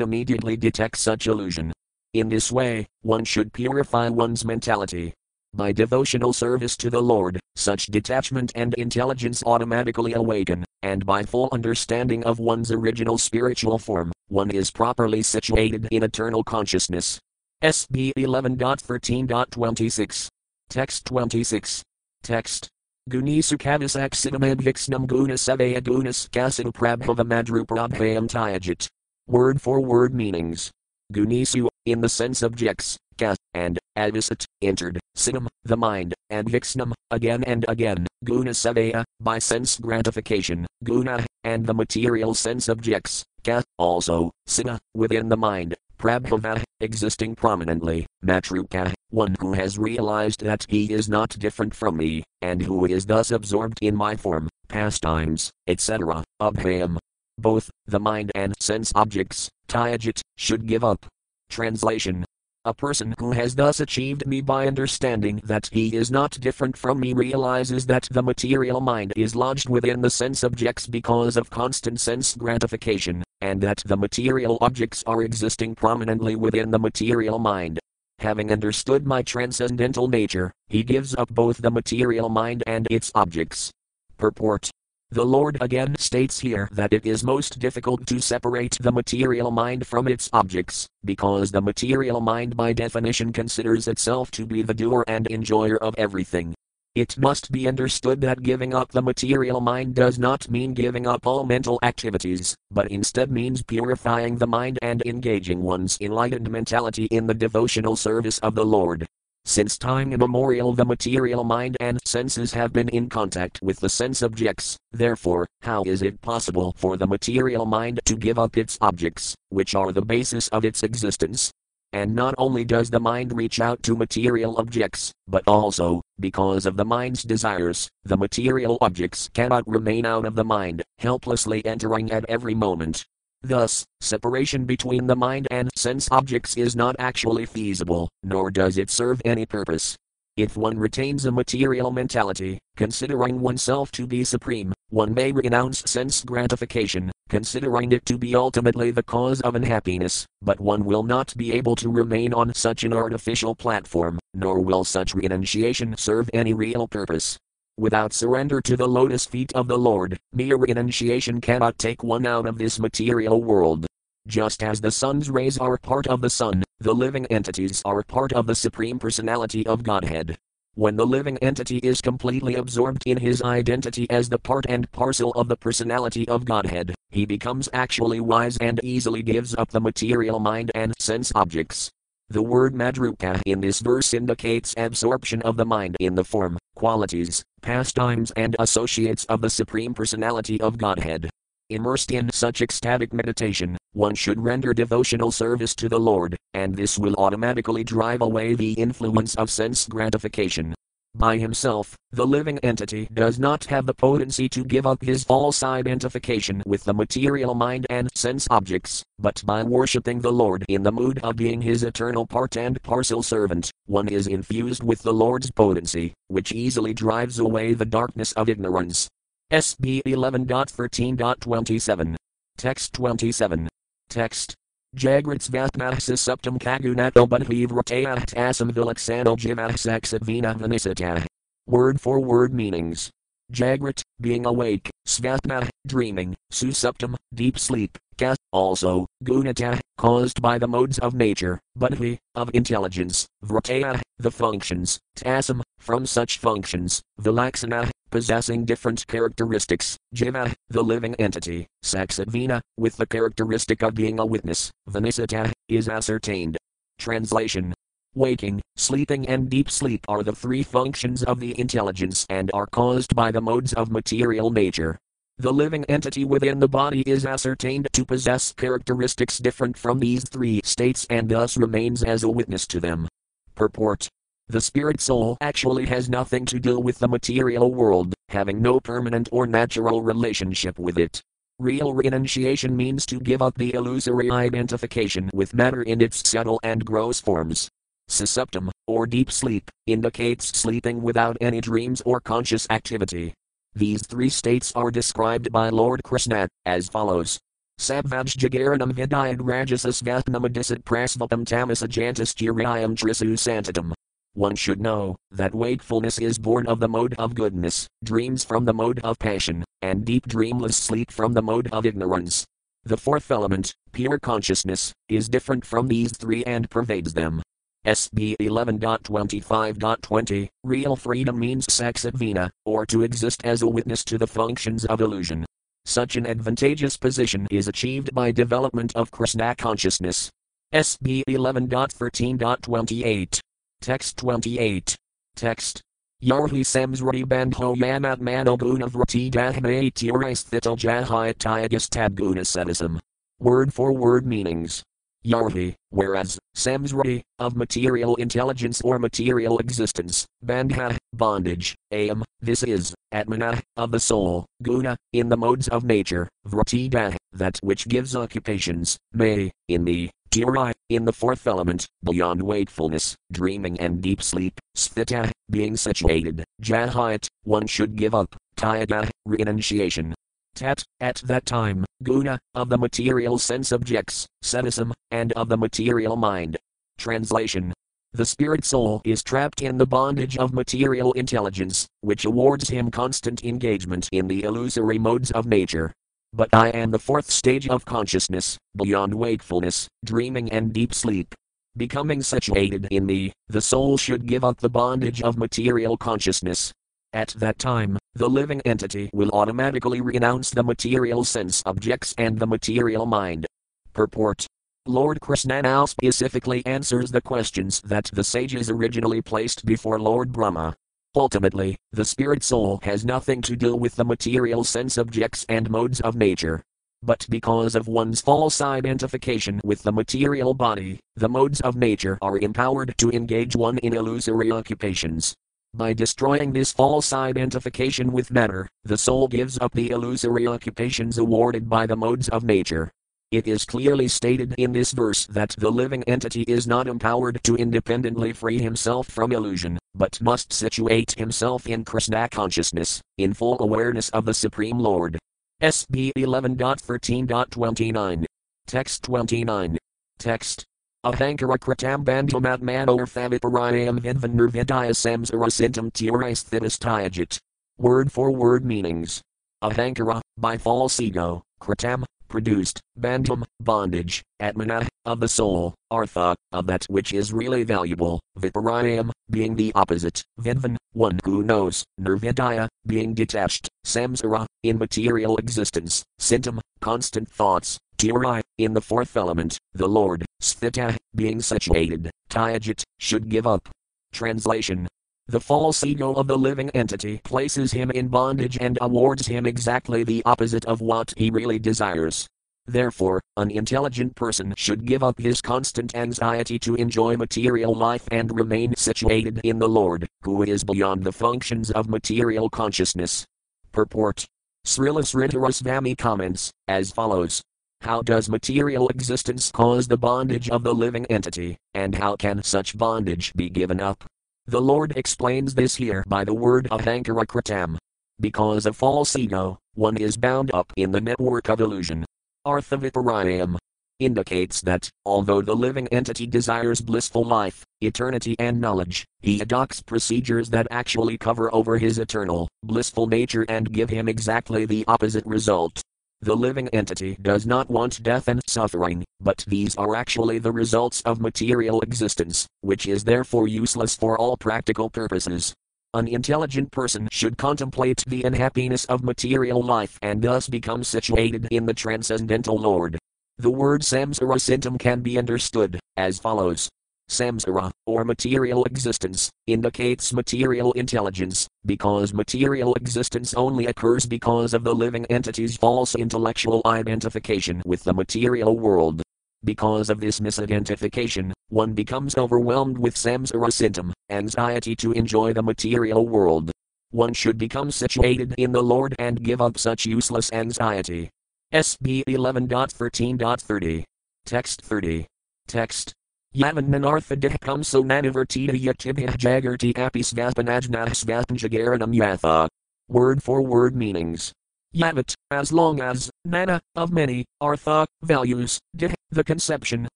immediately 0.00 0.54
detect 0.54 0.98
such 0.98 1.26
illusion. 1.26 1.72
In 2.12 2.28
this 2.28 2.52
way, 2.52 2.86
one 3.00 3.24
should 3.24 3.54
purify 3.54 4.10
one's 4.10 4.44
mentality. 4.44 5.14
By 5.54 5.72
devotional 5.72 6.34
service 6.34 6.76
to 6.76 6.90
the 6.90 7.00
Lord, 7.00 7.40
such 7.56 7.86
detachment 7.86 8.52
and 8.54 8.74
intelligence 8.74 9.42
automatically 9.46 10.12
awaken, 10.12 10.66
and 10.82 11.06
by 11.06 11.22
full 11.22 11.48
understanding 11.52 12.22
of 12.24 12.38
one's 12.38 12.70
original 12.70 13.16
spiritual 13.16 13.78
form, 13.78 14.12
one 14.28 14.50
is 14.50 14.70
properly 14.70 15.22
situated 15.22 15.88
in 15.90 16.02
eternal 16.02 16.44
consciousness. 16.44 17.18
SB 17.62 18.12
11.13.26. 18.18 20.28
Text 20.68 21.06
26. 21.06 21.82
Text 22.22 22.68
Gunisu 23.10 23.58
kavisak 23.58 24.14
siddhamad 24.14 24.62
guna 25.08 25.34
savaya 25.34 25.82
gunas 25.82 26.28
kasidu 26.30 26.70
prabhava 26.72 27.26
madruprabhayam 27.26 28.28
tyajit. 28.28 28.86
Word 29.26 29.60
for 29.60 29.80
word 29.80 30.14
meanings. 30.14 30.70
Gunisu, 31.12 31.66
in 31.86 32.02
the 32.02 32.08
sense 32.08 32.44
objects, 32.44 32.96
kas, 33.18 33.36
and, 33.52 33.80
entered, 33.96 35.00
siddham, 35.16 35.48
the 35.64 35.76
mind, 35.76 36.14
and 36.30 36.46
vixnam, 36.46 36.92
again 37.10 37.42
and 37.48 37.64
again, 37.66 38.06
guna 38.22 38.50
savaya, 38.50 39.02
by 39.18 39.40
sense 39.40 39.76
gratification, 39.78 40.64
guna, 40.84 41.26
and 41.42 41.66
the 41.66 41.74
material 41.74 42.32
sense 42.32 42.68
objects, 42.68 43.24
ka, 43.42 43.60
also, 43.76 44.30
siddha, 44.48 44.78
within 44.94 45.28
the 45.28 45.36
mind, 45.36 45.74
prabhava, 46.00 46.62
existing 46.80 47.34
prominently, 47.34 48.06
matruka, 48.24 48.92
one 49.10 49.36
who 49.38 49.52
has 49.52 49.78
realized 49.78 50.42
that 50.42 50.64
he 50.68 50.90
is 50.92 51.10
not 51.10 51.38
different 51.38 51.74
from 51.74 51.98
me, 51.98 52.24
and 52.40 52.62
who 52.62 52.86
is 52.86 53.04
thus 53.04 53.30
absorbed 53.30 53.78
in 53.82 53.94
my 53.94 54.16
form, 54.16 54.48
pastimes, 54.68 55.50
etc., 55.66 56.24
abhayam. 56.40 56.96
Both, 57.36 57.70
the 57.86 58.00
mind 58.00 58.32
and 58.34 58.54
sense 58.60 58.92
objects, 58.94 59.50
tyajit, 59.68 60.22
should 60.36 60.66
give 60.66 60.84
up. 60.84 61.04
Translation 61.50 62.24
a 62.66 62.74
person 62.74 63.14
who 63.18 63.32
has 63.32 63.54
thus 63.54 63.80
achieved 63.80 64.26
me 64.26 64.42
by 64.42 64.66
understanding 64.66 65.40
that 65.44 65.66
he 65.72 65.96
is 65.96 66.10
not 66.10 66.38
different 66.40 66.76
from 66.76 67.00
me 67.00 67.14
realizes 67.14 67.86
that 67.86 68.06
the 68.10 68.22
material 68.22 68.82
mind 68.82 69.14
is 69.16 69.34
lodged 69.34 69.70
within 69.70 70.02
the 70.02 70.10
sense 70.10 70.44
objects 70.44 70.86
because 70.86 71.38
of 71.38 71.48
constant 71.48 71.98
sense 71.98 72.36
gratification, 72.36 73.22
and 73.40 73.62
that 73.62 73.82
the 73.86 73.96
material 73.96 74.58
objects 74.60 75.02
are 75.06 75.22
existing 75.22 75.74
prominently 75.74 76.36
within 76.36 76.70
the 76.70 76.78
material 76.78 77.38
mind. 77.38 77.78
Having 78.18 78.52
understood 78.52 79.06
my 79.06 79.22
transcendental 79.22 80.06
nature, 80.06 80.52
he 80.68 80.82
gives 80.82 81.14
up 81.14 81.30
both 81.30 81.62
the 81.62 81.70
material 81.70 82.28
mind 82.28 82.62
and 82.66 82.86
its 82.90 83.10
objects. 83.14 83.70
Purport 84.18 84.70
the 85.12 85.24
Lord 85.24 85.58
again 85.60 85.96
states 85.98 86.38
here 86.38 86.68
that 86.70 86.92
it 86.92 87.04
is 87.04 87.24
most 87.24 87.58
difficult 87.58 88.06
to 88.06 88.20
separate 88.20 88.78
the 88.80 88.92
material 88.92 89.50
mind 89.50 89.84
from 89.84 90.06
its 90.06 90.30
objects, 90.32 90.86
because 91.04 91.50
the 91.50 91.60
material 91.60 92.20
mind 92.20 92.56
by 92.56 92.72
definition 92.72 93.32
considers 93.32 93.88
itself 93.88 94.30
to 94.30 94.46
be 94.46 94.62
the 94.62 94.72
doer 94.74 95.04
and 95.08 95.28
enjoyer 95.28 95.76
of 95.78 95.96
everything. 95.98 96.54
It 96.94 97.18
must 97.18 97.50
be 97.50 97.66
understood 97.66 98.20
that 98.20 98.42
giving 98.42 98.72
up 98.72 98.92
the 98.92 99.02
material 99.02 99.60
mind 99.60 99.94
does 99.94 100.18
not 100.18 100.48
mean 100.48 100.74
giving 100.74 101.06
up 101.06 101.26
all 101.26 101.44
mental 101.44 101.80
activities, 101.82 102.56
but 102.70 102.90
instead 102.90 103.30
means 103.30 103.62
purifying 103.62 104.36
the 104.36 104.46
mind 104.46 104.78
and 104.80 105.02
engaging 105.06 105.62
one's 105.62 105.98
enlightened 106.00 106.50
mentality 106.50 107.06
in 107.06 107.26
the 107.26 107.34
devotional 107.34 107.96
service 107.96 108.38
of 108.40 108.54
the 108.54 108.64
Lord. 108.64 109.06
Since 109.44 109.78
time 109.78 110.12
immemorial, 110.12 110.74
the 110.74 110.84
material 110.84 111.44
mind 111.44 111.76
and 111.80 111.98
senses 112.04 112.52
have 112.52 112.72
been 112.72 112.88
in 112.90 113.08
contact 113.08 113.58
with 113.62 113.80
the 113.80 113.88
sense 113.88 114.22
objects, 114.22 114.76
therefore, 114.92 115.48
how 115.62 115.82
is 115.84 116.02
it 116.02 116.20
possible 116.20 116.74
for 116.76 116.96
the 116.96 117.06
material 117.06 117.66
mind 117.66 118.00
to 118.04 118.16
give 118.16 118.38
up 118.38 118.56
its 118.56 118.78
objects, 118.80 119.34
which 119.48 119.74
are 119.74 119.92
the 119.92 120.02
basis 120.02 120.48
of 120.48 120.64
its 120.64 120.82
existence? 120.82 121.50
And 121.92 122.14
not 122.14 122.36
only 122.38 122.64
does 122.64 122.90
the 122.90 123.00
mind 123.00 123.36
reach 123.36 123.60
out 123.60 123.82
to 123.82 123.96
material 123.96 124.56
objects, 124.58 125.10
but 125.26 125.42
also, 125.48 126.02
because 126.20 126.64
of 126.64 126.76
the 126.76 126.84
mind's 126.84 127.24
desires, 127.24 127.88
the 128.04 128.16
material 128.16 128.78
objects 128.80 129.28
cannot 129.34 129.66
remain 129.66 130.06
out 130.06 130.24
of 130.24 130.36
the 130.36 130.44
mind, 130.44 130.84
helplessly 130.98 131.64
entering 131.66 132.12
at 132.12 132.24
every 132.28 132.54
moment. 132.54 133.04
Thus, 133.42 133.84
separation 134.02 134.66
between 134.66 135.06
the 135.06 135.16
mind 135.16 135.48
and 135.50 135.70
sense 135.74 136.08
objects 136.10 136.56
is 136.58 136.76
not 136.76 136.94
actually 136.98 137.46
feasible, 137.46 138.08
nor 138.22 138.50
does 138.50 138.76
it 138.76 138.90
serve 138.90 139.22
any 139.24 139.46
purpose. 139.46 139.96
If 140.36 140.56
one 140.56 140.78
retains 140.78 141.24
a 141.24 141.32
material 141.32 141.90
mentality, 141.90 142.58
considering 142.76 143.40
oneself 143.40 143.90
to 143.92 144.06
be 144.06 144.24
supreme, 144.24 144.74
one 144.90 145.14
may 145.14 145.32
renounce 145.32 145.90
sense 145.90 146.22
gratification, 146.22 147.10
considering 147.28 147.92
it 147.92 148.04
to 148.06 148.18
be 148.18 148.34
ultimately 148.34 148.90
the 148.90 149.02
cause 149.02 149.40
of 149.40 149.54
unhappiness, 149.54 150.26
but 150.42 150.60
one 150.60 150.84
will 150.84 151.02
not 151.02 151.34
be 151.36 151.52
able 151.52 151.76
to 151.76 151.90
remain 151.90 152.34
on 152.34 152.52
such 152.54 152.84
an 152.84 152.92
artificial 152.92 153.54
platform, 153.54 154.18
nor 154.34 154.60
will 154.60 154.84
such 154.84 155.14
renunciation 155.14 155.96
serve 155.96 156.28
any 156.34 156.52
real 156.52 156.86
purpose. 156.86 157.38
Without 157.80 158.12
surrender 158.12 158.60
to 158.60 158.76
the 158.76 158.86
lotus 158.86 159.24
feet 159.24 159.54
of 159.54 159.66
the 159.66 159.78
Lord, 159.78 160.18
mere 160.34 160.56
renunciation 160.56 161.40
cannot 161.40 161.78
take 161.78 162.04
one 162.04 162.26
out 162.26 162.44
of 162.44 162.58
this 162.58 162.78
material 162.78 163.42
world. 163.42 163.86
Just 164.28 164.62
as 164.62 164.82
the 164.82 164.90
sun's 164.90 165.30
rays 165.30 165.56
are 165.56 165.78
part 165.78 166.06
of 166.06 166.20
the 166.20 166.28
sun, 166.28 166.62
the 166.80 166.92
living 166.92 167.24
entities 167.28 167.80
are 167.86 168.02
part 168.02 168.34
of 168.34 168.46
the 168.46 168.54
Supreme 168.54 168.98
Personality 168.98 169.66
of 169.66 169.82
Godhead. 169.82 170.36
When 170.74 170.94
the 170.94 171.06
living 171.06 171.38
entity 171.38 171.78
is 171.78 172.02
completely 172.02 172.56
absorbed 172.56 173.02
in 173.06 173.16
his 173.16 173.40
identity 173.40 174.06
as 174.10 174.28
the 174.28 174.38
part 174.38 174.66
and 174.68 174.92
parcel 174.92 175.30
of 175.30 175.48
the 175.48 175.56
personality 175.56 176.28
of 176.28 176.44
Godhead, 176.44 176.94
he 177.08 177.24
becomes 177.24 177.70
actually 177.72 178.20
wise 178.20 178.58
and 178.58 178.78
easily 178.84 179.22
gives 179.22 179.54
up 179.54 179.70
the 179.70 179.80
material 179.80 180.38
mind 180.38 180.70
and 180.74 180.92
sense 181.00 181.32
objects. 181.34 181.90
The 182.32 182.42
word 182.42 182.76
madruka 182.76 183.42
in 183.44 183.60
this 183.60 183.80
verse 183.80 184.14
indicates 184.14 184.72
absorption 184.76 185.42
of 185.42 185.56
the 185.56 185.64
mind 185.64 185.96
in 185.98 186.14
the 186.14 186.22
form, 186.22 186.58
qualities, 186.76 187.42
pastimes, 187.60 188.30
and 188.36 188.54
associates 188.60 189.24
of 189.24 189.40
the 189.40 189.50
Supreme 189.50 189.94
Personality 189.94 190.60
of 190.60 190.78
Godhead. 190.78 191.28
Immersed 191.70 192.12
in 192.12 192.30
such 192.30 192.62
ecstatic 192.62 193.12
meditation, 193.12 193.76
one 193.94 194.14
should 194.14 194.40
render 194.40 194.72
devotional 194.72 195.32
service 195.32 195.74
to 195.74 195.88
the 195.88 195.98
Lord, 195.98 196.36
and 196.54 196.76
this 196.76 196.96
will 196.96 197.16
automatically 197.16 197.82
drive 197.82 198.22
away 198.22 198.54
the 198.54 198.74
influence 198.74 199.34
of 199.34 199.50
sense 199.50 199.88
gratification. 199.88 200.72
By 201.14 201.38
himself, 201.38 201.96
the 202.12 202.26
living 202.26 202.58
entity 202.60 203.08
does 203.12 203.38
not 203.38 203.64
have 203.66 203.86
the 203.86 203.94
potency 203.94 204.48
to 204.50 204.64
give 204.64 204.86
up 204.86 205.02
his 205.02 205.24
false 205.24 205.62
identification 205.62 206.62
with 206.66 206.84
the 206.84 206.94
material 206.94 207.54
mind 207.54 207.86
and 207.90 208.08
sense 208.14 208.46
objects, 208.50 209.02
but 209.18 209.42
by 209.44 209.62
worshipping 209.62 210.20
the 210.20 210.32
Lord 210.32 210.64
in 210.68 210.82
the 210.82 210.92
mood 210.92 211.18
of 211.22 211.36
being 211.36 211.60
his 211.60 211.82
eternal 211.82 212.26
part 212.26 212.56
and 212.56 212.82
parcel 212.82 213.22
servant, 213.22 213.70
one 213.86 214.08
is 214.08 214.28
infused 214.28 214.82
with 214.82 215.02
the 215.02 215.12
Lord's 215.12 215.50
potency, 215.50 216.14
which 216.28 216.52
easily 216.52 216.94
drives 216.94 217.38
away 217.38 217.74
the 217.74 217.84
darkness 217.84 218.32
of 218.32 218.48
ignorance, 218.48 219.10
SB 219.50 220.02
11.13.27. 220.04 222.16
Text 222.56 222.92
27. 222.92 223.68
Text. 224.08 224.54
Jagrats 224.96 225.48
Vatmahsa 225.48 226.16
Suptam 226.18 226.58
Kagunato 226.58 227.24
Budhivratayat 227.28 228.34
Asam 228.34 228.72
Vilaksano 228.72 229.36
Jivahsaksat 229.36 230.22
Vina 230.22 230.52
Vanisata. 230.54 231.24
Word 231.66 232.00
for 232.00 232.18
word 232.18 232.52
meanings. 232.52 233.12
Jagrat, 233.52 234.02
being 234.20 234.46
awake, 234.46 234.90
Svatma, 235.06 235.68
dreaming, 235.86 236.36
Susuptam, 236.52 237.16
deep 237.34 237.58
sleep, 237.58 237.98
Ka, 238.16 238.34
also, 238.52 239.06
Gunata, 239.24 239.80
caused 239.98 240.40
by 240.40 240.58
the 240.58 240.68
modes 240.68 240.98
of 241.00 241.14
nature, 241.14 241.60
Budhi, 241.76 242.18
of 242.34 242.50
intelligence, 242.54 243.26
Vrataya, 243.44 244.00
the 244.18 244.30
functions, 244.30 245.00
Tasam, 245.16 245.62
from 245.78 246.06
such 246.06 246.38
functions, 246.38 247.02
Vilaksana, 247.20 247.90
possessing 248.10 248.64
different 248.64 249.06
characteristics, 249.06 249.96
Jiva, 250.14 250.54
the 250.68 250.82
living 250.82 251.14
entity, 251.16 251.66
Saksavina, 251.82 252.60
with 252.76 252.96
the 252.96 253.06
characteristic 253.06 253.82
of 253.82 253.94
being 253.94 254.18
a 254.18 254.26
witness, 254.26 254.70
Vanisata, 254.88 255.52
is 255.68 255.88
ascertained. 255.88 256.56
Translation 256.98 257.74
Waking, 258.14 258.60
sleeping, 258.76 259.28
and 259.28 259.48
deep 259.48 259.70
sleep 259.70 260.04
are 260.08 260.24
the 260.24 260.34
three 260.34 260.64
functions 260.64 261.22
of 261.22 261.38
the 261.38 261.58
intelligence 261.60 262.26
and 262.28 262.50
are 262.52 262.66
caused 262.66 263.14
by 263.14 263.30
the 263.30 263.40
modes 263.40 263.72
of 263.72 263.92
material 263.92 264.50
nature. 264.50 264.98
The 265.38 265.52
living 265.52 265.84
entity 265.84 266.24
within 266.24 266.58
the 266.58 266.68
body 266.68 267.02
is 267.06 267.24
ascertained 267.24 267.88
to 267.92 268.04
possess 268.04 268.52
characteristics 268.52 269.38
different 269.38 269.78
from 269.78 270.00
these 270.00 270.28
three 270.28 270.60
states 270.64 271.06
and 271.08 271.28
thus 271.28 271.56
remains 271.56 272.02
as 272.02 272.24
a 272.24 272.28
witness 272.28 272.66
to 272.66 272.80
them. 272.80 273.08
Purport 273.54 274.08
the 274.50 274.60
spirit 274.60 275.00
soul 275.00 275.36
actually 275.40 275.86
has 275.86 276.08
nothing 276.08 276.44
to 276.46 276.58
do 276.58 276.78
with 276.78 276.98
the 276.98 277.08
material 277.08 277.72
world, 277.72 278.14
having 278.28 278.60
no 278.60 278.80
permanent 278.80 279.28
or 279.32 279.46
natural 279.46 280.02
relationship 280.02 280.78
with 280.78 280.98
it. 280.98 281.22
Real 281.58 281.92
renunciation 281.92 282.74
means 282.74 283.04
to 283.06 283.20
give 283.20 283.42
up 283.42 283.54
the 283.56 283.74
illusory 283.74 284.30
identification 284.30 285.30
with 285.34 285.54
matter 285.54 285.82
in 285.82 286.00
its 286.00 286.28
subtle 286.28 286.58
and 286.62 286.84
gross 286.84 287.20
forms. 287.20 287.68
Susuptam, 288.08 288.70
or 288.86 289.06
deep 289.06 289.30
sleep, 289.30 289.70
indicates 289.86 290.56
sleeping 290.56 291.02
without 291.02 291.36
any 291.40 291.60
dreams 291.60 292.02
or 292.06 292.20
conscious 292.20 292.66
activity. 292.70 293.34
These 293.74 294.06
three 294.06 294.30
states 294.30 294.72
are 294.74 294.90
described 294.90 295.52
by 295.52 295.68
Lord 295.68 296.02
Krishna 296.02 296.48
as 296.66 296.88
follows. 296.88 297.38
Sabvajjagaranam 297.78 298.92
vidayad 298.92 299.38
rajasas 299.38 300.02
vatnamadisat 300.02 300.82
prasvatam 300.82 301.44
tamasajantas 301.44 302.34
chirayam 302.34 302.94
trisu 302.94 303.32
santatam. 303.38 303.92
One 304.34 304.54
should 304.54 304.80
know 304.80 305.16
that 305.32 305.56
wakefulness 305.56 306.20
is 306.20 306.38
born 306.38 306.68
of 306.68 306.78
the 306.78 306.88
mode 306.88 307.16
of 307.18 307.34
goodness, 307.34 307.88
dreams 308.04 308.44
from 308.44 308.64
the 308.64 308.72
mode 308.72 309.00
of 309.00 309.18
passion, 309.18 309.64
and 309.82 310.04
deep 310.04 310.28
dreamless 310.28 310.76
sleep 310.76 311.10
from 311.10 311.32
the 311.32 311.42
mode 311.42 311.68
of 311.72 311.84
ignorance. 311.84 312.44
The 312.84 312.96
fourth 312.96 313.28
element, 313.32 313.74
pure 313.92 314.20
consciousness, 314.20 314.92
is 315.08 315.28
different 315.28 315.66
from 315.66 315.88
these 315.88 316.12
three 316.12 316.44
and 316.44 316.70
pervades 316.70 317.12
them. 317.12 317.42
SB 317.84 318.36
11.25.20 318.36 320.48
Real 320.62 320.94
freedom 320.94 321.36
means 321.36 321.66
saksavina, 321.66 322.50
or 322.64 322.86
to 322.86 323.02
exist 323.02 323.44
as 323.44 323.62
a 323.62 323.68
witness 323.68 324.04
to 324.04 324.16
the 324.16 324.28
functions 324.28 324.84
of 324.84 325.00
illusion. 325.00 325.44
Such 325.86 326.14
an 326.14 326.26
advantageous 326.26 326.96
position 326.96 327.48
is 327.50 327.66
achieved 327.66 328.14
by 328.14 328.30
development 328.30 328.94
of 328.94 329.10
Krishna 329.10 329.56
consciousness. 329.56 330.30
SB 330.72 331.24
11.13.28 331.26 333.40
Text 333.80 334.18
28. 334.18 334.94
Text. 335.36 335.80
Yarhi 336.22 336.60
samsrati 336.60 337.24
bandho 337.24 337.74
yamat 337.76 338.20
manoguna 338.20 338.86
vrati 338.86 339.30
dahme 339.30 339.90
tiristhita 339.90 340.76
jahayatyagas 340.76 342.14
guna 342.14 342.42
sedism. 342.42 343.00
Word 343.38 343.72
for 343.72 343.92
word 343.92 344.26
meanings. 344.26 344.82
Yarhi, 345.24 345.74
whereas, 345.90 346.38
samsrati, 346.56 347.20
of 347.38 347.54
material 347.54 348.16
intelligence 348.16 348.80
or 348.80 348.98
material 348.98 349.58
existence, 349.58 350.26
bandha, 350.44 350.96
bondage, 351.12 351.76
am, 351.92 352.24
this 352.40 352.62
is, 352.62 352.94
atmana, 353.12 353.60
of 353.76 353.90
the 353.90 354.00
soul, 354.00 354.46
guna, 354.62 354.96
in 355.12 355.28
the 355.28 355.36
modes 355.36 355.68
of 355.68 355.84
nature, 355.84 356.28
vratidah, 356.46 357.16
that 357.32 357.58
which 357.62 357.86
gives 357.86 358.16
occupations, 358.16 358.96
may, 359.12 359.50
in 359.68 359.84
the, 359.84 360.10
Tirai, 360.30 360.72
in 360.88 361.04
the 361.04 361.12
fourth 361.12 361.46
element, 361.46 361.86
beyond 362.04 362.40
wakefulness, 362.40 363.16
dreaming 363.30 363.78
and 363.80 364.00
deep 364.00 364.22
sleep, 364.22 364.58
sthita, 364.76 365.30
being 365.50 365.76
situated, 365.76 366.44
jahayat, 366.62 367.26
one 367.42 367.66
should 367.66 367.96
give 367.96 368.14
up, 368.14 368.36
tyaga, 368.56 369.10
renunciation. 369.26 370.14
Tat, 370.54 370.84
at 371.00 371.16
that 371.26 371.46
time, 371.46 371.84
guna, 372.02 372.38
of 372.54 372.68
the 372.68 372.78
material 372.78 373.38
sense 373.38 373.72
objects, 373.72 374.26
sadism, 374.42 374.92
and 375.10 375.32
of 375.32 375.48
the 375.48 375.56
material 375.56 376.16
mind. 376.16 376.56
Translation 376.98 377.72
The 378.12 378.26
spirit 378.26 378.64
soul 378.64 379.02
is 379.04 379.22
trapped 379.22 379.62
in 379.62 379.78
the 379.78 379.86
bondage 379.86 380.36
of 380.38 380.52
material 380.52 381.12
intelligence, 381.12 381.86
which 382.00 382.24
awards 382.24 382.68
him 382.68 382.90
constant 382.90 383.44
engagement 383.44 384.08
in 384.12 384.28
the 384.28 384.42
illusory 384.42 384.98
modes 384.98 385.30
of 385.30 385.46
nature. 385.46 385.92
But 386.32 386.48
I 386.52 386.68
am 386.70 386.90
the 386.90 386.98
fourth 386.98 387.30
stage 387.30 387.68
of 387.68 387.84
consciousness, 387.84 388.56
beyond 388.76 389.14
wakefulness, 389.14 389.88
dreaming, 390.04 390.50
and 390.52 390.72
deep 390.72 390.94
sleep. 390.94 391.34
Becoming 391.76 392.22
situated 392.22 392.88
in 392.90 393.06
me, 393.06 393.32
the 393.48 393.60
soul 393.60 393.96
should 393.96 394.26
give 394.26 394.44
up 394.44 394.58
the 394.58 394.68
bondage 394.68 395.22
of 395.22 395.38
material 395.38 395.96
consciousness. 395.96 396.72
At 397.12 397.30
that 397.38 397.58
time, 397.58 397.98
the 398.14 398.30
living 398.30 398.60
entity 398.64 399.10
will 399.12 399.30
automatically 399.30 400.00
renounce 400.00 400.50
the 400.50 400.62
material 400.62 401.24
sense 401.24 401.60
objects 401.66 402.14
and 402.16 402.38
the 402.38 402.46
material 402.46 403.04
mind. 403.04 403.46
Purport 403.92 404.46
Lord 404.86 405.20
Krishna 405.20 405.60
now 405.62 405.86
specifically 405.86 406.64
answers 406.66 407.10
the 407.10 407.20
questions 407.20 407.80
that 407.82 408.10
the 408.12 408.22
sages 408.22 408.70
originally 408.70 409.20
placed 409.20 409.66
before 409.66 410.00
Lord 410.00 410.32
Brahma. 410.32 410.74
Ultimately, 411.16 411.76
the 411.92 412.04
spirit 412.04 412.44
soul 412.44 412.78
has 412.84 413.04
nothing 413.04 413.42
to 413.42 413.56
do 413.56 413.74
with 413.74 413.96
the 413.96 414.04
material 414.04 414.62
sense 414.62 414.96
objects 414.96 415.44
and 415.48 415.68
modes 415.68 416.00
of 416.00 416.14
nature. 416.14 416.62
But 417.02 417.26
because 417.28 417.74
of 417.74 417.88
one's 417.88 418.20
false 418.20 418.60
identification 418.60 419.60
with 419.64 419.82
the 419.82 419.92
material 419.92 420.54
body, 420.54 421.00
the 421.16 421.28
modes 421.28 421.60
of 421.60 421.74
nature 421.74 422.18
are 422.22 422.38
empowered 422.38 422.94
to 422.98 423.10
engage 423.10 423.56
one 423.56 423.78
in 423.78 423.94
illusory 423.94 424.52
occupations. 424.52 425.34
By 425.74 425.92
destroying 425.92 426.52
this 426.52 426.72
false 426.72 427.12
identification 427.12 428.10
with 428.10 428.32
matter, 428.32 428.68
the 428.84 428.98
soul 428.98 429.28
gives 429.28 429.58
up 429.60 429.72
the 429.72 429.90
illusory 429.90 430.46
occupations 430.46 431.16
awarded 431.16 431.68
by 431.68 431.86
the 431.86 431.96
modes 431.96 432.28
of 432.28 432.42
nature. 432.42 432.90
It 433.30 433.46
is 433.46 433.64
clearly 433.64 434.08
stated 434.08 434.56
in 434.58 434.72
this 434.72 434.90
verse 434.90 435.26
that 435.26 435.54
the 435.56 435.70
living 435.70 436.02
entity 436.04 436.42
is 436.42 436.66
not 436.66 436.88
empowered 436.88 437.38
to 437.44 437.54
independently 437.54 438.32
free 438.32 438.60
himself 438.60 439.06
from 439.06 439.30
illusion, 439.30 439.78
but 439.94 440.20
must 440.20 440.52
situate 440.52 441.12
himself 441.12 441.68
in 441.68 441.84
Krishna 441.84 442.28
consciousness, 442.28 443.00
in 443.18 443.32
full 443.32 443.62
awareness 443.62 444.08
of 444.08 444.24
the 444.24 444.34
Supreme 444.34 444.80
Lord. 444.80 445.16
SB 445.62 446.10
11.13.29. 446.16 448.24
Text 448.66 449.04
29. 449.04 449.78
Text. 450.18 450.64
Ahankara 451.02 451.56
kritam 451.56 452.04
bandhamat 452.04 452.60
manor 452.60 453.06
faviparayam 453.06 454.00
vidvan 454.00 454.34
nirvidaya 454.34 454.92
samsara 454.92 455.48
sintam 455.48 455.90
tiyaristhitastayajit. 455.92 457.38
Word 457.78 458.12
for 458.12 458.30
word 458.30 458.66
meanings. 458.66 459.22
Ahankara, 459.64 460.20
by 460.36 460.58
false 460.58 461.00
ego, 461.00 461.42
kritam, 461.58 462.04
produced, 462.28 462.82
bandham, 462.98 463.44
bondage, 463.60 464.22
atmana, 464.42 464.86
of 465.06 465.20
the 465.20 465.28
soul, 465.28 465.74
artha, 465.90 466.36
of 466.52 466.66
that 466.66 466.84
which 466.90 467.14
is 467.14 467.32
really 467.32 467.62
valuable, 467.62 468.20
viparayam, 468.38 469.10
being 469.30 469.56
the 469.56 469.72
opposite, 469.74 470.22
vidvan, 470.38 470.76
one 470.92 471.18
who 471.24 471.42
knows, 471.42 471.82
nirvidaya, 471.98 472.68
being 472.86 473.14
detached, 473.14 473.70
samsara, 473.86 474.44
in 474.62 474.76
material 474.76 475.38
existence, 475.38 476.04
sintam, 476.20 476.60
constant 476.80 477.26
thoughts, 477.26 477.78
tirai, 478.00 478.40
in 478.56 478.72
the 478.72 478.80
fourth 478.80 479.14
element, 479.14 479.58
the 479.74 479.86
Lord, 479.86 480.24
sthita, 480.40 480.96
being 481.14 481.42
situated, 481.42 482.10
tyajit, 482.30 482.82
should 482.98 483.28
give 483.28 483.46
up. 483.46 483.68
Translation 484.12 484.88
the 485.28 485.38
false 485.38 485.84
ego 485.84 486.12
of 486.14 486.26
the 486.26 486.36
living 486.36 486.70
entity 486.70 487.20
places 487.22 487.70
him 487.70 487.92
in 487.92 488.08
bondage 488.08 488.58
and 488.60 488.76
awards 488.80 489.28
him 489.28 489.46
exactly 489.46 490.02
the 490.02 490.24
opposite 490.26 490.64
of 490.64 490.80
what 490.80 491.14
he 491.16 491.30
really 491.30 491.56
desires. 491.56 492.26
Therefore, 492.66 493.20
an 493.36 493.52
intelligent 493.52 494.16
person 494.16 494.54
should 494.56 494.84
give 494.84 495.04
up 495.04 495.20
his 495.20 495.40
constant 495.40 495.94
anxiety 495.94 496.58
to 496.60 496.74
enjoy 496.74 497.16
material 497.16 497.72
life 497.74 498.08
and 498.10 498.34
remain 498.34 498.74
situated 498.74 499.40
in 499.44 499.60
the 499.60 499.68
Lord, 499.68 500.08
who 500.22 500.42
is 500.42 500.64
beyond 500.64 501.04
the 501.04 501.12
functions 501.12 501.70
of 501.70 501.88
material 501.88 502.50
consciousness. 502.50 503.24
Purport 503.70 504.26
Srila 504.66 505.04
Sridharasvami 505.04 505.96
comments, 505.96 506.50
as 506.66 506.90
follows 506.90 507.40
How 507.82 508.02
does 508.02 508.28
material 508.28 508.88
existence 508.88 509.50
cause 509.50 509.88
the 509.88 509.96
bondage 509.96 510.50
of 510.50 510.62
the 510.62 510.74
living 510.74 511.06
entity, 511.06 511.56
and 511.72 511.94
how 511.94 512.14
can 512.14 512.42
such 512.42 512.76
bondage 512.76 513.32
be 513.34 513.48
given 513.48 513.80
up? 513.80 514.04
The 514.46 514.60
Lord 514.60 514.92
explains 514.96 515.54
this 515.54 515.76
here 515.76 516.04
by 516.06 516.24
the 516.24 516.34
word 516.34 516.68
ahankara 516.70 517.24
kritam. 517.26 517.78
Because 518.20 518.66
of 518.66 518.76
false 518.76 519.16
ego, 519.16 519.58
one 519.74 519.96
is 519.96 520.16
bound 520.16 520.50
up 520.52 520.72
in 520.76 520.92
the 520.92 521.00
network 521.00 521.48
of 521.48 521.60
illusion. 521.60 522.04
Arthaviparayam 522.46 523.56
indicates 523.98 524.60
that, 524.62 524.90
although 525.06 525.40
the 525.40 525.54
living 525.54 525.88
entity 525.88 526.26
desires 526.26 526.80
blissful 526.80 527.24
life, 527.24 527.64
eternity, 527.80 528.36
and 528.38 528.60
knowledge, 528.60 529.06
he 529.20 529.40
adopts 529.40 529.82
procedures 529.82 530.50
that 530.50 530.66
actually 530.70 531.16
cover 531.16 531.52
over 531.54 531.78
his 531.78 531.98
eternal, 531.98 532.48
blissful 532.62 533.06
nature 533.06 533.46
and 533.48 533.72
give 533.72 533.88
him 533.88 534.08
exactly 534.08 534.66
the 534.66 534.84
opposite 534.86 535.24
result. 535.26 535.82
The 536.22 536.36
living 536.36 536.68
entity 536.68 537.16
does 537.22 537.46
not 537.46 537.70
want 537.70 538.02
death 538.02 538.28
and 538.28 538.42
suffering, 538.46 539.04
but 539.22 539.42
these 539.48 539.74
are 539.76 539.96
actually 539.96 540.38
the 540.38 540.52
results 540.52 541.00
of 541.02 541.18
material 541.18 541.80
existence, 541.80 542.46
which 542.60 542.86
is 542.86 543.04
therefore 543.04 543.48
useless 543.48 543.96
for 543.96 544.18
all 544.18 544.36
practical 544.36 544.90
purposes. 544.90 545.54
An 545.94 546.06
intelligent 546.06 546.70
person 546.72 547.08
should 547.10 547.38
contemplate 547.38 548.04
the 548.06 548.22
unhappiness 548.24 548.84
of 548.84 549.02
material 549.02 549.62
life 549.62 549.98
and 550.02 550.20
thus 550.20 550.46
become 550.46 550.84
situated 550.84 551.48
in 551.50 551.64
the 551.64 551.72
transcendental 551.72 552.58
Lord. 552.58 552.98
The 553.38 553.50
word 553.50 553.80
samsara 553.80 554.78
can 554.78 555.00
be 555.00 555.16
understood 555.16 555.80
as 555.96 556.18
follows 556.18 556.68
samsara, 557.10 557.70
or 557.86 558.04
material 558.04 558.64
existence, 558.64 559.30
indicates 559.46 560.12
material 560.12 560.72
intelligence, 560.72 561.46
because 561.66 562.14
material 562.14 562.74
existence 562.74 563.34
only 563.34 563.66
occurs 563.66 564.06
because 564.06 564.54
of 564.54 564.64
the 564.64 564.74
living 564.74 565.04
entity's 565.06 565.56
false 565.56 565.94
intellectual 565.94 566.62
identification 566.64 567.60
with 567.66 567.84
the 567.84 567.92
material 567.92 568.56
world. 568.56 569.02
Because 569.42 569.90
of 569.90 570.00
this 570.00 570.20
misidentification, 570.20 571.32
one 571.48 571.72
becomes 571.72 572.16
overwhelmed 572.16 572.78
with 572.78 572.94
samsara 572.94 573.50
sintam, 573.50 573.92
anxiety 574.10 574.76
to 574.76 574.92
enjoy 574.92 575.32
the 575.32 575.42
material 575.42 576.06
world. 576.06 576.50
One 576.90 577.14
should 577.14 577.38
become 577.38 577.70
situated 577.70 578.34
in 578.36 578.52
the 578.52 578.62
Lord 578.62 578.94
and 578.98 579.22
give 579.22 579.40
up 579.40 579.58
such 579.58 579.86
useless 579.86 580.32
anxiety. 580.32 581.08
SB 581.52 582.04
11.13.30. 582.04 583.84
Text 584.26 584.62
30. 584.62 585.06
Text. 585.48 585.94
Yavan 586.32 586.68
Nanartha 586.68 587.16
Dihkam 587.16 587.64
so 587.64 587.82
Nanivartita 587.82 588.52
Yatibih 588.52 589.16
Jagarti 589.16 589.76
Apis 589.76 590.12
Vaspanajnah 590.12 590.86
Svaspan 590.90 591.36
Jagaranam 591.36 591.92
Yatha. 591.92 592.46
Word 592.88 593.20
for 593.20 593.42
word 593.42 593.74
meanings. 593.74 594.32
Yavat, 594.72 595.12
as 595.32 595.52
long 595.52 595.80
as, 595.80 596.08
nana, 596.24 596.60
of 596.76 596.92
many, 596.92 597.24
artha, 597.40 597.84
values, 598.02 598.60
dih, 598.76 598.94
the 599.10 599.24
conception, 599.24 599.88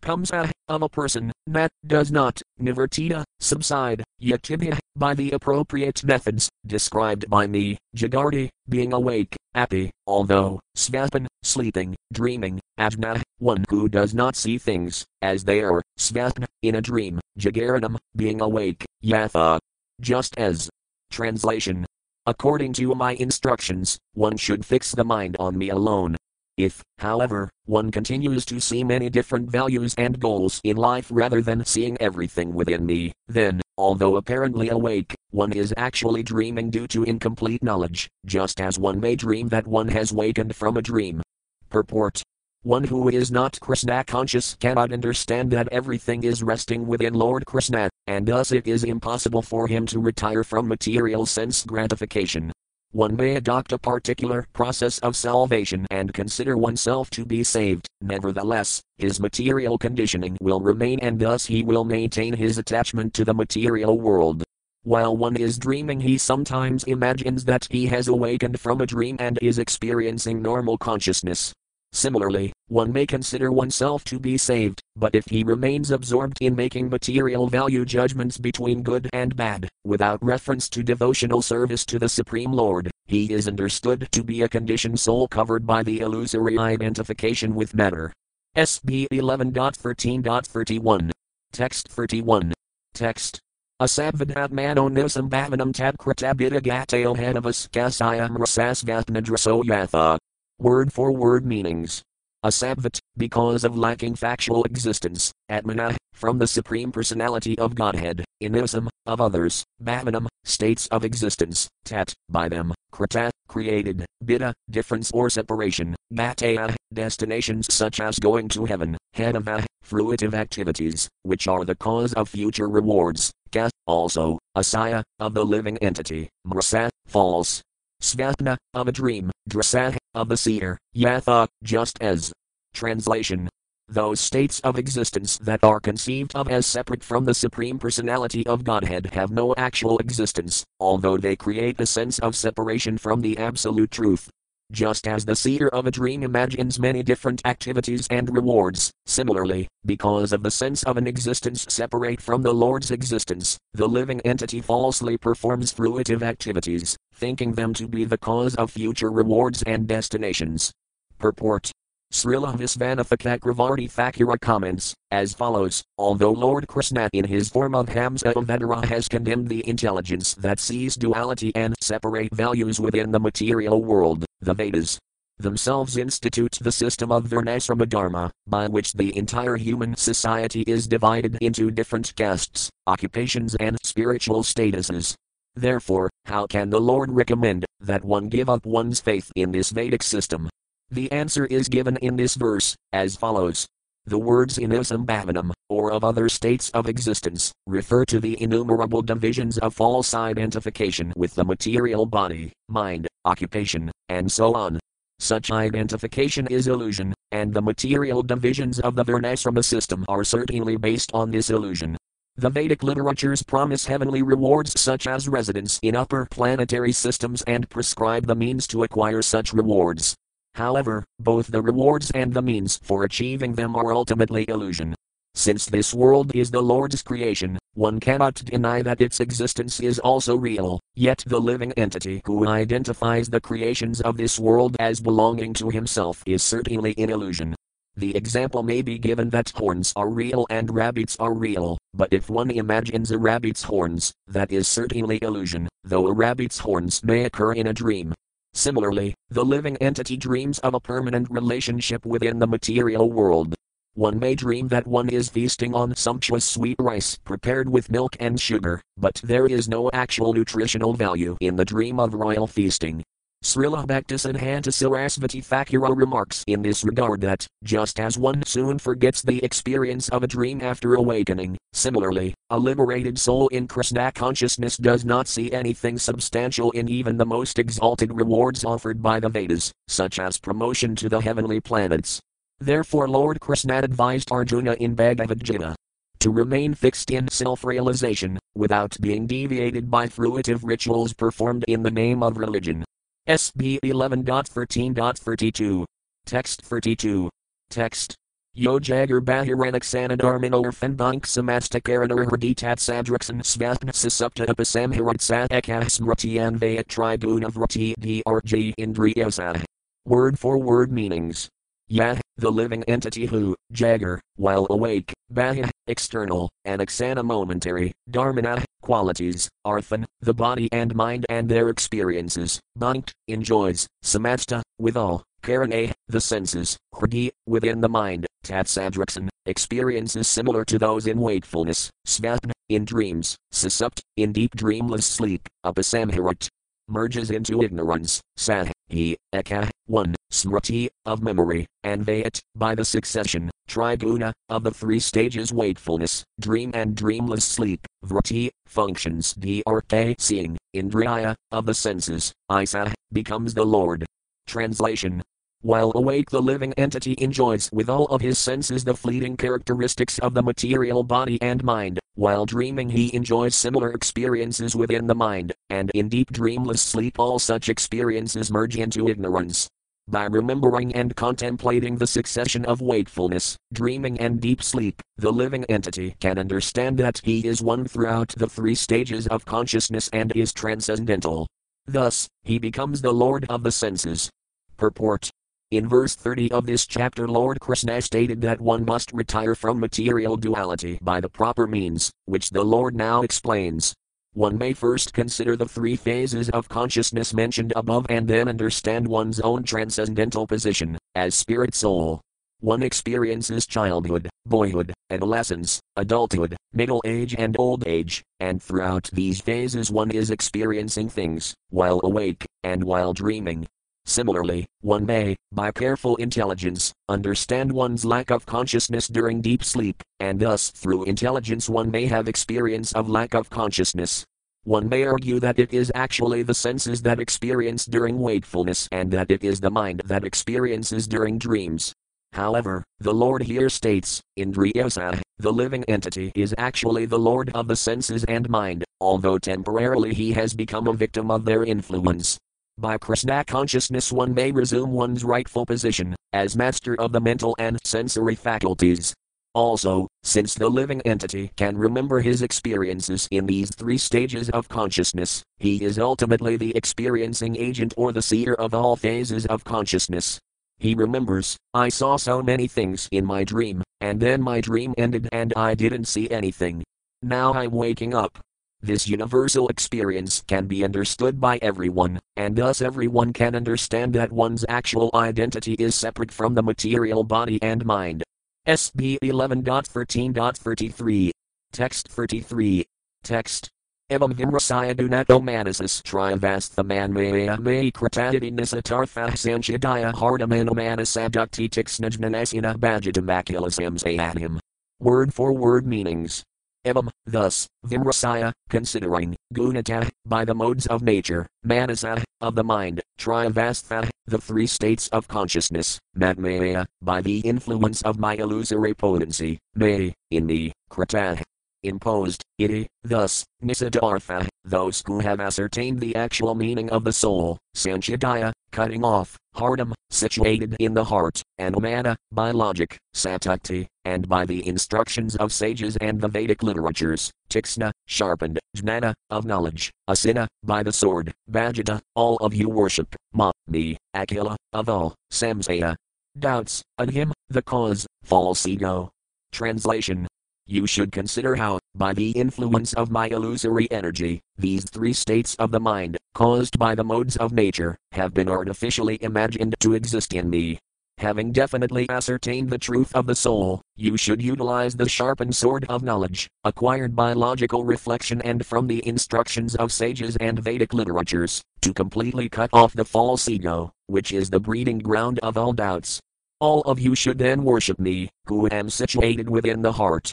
comes 0.00 0.30
a, 0.30 0.50
of 0.66 0.80
a 0.80 0.88
person, 0.88 1.30
that 1.46 1.70
does 1.86 2.10
not, 2.10 2.40
nivartita, 2.58 3.24
subside, 3.40 4.02
yatibya, 4.22 4.78
by 4.96 5.12
the 5.12 5.30
appropriate 5.32 6.02
methods, 6.02 6.48
described 6.66 7.28
by 7.28 7.46
me, 7.46 7.76
jagarti, 7.94 8.48
being 8.66 8.94
awake, 8.94 9.36
api, 9.54 9.90
although, 10.06 10.60
svaspan, 10.76 11.26
sleeping, 11.42 11.94
dreaming, 12.12 12.60
ajna, 12.78 13.22
one 13.38 13.64
who 13.70 13.88
does 13.88 14.14
not 14.14 14.36
see 14.36 14.58
things, 14.58 15.04
as 15.22 15.44
they 15.44 15.62
are, 15.62 15.82
svaspan, 15.98 16.46
in 16.62 16.74
a 16.74 16.80
dream, 16.80 17.20
jagaranam, 17.38 17.96
being 18.16 18.40
awake, 18.40 18.84
yatha. 19.02 19.58
Just 20.00 20.36
as. 20.38 20.68
Translation 21.10 21.86
According 22.26 22.72
to 22.74 22.94
my 22.94 23.12
instructions, 23.12 23.98
one 24.14 24.38
should 24.38 24.64
fix 24.64 24.92
the 24.92 25.04
mind 25.04 25.36
on 25.38 25.58
me 25.58 25.68
alone. 25.68 26.16
If, 26.56 26.82
however, 26.98 27.50
one 27.66 27.90
continues 27.90 28.46
to 28.46 28.60
see 28.60 28.82
many 28.82 29.10
different 29.10 29.50
values 29.50 29.94
and 29.98 30.18
goals 30.18 30.60
in 30.64 30.76
life 30.76 31.08
rather 31.10 31.42
than 31.42 31.64
seeing 31.64 32.00
everything 32.00 32.54
within 32.54 32.86
me, 32.86 33.12
then, 33.28 33.60
although 33.76 34.16
apparently 34.16 34.68
awake, 34.68 35.14
one 35.30 35.52
is 35.52 35.74
actually 35.76 36.22
dreaming 36.22 36.70
due 36.70 36.86
to 36.86 37.04
incomplete 37.04 37.62
knowledge, 37.62 38.08
just 38.26 38.60
as 38.60 38.78
one 38.78 39.00
may 39.00 39.16
dream 39.16 39.48
that 39.48 39.66
one 39.66 39.88
has 39.88 40.12
wakened 40.12 40.54
from 40.54 40.76
a 40.76 40.82
dream. 40.82 41.22
Purport 41.70 42.22
one 42.64 42.84
who 42.84 43.10
is 43.10 43.30
not 43.30 43.60
Krishna 43.60 44.02
conscious 44.04 44.56
cannot 44.58 44.90
understand 44.90 45.50
that 45.50 45.68
everything 45.70 46.24
is 46.24 46.42
resting 46.42 46.86
within 46.86 47.12
Lord 47.12 47.44
Krishna, 47.44 47.90
and 48.06 48.26
thus 48.26 48.52
it 48.52 48.66
is 48.66 48.84
impossible 48.84 49.42
for 49.42 49.66
him 49.66 49.84
to 49.88 49.98
retire 49.98 50.42
from 50.42 50.66
material 50.66 51.26
sense 51.26 51.62
gratification. 51.62 52.50
One 52.94 53.16
may 53.16 53.34
adopt 53.34 53.72
a 53.72 53.78
particular 53.78 54.46
process 54.52 55.00
of 55.00 55.16
salvation 55.16 55.84
and 55.90 56.14
consider 56.14 56.56
oneself 56.56 57.10
to 57.10 57.24
be 57.24 57.42
saved, 57.42 57.88
nevertheless, 58.00 58.80
his 58.98 59.18
material 59.18 59.76
conditioning 59.78 60.38
will 60.40 60.60
remain 60.60 61.00
and 61.00 61.18
thus 61.18 61.44
he 61.44 61.64
will 61.64 61.82
maintain 61.82 62.34
his 62.34 62.56
attachment 62.56 63.12
to 63.14 63.24
the 63.24 63.34
material 63.34 63.98
world. 63.98 64.44
While 64.84 65.16
one 65.16 65.34
is 65.34 65.58
dreaming, 65.58 65.98
he 65.98 66.16
sometimes 66.18 66.84
imagines 66.84 67.44
that 67.46 67.66
he 67.68 67.86
has 67.86 68.06
awakened 68.06 68.60
from 68.60 68.80
a 68.80 68.86
dream 68.86 69.16
and 69.18 69.40
is 69.42 69.58
experiencing 69.58 70.40
normal 70.40 70.78
consciousness. 70.78 71.52
Similarly, 71.94 72.52
one 72.66 72.92
may 72.92 73.06
consider 73.06 73.52
oneself 73.52 74.02
to 74.06 74.18
be 74.18 74.36
saved, 74.36 74.82
but 74.96 75.14
if 75.14 75.26
he 75.26 75.44
remains 75.44 75.92
absorbed 75.92 76.38
in 76.40 76.56
making 76.56 76.88
material 76.88 77.46
value 77.46 77.84
judgments 77.84 78.36
between 78.36 78.82
good 78.82 79.08
and 79.12 79.36
bad, 79.36 79.68
without 79.84 80.20
reference 80.20 80.68
to 80.70 80.82
devotional 80.82 81.40
service 81.40 81.86
to 81.86 82.00
the 82.00 82.08
Supreme 82.08 82.52
Lord, 82.52 82.90
he 83.06 83.32
is 83.32 83.46
understood 83.46 84.08
to 84.10 84.24
be 84.24 84.42
a 84.42 84.48
conditioned 84.48 84.98
soul 84.98 85.28
covered 85.28 85.68
by 85.68 85.84
the 85.84 86.00
illusory 86.00 86.58
identification 86.58 87.54
with 87.54 87.74
matter. 87.74 88.12
SB 88.56 89.06
11.13.31. 89.12 91.12
Text 91.52 91.88
31. 91.88 92.52
Text. 92.92 93.38
Asabvadat 93.80 94.50
mano 94.50 94.88
nisam 94.88 95.28
bhavanam 95.28 95.72
tabkratabita 95.72 96.60
gateo 96.60 97.16
hadavas 97.16 97.68
kasayam 97.70 98.36
rasasvatnadraso 98.36 99.62
yatha. 99.62 100.18
Word 100.60 100.92
for 100.92 101.10
word 101.10 101.44
meanings. 101.44 102.02
Asabvat, 102.44 103.00
because 103.16 103.64
of 103.64 103.76
lacking 103.76 104.14
factual 104.14 104.62
existence, 104.62 105.32
Atmana, 105.50 105.96
from 106.12 106.38
the 106.38 106.46
Supreme 106.46 106.92
Personality 106.92 107.58
of 107.58 107.74
Godhead, 107.74 108.24
Inism, 108.40 108.88
of 109.04 109.20
others, 109.20 109.64
Bhavanam, 109.82 110.28
states 110.44 110.86
of 110.88 111.04
existence, 111.04 111.68
Tat, 111.84 112.14
by 112.28 112.48
them, 112.48 112.72
Krita, 112.92 113.32
created, 113.48 114.06
Bida, 114.24 114.52
difference 114.70 115.10
or 115.10 115.28
separation, 115.28 115.96
Gataya, 116.12 116.72
destinations 116.92 117.74
such 117.74 117.98
as 117.98 118.20
going 118.20 118.48
to 118.50 118.64
heaven, 118.64 118.96
Hedava, 119.16 119.64
fruitive 119.84 120.34
activities, 120.34 121.08
which 121.24 121.48
are 121.48 121.64
the 121.64 121.74
cause 121.74 122.12
of 122.12 122.28
future 122.28 122.68
rewards, 122.68 123.32
Ka, 123.50 123.70
also, 123.88 124.38
Asaya, 124.56 125.02
of 125.18 125.34
the 125.34 125.44
living 125.44 125.78
entity, 125.78 126.28
Mrasa, 126.46 126.90
false, 127.06 127.60
Svapna, 128.04 128.58
of 128.74 128.86
a 128.86 128.92
dream, 128.92 129.30
Drasah, 129.48 129.96
of 130.14 130.28
the 130.28 130.36
seer, 130.36 130.78
Yatha, 130.94 131.48
just 131.62 131.96
as. 132.02 132.32
Translation 132.74 133.48
those 133.88 134.18
states 134.18 134.60
of 134.60 134.78
existence 134.78 135.36
that 135.38 135.62
are 135.62 135.78
conceived 135.78 136.34
of 136.34 136.48
as 136.48 136.64
separate 136.64 137.04
from 137.04 137.26
the 137.26 137.34
Supreme 137.34 137.78
Personality 137.78 138.46
of 138.46 138.64
Godhead 138.64 139.10
have 139.12 139.30
no 139.30 139.54
actual 139.58 139.98
existence, 139.98 140.64
although 140.80 141.18
they 141.18 141.36
create 141.36 141.78
a 141.78 141.86
sense 141.86 142.18
of 142.18 142.34
separation 142.34 142.96
from 142.96 143.20
the 143.20 143.36
Absolute 143.36 143.90
Truth. 143.90 144.30
Just 144.72 145.06
as 145.06 145.24
the 145.24 145.36
seer 145.36 145.68
of 145.68 145.86
a 145.86 145.90
dream 145.90 146.22
imagines 146.22 146.80
many 146.80 147.02
different 147.02 147.42
activities 147.44 148.06
and 148.08 148.34
rewards, 148.34 148.90
similarly, 149.06 149.68
because 149.84 150.32
of 150.32 150.42
the 150.42 150.50
sense 150.50 150.82
of 150.84 150.96
an 150.96 151.06
existence 151.06 151.66
separate 151.68 152.20
from 152.20 152.42
the 152.42 152.54
Lord's 152.54 152.90
existence, 152.90 153.58
the 153.74 153.88
living 153.88 154.20
entity 154.22 154.60
falsely 154.60 155.18
performs 155.18 155.72
fruitive 155.72 156.22
activities, 156.22 156.96
thinking 157.14 157.52
them 157.52 157.74
to 157.74 157.86
be 157.86 158.04
the 158.04 158.18
cause 158.18 158.54
of 158.54 158.70
future 158.70 159.10
rewards 159.10 159.62
and 159.64 159.86
destinations. 159.86 160.72
Purport 161.18 161.70
Srila 162.14 162.56
Visvanatha 162.56 163.16
Chakravarti 163.18 163.90
Thakura 163.90 164.40
comments, 164.40 164.94
as 165.10 165.34
follows 165.34 165.82
Although 165.98 166.30
Lord 166.30 166.68
Krishna 166.68 167.10
in 167.12 167.24
his 167.24 167.48
form 167.48 167.74
of 167.74 167.86
Hamsa 167.86 168.32
Avatara 168.34 168.84
has 168.84 169.08
condemned 169.08 169.48
the 169.48 169.68
intelligence 169.68 170.32
that 170.34 170.60
sees 170.60 170.94
duality 170.94 171.50
and 171.56 171.74
separate 171.80 172.32
values 172.32 172.78
within 172.78 173.10
the 173.10 173.18
material 173.18 173.82
world, 173.82 174.24
the 174.40 174.54
Vedas 174.54 174.96
themselves 175.38 175.96
institute 175.96 176.56
the 176.60 176.70
system 176.70 177.10
of 177.10 177.24
Varnasrama 177.24 177.88
Dharma, 177.88 178.30
by 178.46 178.68
which 178.68 178.92
the 178.92 179.14
entire 179.18 179.56
human 179.56 179.96
society 179.96 180.62
is 180.68 180.86
divided 180.86 181.36
into 181.40 181.72
different 181.72 182.14
castes, 182.14 182.70
occupations, 182.86 183.56
and 183.56 183.76
spiritual 183.82 184.44
statuses. 184.44 185.16
Therefore, 185.56 186.10
how 186.26 186.46
can 186.46 186.70
the 186.70 186.80
Lord 186.80 187.10
recommend 187.10 187.64
that 187.80 188.04
one 188.04 188.28
give 188.28 188.48
up 188.48 188.64
one's 188.64 189.00
faith 189.00 189.32
in 189.34 189.50
this 189.50 189.70
Vedic 189.70 190.04
system? 190.04 190.48
The 190.90 191.10
answer 191.12 191.46
is 191.46 191.68
given 191.68 191.96
in 191.98 192.16
this 192.16 192.34
verse, 192.34 192.76
as 192.92 193.16
follows. 193.16 193.66
The 194.06 194.18
words 194.18 194.58
in 194.58 194.70
Bhavanam, 194.70 195.52
or 195.70 195.90
of 195.90 196.04
other 196.04 196.28
states 196.28 196.68
of 196.70 196.88
existence, 196.88 197.52
refer 197.66 198.04
to 198.04 198.20
the 198.20 198.40
innumerable 198.42 199.00
divisions 199.00 199.56
of 199.58 199.74
false 199.74 200.12
identification 200.12 201.12
with 201.16 201.34
the 201.34 201.44
material 201.44 202.04
body, 202.04 202.52
mind, 202.68 203.08
occupation, 203.24 203.90
and 204.10 204.30
so 204.30 204.54
on. 204.54 204.78
Such 205.20 205.50
identification 205.50 206.46
is 206.48 206.68
illusion, 206.68 207.14
and 207.32 207.54
the 207.54 207.62
material 207.62 208.22
divisions 208.22 208.78
of 208.80 208.94
the 208.94 209.04
Varnasrama 209.04 209.64
system 209.64 210.04
are 210.06 210.22
certainly 210.22 210.76
based 210.76 211.10
on 211.14 211.30
this 211.30 211.48
illusion. 211.48 211.96
The 212.36 212.50
Vedic 212.50 212.82
literatures 212.82 213.42
promise 213.42 213.86
heavenly 213.86 214.22
rewards 214.22 214.78
such 214.78 215.06
as 215.06 215.28
residence 215.28 215.78
in 215.82 215.96
upper 215.96 216.26
planetary 216.30 216.92
systems 216.92 217.42
and 217.46 217.70
prescribe 217.70 218.26
the 218.26 218.34
means 218.34 218.66
to 218.66 218.82
acquire 218.82 219.22
such 219.22 219.52
rewards. 219.54 220.14
However, 220.54 221.04
both 221.18 221.48
the 221.48 221.62
rewards 221.62 222.10
and 222.12 222.32
the 222.32 222.42
means 222.42 222.78
for 222.82 223.04
achieving 223.04 223.54
them 223.54 223.74
are 223.74 223.92
ultimately 223.92 224.48
illusion. 224.48 224.94
Since 225.34 225.66
this 225.66 225.92
world 225.92 226.34
is 226.34 226.52
the 226.52 226.62
Lord's 226.62 227.02
creation, 227.02 227.58
one 227.74 227.98
cannot 227.98 228.36
deny 228.36 228.82
that 228.82 229.00
its 229.00 229.18
existence 229.18 229.80
is 229.80 229.98
also 229.98 230.36
real, 230.36 230.78
yet 230.94 231.24
the 231.26 231.40
living 231.40 231.72
entity 231.72 232.22
who 232.24 232.46
identifies 232.46 233.28
the 233.28 233.40
creations 233.40 234.00
of 234.00 234.16
this 234.16 234.38
world 234.38 234.76
as 234.78 235.00
belonging 235.00 235.52
to 235.54 235.70
himself 235.70 236.22
is 236.24 236.44
certainly 236.44 236.92
in 236.92 237.10
illusion. 237.10 237.56
The 237.96 238.14
example 238.16 238.62
may 238.62 238.82
be 238.82 238.96
given 238.96 239.30
that 239.30 239.50
horns 239.50 239.92
are 239.96 240.08
real 240.08 240.46
and 240.50 240.72
rabbits 240.72 241.16
are 241.18 241.34
real, 241.34 241.78
but 241.94 242.12
if 242.12 242.30
one 242.30 242.52
imagines 242.52 243.10
a 243.10 243.18
rabbit's 243.18 243.64
horns, 243.64 244.12
that 244.28 244.52
is 244.52 244.68
certainly 244.68 245.18
illusion, 245.20 245.68
though 245.82 246.06
a 246.06 246.12
rabbit's 246.12 246.58
horns 246.60 247.02
may 247.02 247.24
occur 247.24 247.54
in 247.54 247.66
a 247.66 247.72
dream. 247.72 248.14
Similarly, 248.54 249.14
the 249.30 249.44
living 249.44 249.76
entity 249.78 250.16
dreams 250.16 250.60
of 250.60 250.74
a 250.74 250.80
permanent 250.80 251.28
relationship 251.28 252.06
within 252.06 252.38
the 252.38 252.46
material 252.46 253.10
world. 253.10 253.54
One 253.94 254.18
may 254.18 254.34
dream 254.34 254.68
that 254.68 254.86
one 254.86 255.08
is 255.08 255.28
feasting 255.28 255.74
on 255.74 255.94
sumptuous 255.96 256.44
sweet 256.44 256.76
rice 256.78 257.18
prepared 257.24 257.68
with 257.68 257.90
milk 257.90 258.16
and 258.20 258.40
sugar, 258.40 258.80
but 258.96 259.20
there 259.24 259.46
is 259.46 259.68
no 259.68 259.90
actual 259.92 260.32
nutritional 260.32 260.94
value 260.94 261.36
in 261.40 261.56
the 261.56 261.64
dream 261.64 261.98
of 261.98 262.14
royal 262.14 262.46
feasting. 262.46 263.02
Srila 263.44 263.86
Bhaktisiddhanta 263.86 264.72
Sarasvati 264.72 265.44
Thakura 265.44 265.94
remarks 265.94 266.44
in 266.46 266.62
this 266.62 266.82
regard 266.82 267.20
that, 267.20 267.46
just 267.62 268.00
as 268.00 268.16
one 268.16 268.42
soon 268.46 268.78
forgets 268.78 269.20
the 269.20 269.44
experience 269.44 270.08
of 270.08 270.22
a 270.22 270.26
dream 270.26 270.62
after 270.62 270.94
awakening, 270.94 271.58
similarly, 271.74 272.32
a 272.48 272.58
liberated 272.58 273.18
soul 273.18 273.48
in 273.48 273.68
Krishna 273.68 274.10
consciousness 274.12 274.78
does 274.78 275.04
not 275.04 275.28
see 275.28 275.52
anything 275.52 275.98
substantial 275.98 276.70
in 276.70 276.88
even 276.88 277.18
the 277.18 277.26
most 277.26 277.58
exalted 277.58 278.16
rewards 278.16 278.64
offered 278.64 279.02
by 279.02 279.20
the 279.20 279.28
Vedas, 279.28 279.70
such 279.88 280.18
as 280.18 280.38
promotion 280.38 280.96
to 280.96 281.10
the 281.10 281.20
heavenly 281.20 281.60
planets. 281.60 282.20
Therefore, 282.60 283.10
Lord 283.10 283.40
Krishna 283.40 283.76
advised 283.76 284.32
Arjuna 284.32 284.72
in 284.80 284.94
Bhagavad 284.94 285.44
Gita 285.44 285.76
to 286.20 286.30
remain 286.30 286.72
fixed 286.72 287.10
in 287.10 287.28
self 287.28 287.62
realization, 287.62 288.38
without 288.54 288.96
being 289.02 289.26
deviated 289.26 289.90
by 289.90 290.06
fruitive 290.06 290.60
rituals 290.62 291.12
performed 291.12 291.66
in 291.68 291.82
the 291.82 291.90
name 291.90 292.22
of 292.22 292.38
religion. 292.38 292.82
SB 293.28 293.80
11.13.32. 293.80 295.84
Text 296.26 296.62
32. 296.62 297.30
Text. 297.70 298.14
Yojagar 298.54 299.20
Bahiranaxanadarmino 299.20 300.62
Fenbank 300.66 301.22
Samastakaranur 301.22 302.26
Hriditat 302.26 302.78
Sadraksan 302.78 303.40
Svapna 303.40 303.92
Sasupta 303.92 304.46
Upasamhirat 304.46 305.48
Ekasmrati 305.48 306.34
Anvayat 306.34 306.86
Triguna 306.86 307.50
Vrati 307.50 307.94
DRG 307.98 308.74
Indriyasa. 308.78 309.64
Word 310.04 310.38
for 310.38 310.58
word 310.58 310.92
meanings. 310.92 311.48
Yah, 311.88 312.18
the 312.36 312.52
living 312.52 312.84
entity 312.84 313.26
who, 313.26 313.56
Jagar, 313.72 314.20
while 314.36 314.66
awake, 314.70 315.12
Bahya, 315.34 315.68
external, 315.88 316.48
and 316.64 316.80
momentary, 317.24 317.92
Dharmana, 318.08 318.62
qualities, 318.82 319.48
Arthan, 319.66 320.04
the 320.20 320.32
body 320.32 320.68
and 320.70 320.94
mind 320.94 321.26
and 321.28 321.48
their 321.48 321.70
experiences, 321.70 322.60
Bhunkt, 322.78 323.10
enjoys, 323.26 323.88
Samasta, 324.04 324.62
withal, 324.78 325.24
Karane, 325.42 325.92
the 326.06 326.20
senses, 326.20 326.76
Hrdi, 326.94 327.30
within 327.46 327.80
the 327.80 327.88
mind, 327.88 328.26
Tatsadraksan, 328.44 329.28
experiences 329.46 330.28
similar 330.28 330.64
to 330.66 330.78
those 330.78 331.08
in 331.08 331.18
wakefulness, 331.18 331.90
Svapna, 332.06 332.52
in 332.68 332.84
dreams, 332.84 333.36
Susupt, 333.52 334.00
in 334.16 334.32
deep 334.32 334.54
dreamless 334.54 335.04
sleep, 335.04 335.48
Upasamharat, 335.66 336.48
merges 336.88 337.30
into 337.30 337.60
ignorance, 337.62 338.20
Sah, 338.36 338.66
he, 338.88 339.16
Eka, 339.34 339.68
one, 339.86 340.14
Smriti, 340.32 340.88
of 341.04 341.22
memory, 341.22 341.66
and 341.82 342.06
Vayat, 342.06 342.40
by 342.54 342.74
the 342.74 342.84
succession, 342.84 343.50
Triguna, 343.68 344.32
of 344.48 344.62
the 344.62 344.70
three 344.70 345.00
stages 345.00 345.52
wakefulness, 345.52 346.24
dream 346.40 346.70
and 346.74 346.94
dreamless 346.94 347.44
sleep, 347.44 347.86
Vrati, 348.04 348.50
functions 348.66 349.34
DRK 349.34 350.20
seeing, 350.20 350.56
Indriya, 350.74 351.34
of 351.50 351.66
the 351.66 351.74
senses, 351.74 352.32
Isa, 352.52 352.92
becomes 353.12 353.54
the 353.54 353.64
Lord. 353.64 354.04
Translation 354.46 355.22
while 355.64 355.92
awake, 355.94 356.28
the 356.28 356.42
living 356.42 356.74
entity 356.74 357.14
enjoys 357.16 357.70
with 357.72 357.88
all 357.88 358.04
of 358.08 358.20
his 358.20 358.38
senses 358.38 358.84
the 358.84 358.92
fleeting 358.92 359.34
characteristics 359.34 360.18
of 360.18 360.34
the 360.34 360.42
material 360.42 361.02
body 361.02 361.40
and 361.40 361.64
mind. 361.64 361.98
While 362.16 362.44
dreaming, 362.44 362.90
he 362.90 363.14
enjoys 363.14 363.54
similar 363.54 363.90
experiences 363.92 364.76
within 364.76 365.06
the 365.06 365.14
mind, 365.14 365.54
and 365.70 365.90
in 365.94 366.10
deep 366.10 366.30
dreamless 366.30 366.82
sleep, 366.82 367.18
all 367.18 367.38
such 367.38 367.70
experiences 367.70 368.50
merge 368.50 368.76
into 368.76 369.08
ignorance. 369.08 369.70
By 370.06 370.24
remembering 370.26 370.94
and 370.94 371.16
contemplating 371.16 371.96
the 371.96 372.06
succession 372.06 372.64
of 372.66 372.82
wakefulness, 372.82 373.56
dreaming, 373.72 374.20
and 374.20 374.40
deep 374.40 374.62
sleep, 374.62 375.00
the 375.16 375.32
living 375.32 375.64
entity 375.64 376.14
can 376.20 376.38
understand 376.38 376.98
that 376.98 377.22
he 377.24 377.46
is 377.46 377.62
one 377.62 377.86
throughout 377.86 378.28
the 378.36 378.48
three 378.48 378.74
stages 378.74 379.26
of 379.28 379.46
consciousness 379.46 380.10
and 380.12 380.30
is 380.36 380.52
transcendental. 380.52 381.46
Thus, 381.86 382.28
he 382.42 382.58
becomes 382.58 383.00
the 383.00 383.12
Lord 383.12 383.46
of 383.48 383.62
the 383.62 383.72
senses. 383.72 384.30
Purport 384.76 385.30
in 385.70 385.88
verse 385.88 386.14
30 386.14 386.52
of 386.52 386.66
this 386.66 386.86
chapter, 386.86 387.26
Lord 387.26 387.58
Krishna 387.58 388.00
stated 388.00 388.40
that 388.42 388.60
one 388.60 388.84
must 388.84 389.12
retire 389.12 389.56
from 389.56 389.80
material 389.80 390.36
duality 390.36 390.98
by 391.02 391.20
the 391.20 391.28
proper 391.28 391.66
means, 391.66 392.12
which 392.26 392.50
the 392.50 392.62
Lord 392.62 392.94
now 392.94 393.22
explains. 393.22 393.92
One 394.34 394.58
may 394.58 394.72
first 394.72 395.14
consider 395.14 395.56
the 395.56 395.68
three 395.68 395.94
phases 395.94 396.50
of 396.50 396.68
consciousness 396.68 397.32
mentioned 397.32 397.72
above 397.76 398.06
and 398.08 398.26
then 398.26 398.48
understand 398.48 399.06
one's 399.06 399.38
own 399.38 399.62
transcendental 399.62 400.44
position, 400.44 400.98
as 401.14 401.36
spirit 401.36 401.72
soul. 401.72 402.20
One 402.58 402.82
experiences 402.82 403.64
childhood, 403.64 404.28
boyhood, 404.44 404.92
adolescence, 405.08 405.78
adulthood, 405.94 406.56
middle 406.72 407.00
age, 407.04 407.36
and 407.38 407.54
old 407.60 407.86
age, 407.86 408.24
and 408.40 408.60
throughout 408.60 409.08
these 409.12 409.40
phases 409.40 409.92
one 409.92 410.10
is 410.10 410.32
experiencing 410.32 411.08
things, 411.08 411.54
while 411.70 412.00
awake, 412.02 412.44
and 412.64 412.82
while 412.82 413.12
dreaming, 413.12 413.68
Similarly, 414.06 414.66
one 414.80 415.06
may, 415.06 415.36
by 415.50 415.72
careful 415.72 416.16
intelligence, 416.16 416.92
understand 417.08 417.72
one's 417.72 418.04
lack 418.04 418.30
of 418.30 418.44
consciousness 418.44 419.08
during 419.08 419.40
deep 419.40 419.64
sleep, 419.64 420.02
and 420.20 420.38
thus 420.38 420.70
through 420.70 421.04
intelligence 421.04 421.68
one 421.68 421.90
may 421.90 422.06
have 422.06 422.28
experience 422.28 422.92
of 422.92 423.08
lack 423.08 423.34
of 423.34 423.48
consciousness. 423.48 424.24
One 424.64 424.88
may 424.88 425.04
argue 425.04 425.40
that 425.40 425.58
it 425.58 425.72
is 425.72 425.92
actually 425.94 426.42
the 426.42 426.54
senses 426.54 427.02
that 427.02 427.20
experience 427.20 427.84
during 427.84 428.18
wakefulness 428.18 428.88
and 428.92 429.10
that 429.10 429.30
it 429.30 429.44
is 429.44 429.60
the 429.60 429.70
mind 429.70 430.02
that 430.06 430.24
experiences 430.24 431.06
during 431.06 431.38
dreams. 431.38 431.92
However, 432.32 432.82
the 432.98 433.14
Lord 433.14 433.42
here 433.42 433.68
states, 433.68 434.20
Indriyasa, 434.38 435.20
the 435.38 435.52
living 435.52 435.84
entity 435.84 436.32
is 436.34 436.54
actually 436.58 437.06
the 437.06 437.18
Lord 437.18 437.50
of 437.54 437.68
the 437.68 437.76
senses 437.76 438.24
and 438.24 438.48
mind, 438.48 438.84
although 439.00 439.38
temporarily 439.38 440.14
he 440.14 440.32
has 440.32 440.52
become 440.52 440.88
a 440.88 440.92
victim 440.92 441.30
of 441.30 441.44
their 441.44 441.64
influence. 441.64 442.38
By 442.78 442.98
Krishna 442.98 443.44
consciousness, 443.44 444.10
one 444.10 444.34
may 444.34 444.50
resume 444.50 444.90
one's 444.90 445.22
rightful 445.22 445.64
position 445.64 446.16
as 446.32 446.56
master 446.56 447.00
of 447.00 447.12
the 447.12 447.20
mental 447.20 447.54
and 447.60 447.78
sensory 447.84 448.34
faculties. 448.34 449.14
Also, 449.54 450.08
since 450.24 450.54
the 450.54 450.68
living 450.68 451.00
entity 451.02 451.52
can 451.56 451.78
remember 451.78 452.20
his 452.20 452.42
experiences 452.42 453.28
in 453.30 453.46
these 453.46 453.70
three 453.70 453.96
stages 453.96 454.50
of 454.50 454.68
consciousness, 454.68 455.44
he 455.58 455.84
is 455.84 456.00
ultimately 456.00 456.56
the 456.56 456.76
experiencing 456.76 457.54
agent 457.54 457.94
or 457.96 458.12
the 458.12 458.20
seer 458.20 458.54
of 458.54 458.74
all 458.74 458.96
phases 458.96 459.46
of 459.46 459.62
consciousness. 459.62 460.40
He 460.78 460.96
remembers, 460.96 461.56
I 461.72 461.88
saw 461.88 462.16
so 462.16 462.42
many 462.42 462.66
things 462.66 463.08
in 463.12 463.24
my 463.24 463.44
dream, 463.44 463.84
and 464.00 464.18
then 464.18 464.42
my 464.42 464.60
dream 464.60 464.92
ended 464.98 465.28
and 465.30 465.52
I 465.54 465.76
didn't 465.76 466.06
see 466.06 466.28
anything. 466.28 466.82
Now 467.22 467.54
I'm 467.54 467.70
waking 467.70 468.14
up. 468.14 468.36
This 468.84 469.08
universal 469.08 469.68
experience 469.68 470.44
can 470.46 470.66
be 470.66 470.84
understood 470.84 471.40
by 471.40 471.58
everyone, 471.62 472.20
and 472.36 472.54
thus 472.54 472.82
everyone 472.82 473.32
can 473.32 473.54
understand 473.54 474.12
that 474.12 474.30
one's 474.30 474.62
actual 474.68 475.10
identity 475.14 475.72
is 475.78 475.94
separate 475.94 476.30
from 476.30 476.54
the 476.54 476.62
material 476.62 477.24
body 477.24 477.58
and 477.62 477.86
mind. 477.86 478.22
SB 478.68 479.20
11.13.33. 479.20 481.30
Text 481.72 482.08
33. 482.08 482.84
Text. 483.22 483.70
Evam 484.10 484.34
Vimrasaya 484.34 484.94
Dunato 484.94 485.40
Manasis 485.40 486.02
Trivasthaman 486.02 487.10
Maya 487.10 487.58
May 487.58 487.90
Krataditi 487.90 488.52
Nisatartha 488.52 489.30
Sanchidaya 489.30 490.12
Hardamanomanasabdukti 490.12 491.70
Tixnajnanasina 491.70 492.76
Bajidamakulasam 492.76 493.98
Sayanim. 493.98 494.58
Word 495.00 495.32
for 495.32 495.54
word 495.54 495.86
meanings. 495.86 496.44
Evam, 496.84 497.08
thus, 497.24 497.66
Vimrasaya, 497.86 498.52
considering, 498.68 499.36
Gunata, 499.54 500.10
by 500.26 500.44
the 500.44 500.54
modes 500.54 500.86
of 500.86 501.02
nature, 501.02 501.46
Manasa, 501.62 502.22
of 502.40 502.54
the 502.54 502.64
mind, 502.64 503.00
Trivastha, 503.18 504.08
the 504.26 504.38
three 504.38 504.66
states 504.66 505.08
of 505.08 505.26
consciousness, 505.26 505.98
Matmaya, 506.16 506.84
by 507.00 507.22
the 507.22 507.40
influence 507.40 508.02
of 508.02 508.18
my 508.18 508.34
illusory 508.34 508.94
potency, 508.94 509.58
May, 509.74 510.12
in 510.30 510.44
me, 510.44 510.72
Krata, 510.90 511.42
imposed, 511.84 512.42
iti, 512.58 512.86
thus, 513.02 513.44
Nisiddhartha, 513.62 514.48
those 514.64 515.02
who 515.06 515.20
have 515.20 515.40
ascertained 515.40 516.00
the 516.00 516.16
actual 516.16 516.54
meaning 516.54 516.90
of 516.90 517.04
the 517.04 517.12
soul, 517.12 517.58
Sanchidaya, 517.76 518.52
cutting 518.72 519.04
off, 519.04 519.36
Hardam, 519.54 519.92
situated 520.10 520.76
in 520.80 520.94
the 520.94 521.04
heart, 521.04 521.42
and 521.58 521.74
Omana, 521.74 522.16
by 522.32 522.50
logic, 522.50 522.96
Satakti, 523.14 523.86
and 524.04 524.28
by 524.28 524.44
the 524.44 524.66
instructions 524.66 525.36
of 525.36 525.52
sages 525.52 525.96
and 525.98 526.20
the 526.20 526.28
Vedic 526.28 526.62
literatures, 526.62 527.30
Tixna, 527.48 527.92
sharpened, 528.06 528.58
Jnana, 528.76 529.14
of 529.30 529.44
knowledge, 529.44 529.90
Asina, 530.08 530.46
by 530.62 530.82
the 530.82 530.92
sword, 530.92 531.32
Bhajita, 531.50 532.00
all 532.14 532.36
of 532.38 532.54
you 532.54 532.68
worship, 532.68 533.14
Ma, 533.32 533.52
me, 533.68 533.96
Akila, 534.14 534.56
of 534.72 534.88
all, 534.88 535.14
Samsaya, 535.32 535.94
doubts, 536.38 536.82
and 536.98 537.10
him, 537.10 537.32
the 537.48 537.62
cause, 537.62 538.06
false 538.24 538.66
ego. 538.66 539.10
Translation 539.52 540.26
you 540.66 540.86
should 540.86 541.12
consider 541.12 541.54
how, 541.54 541.78
by 541.94 542.14
the 542.14 542.30
influence 542.30 542.94
of 542.94 543.10
my 543.10 543.26
illusory 543.28 543.90
energy, 543.90 544.40
these 544.56 544.84
three 544.84 545.12
states 545.12 545.54
of 545.56 545.70
the 545.70 545.80
mind, 545.80 546.16
caused 546.34 546.78
by 546.78 546.94
the 546.94 547.04
modes 547.04 547.36
of 547.36 547.52
nature, 547.52 547.96
have 548.12 548.32
been 548.32 548.48
artificially 548.48 549.18
imagined 549.22 549.74
to 549.80 549.94
exist 549.94 550.32
in 550.32 550.48
me. 550.48 550.78
Having 551.18 551.52
definitely 551.52 552.08
ascertained 552.08 552.70
the 552.70 552.78
truth 552.78 553.14
of 553.14 553.26
the 553.26 553.34
soul, 553.34 553.82
you 553.94 554.16
should 554.16 554.42
utilize 554.42 554.96
the 554.96 555.08
sharpened 555.08 555.54
sword 555.54 555.84
of 555.88 556.02
knowledge, 556.02 556.48
acquired 556.64 557.14
by 557.14 557.34
logical 557.34 557.84
reflection 557.84 558.42
and 558.42 558.66
from 558.66 558.86
the 558.86 559.06
instructions 559.06 559.76
of 559.76 559.92
sages 559.92 560.36
and 560.40 560.58
Vedic 560.58 560.92
literatures, 560.92 561.62
to 561.82 561.92
completely 561.92 562.48
cut 562.48 562.70
off 562.72 562.94
the 562.94 563.04
false 563.04 563.48
ego, 563.48 563.92
which 564.06 564.32
is 564.32 564.50
the 564.50 564.58
breeding 564.58 564.98
ground 564.98 565.38
of 565.40 565.56
all 565.56 565.72
doubts. 565.72 566.20
All 566.58 566.80
of 566.82 566.98
you 566.98 567.14
should 567.14 567.38
then 567.38 567.62
worship 567.62 568.00
me, 568.00 568.30
who 568.46 568.66
am 568.72 568.90
situated 568.90 569.48
within 569.48 569.82
the 569.82 569.92
heart, 569.92 570.32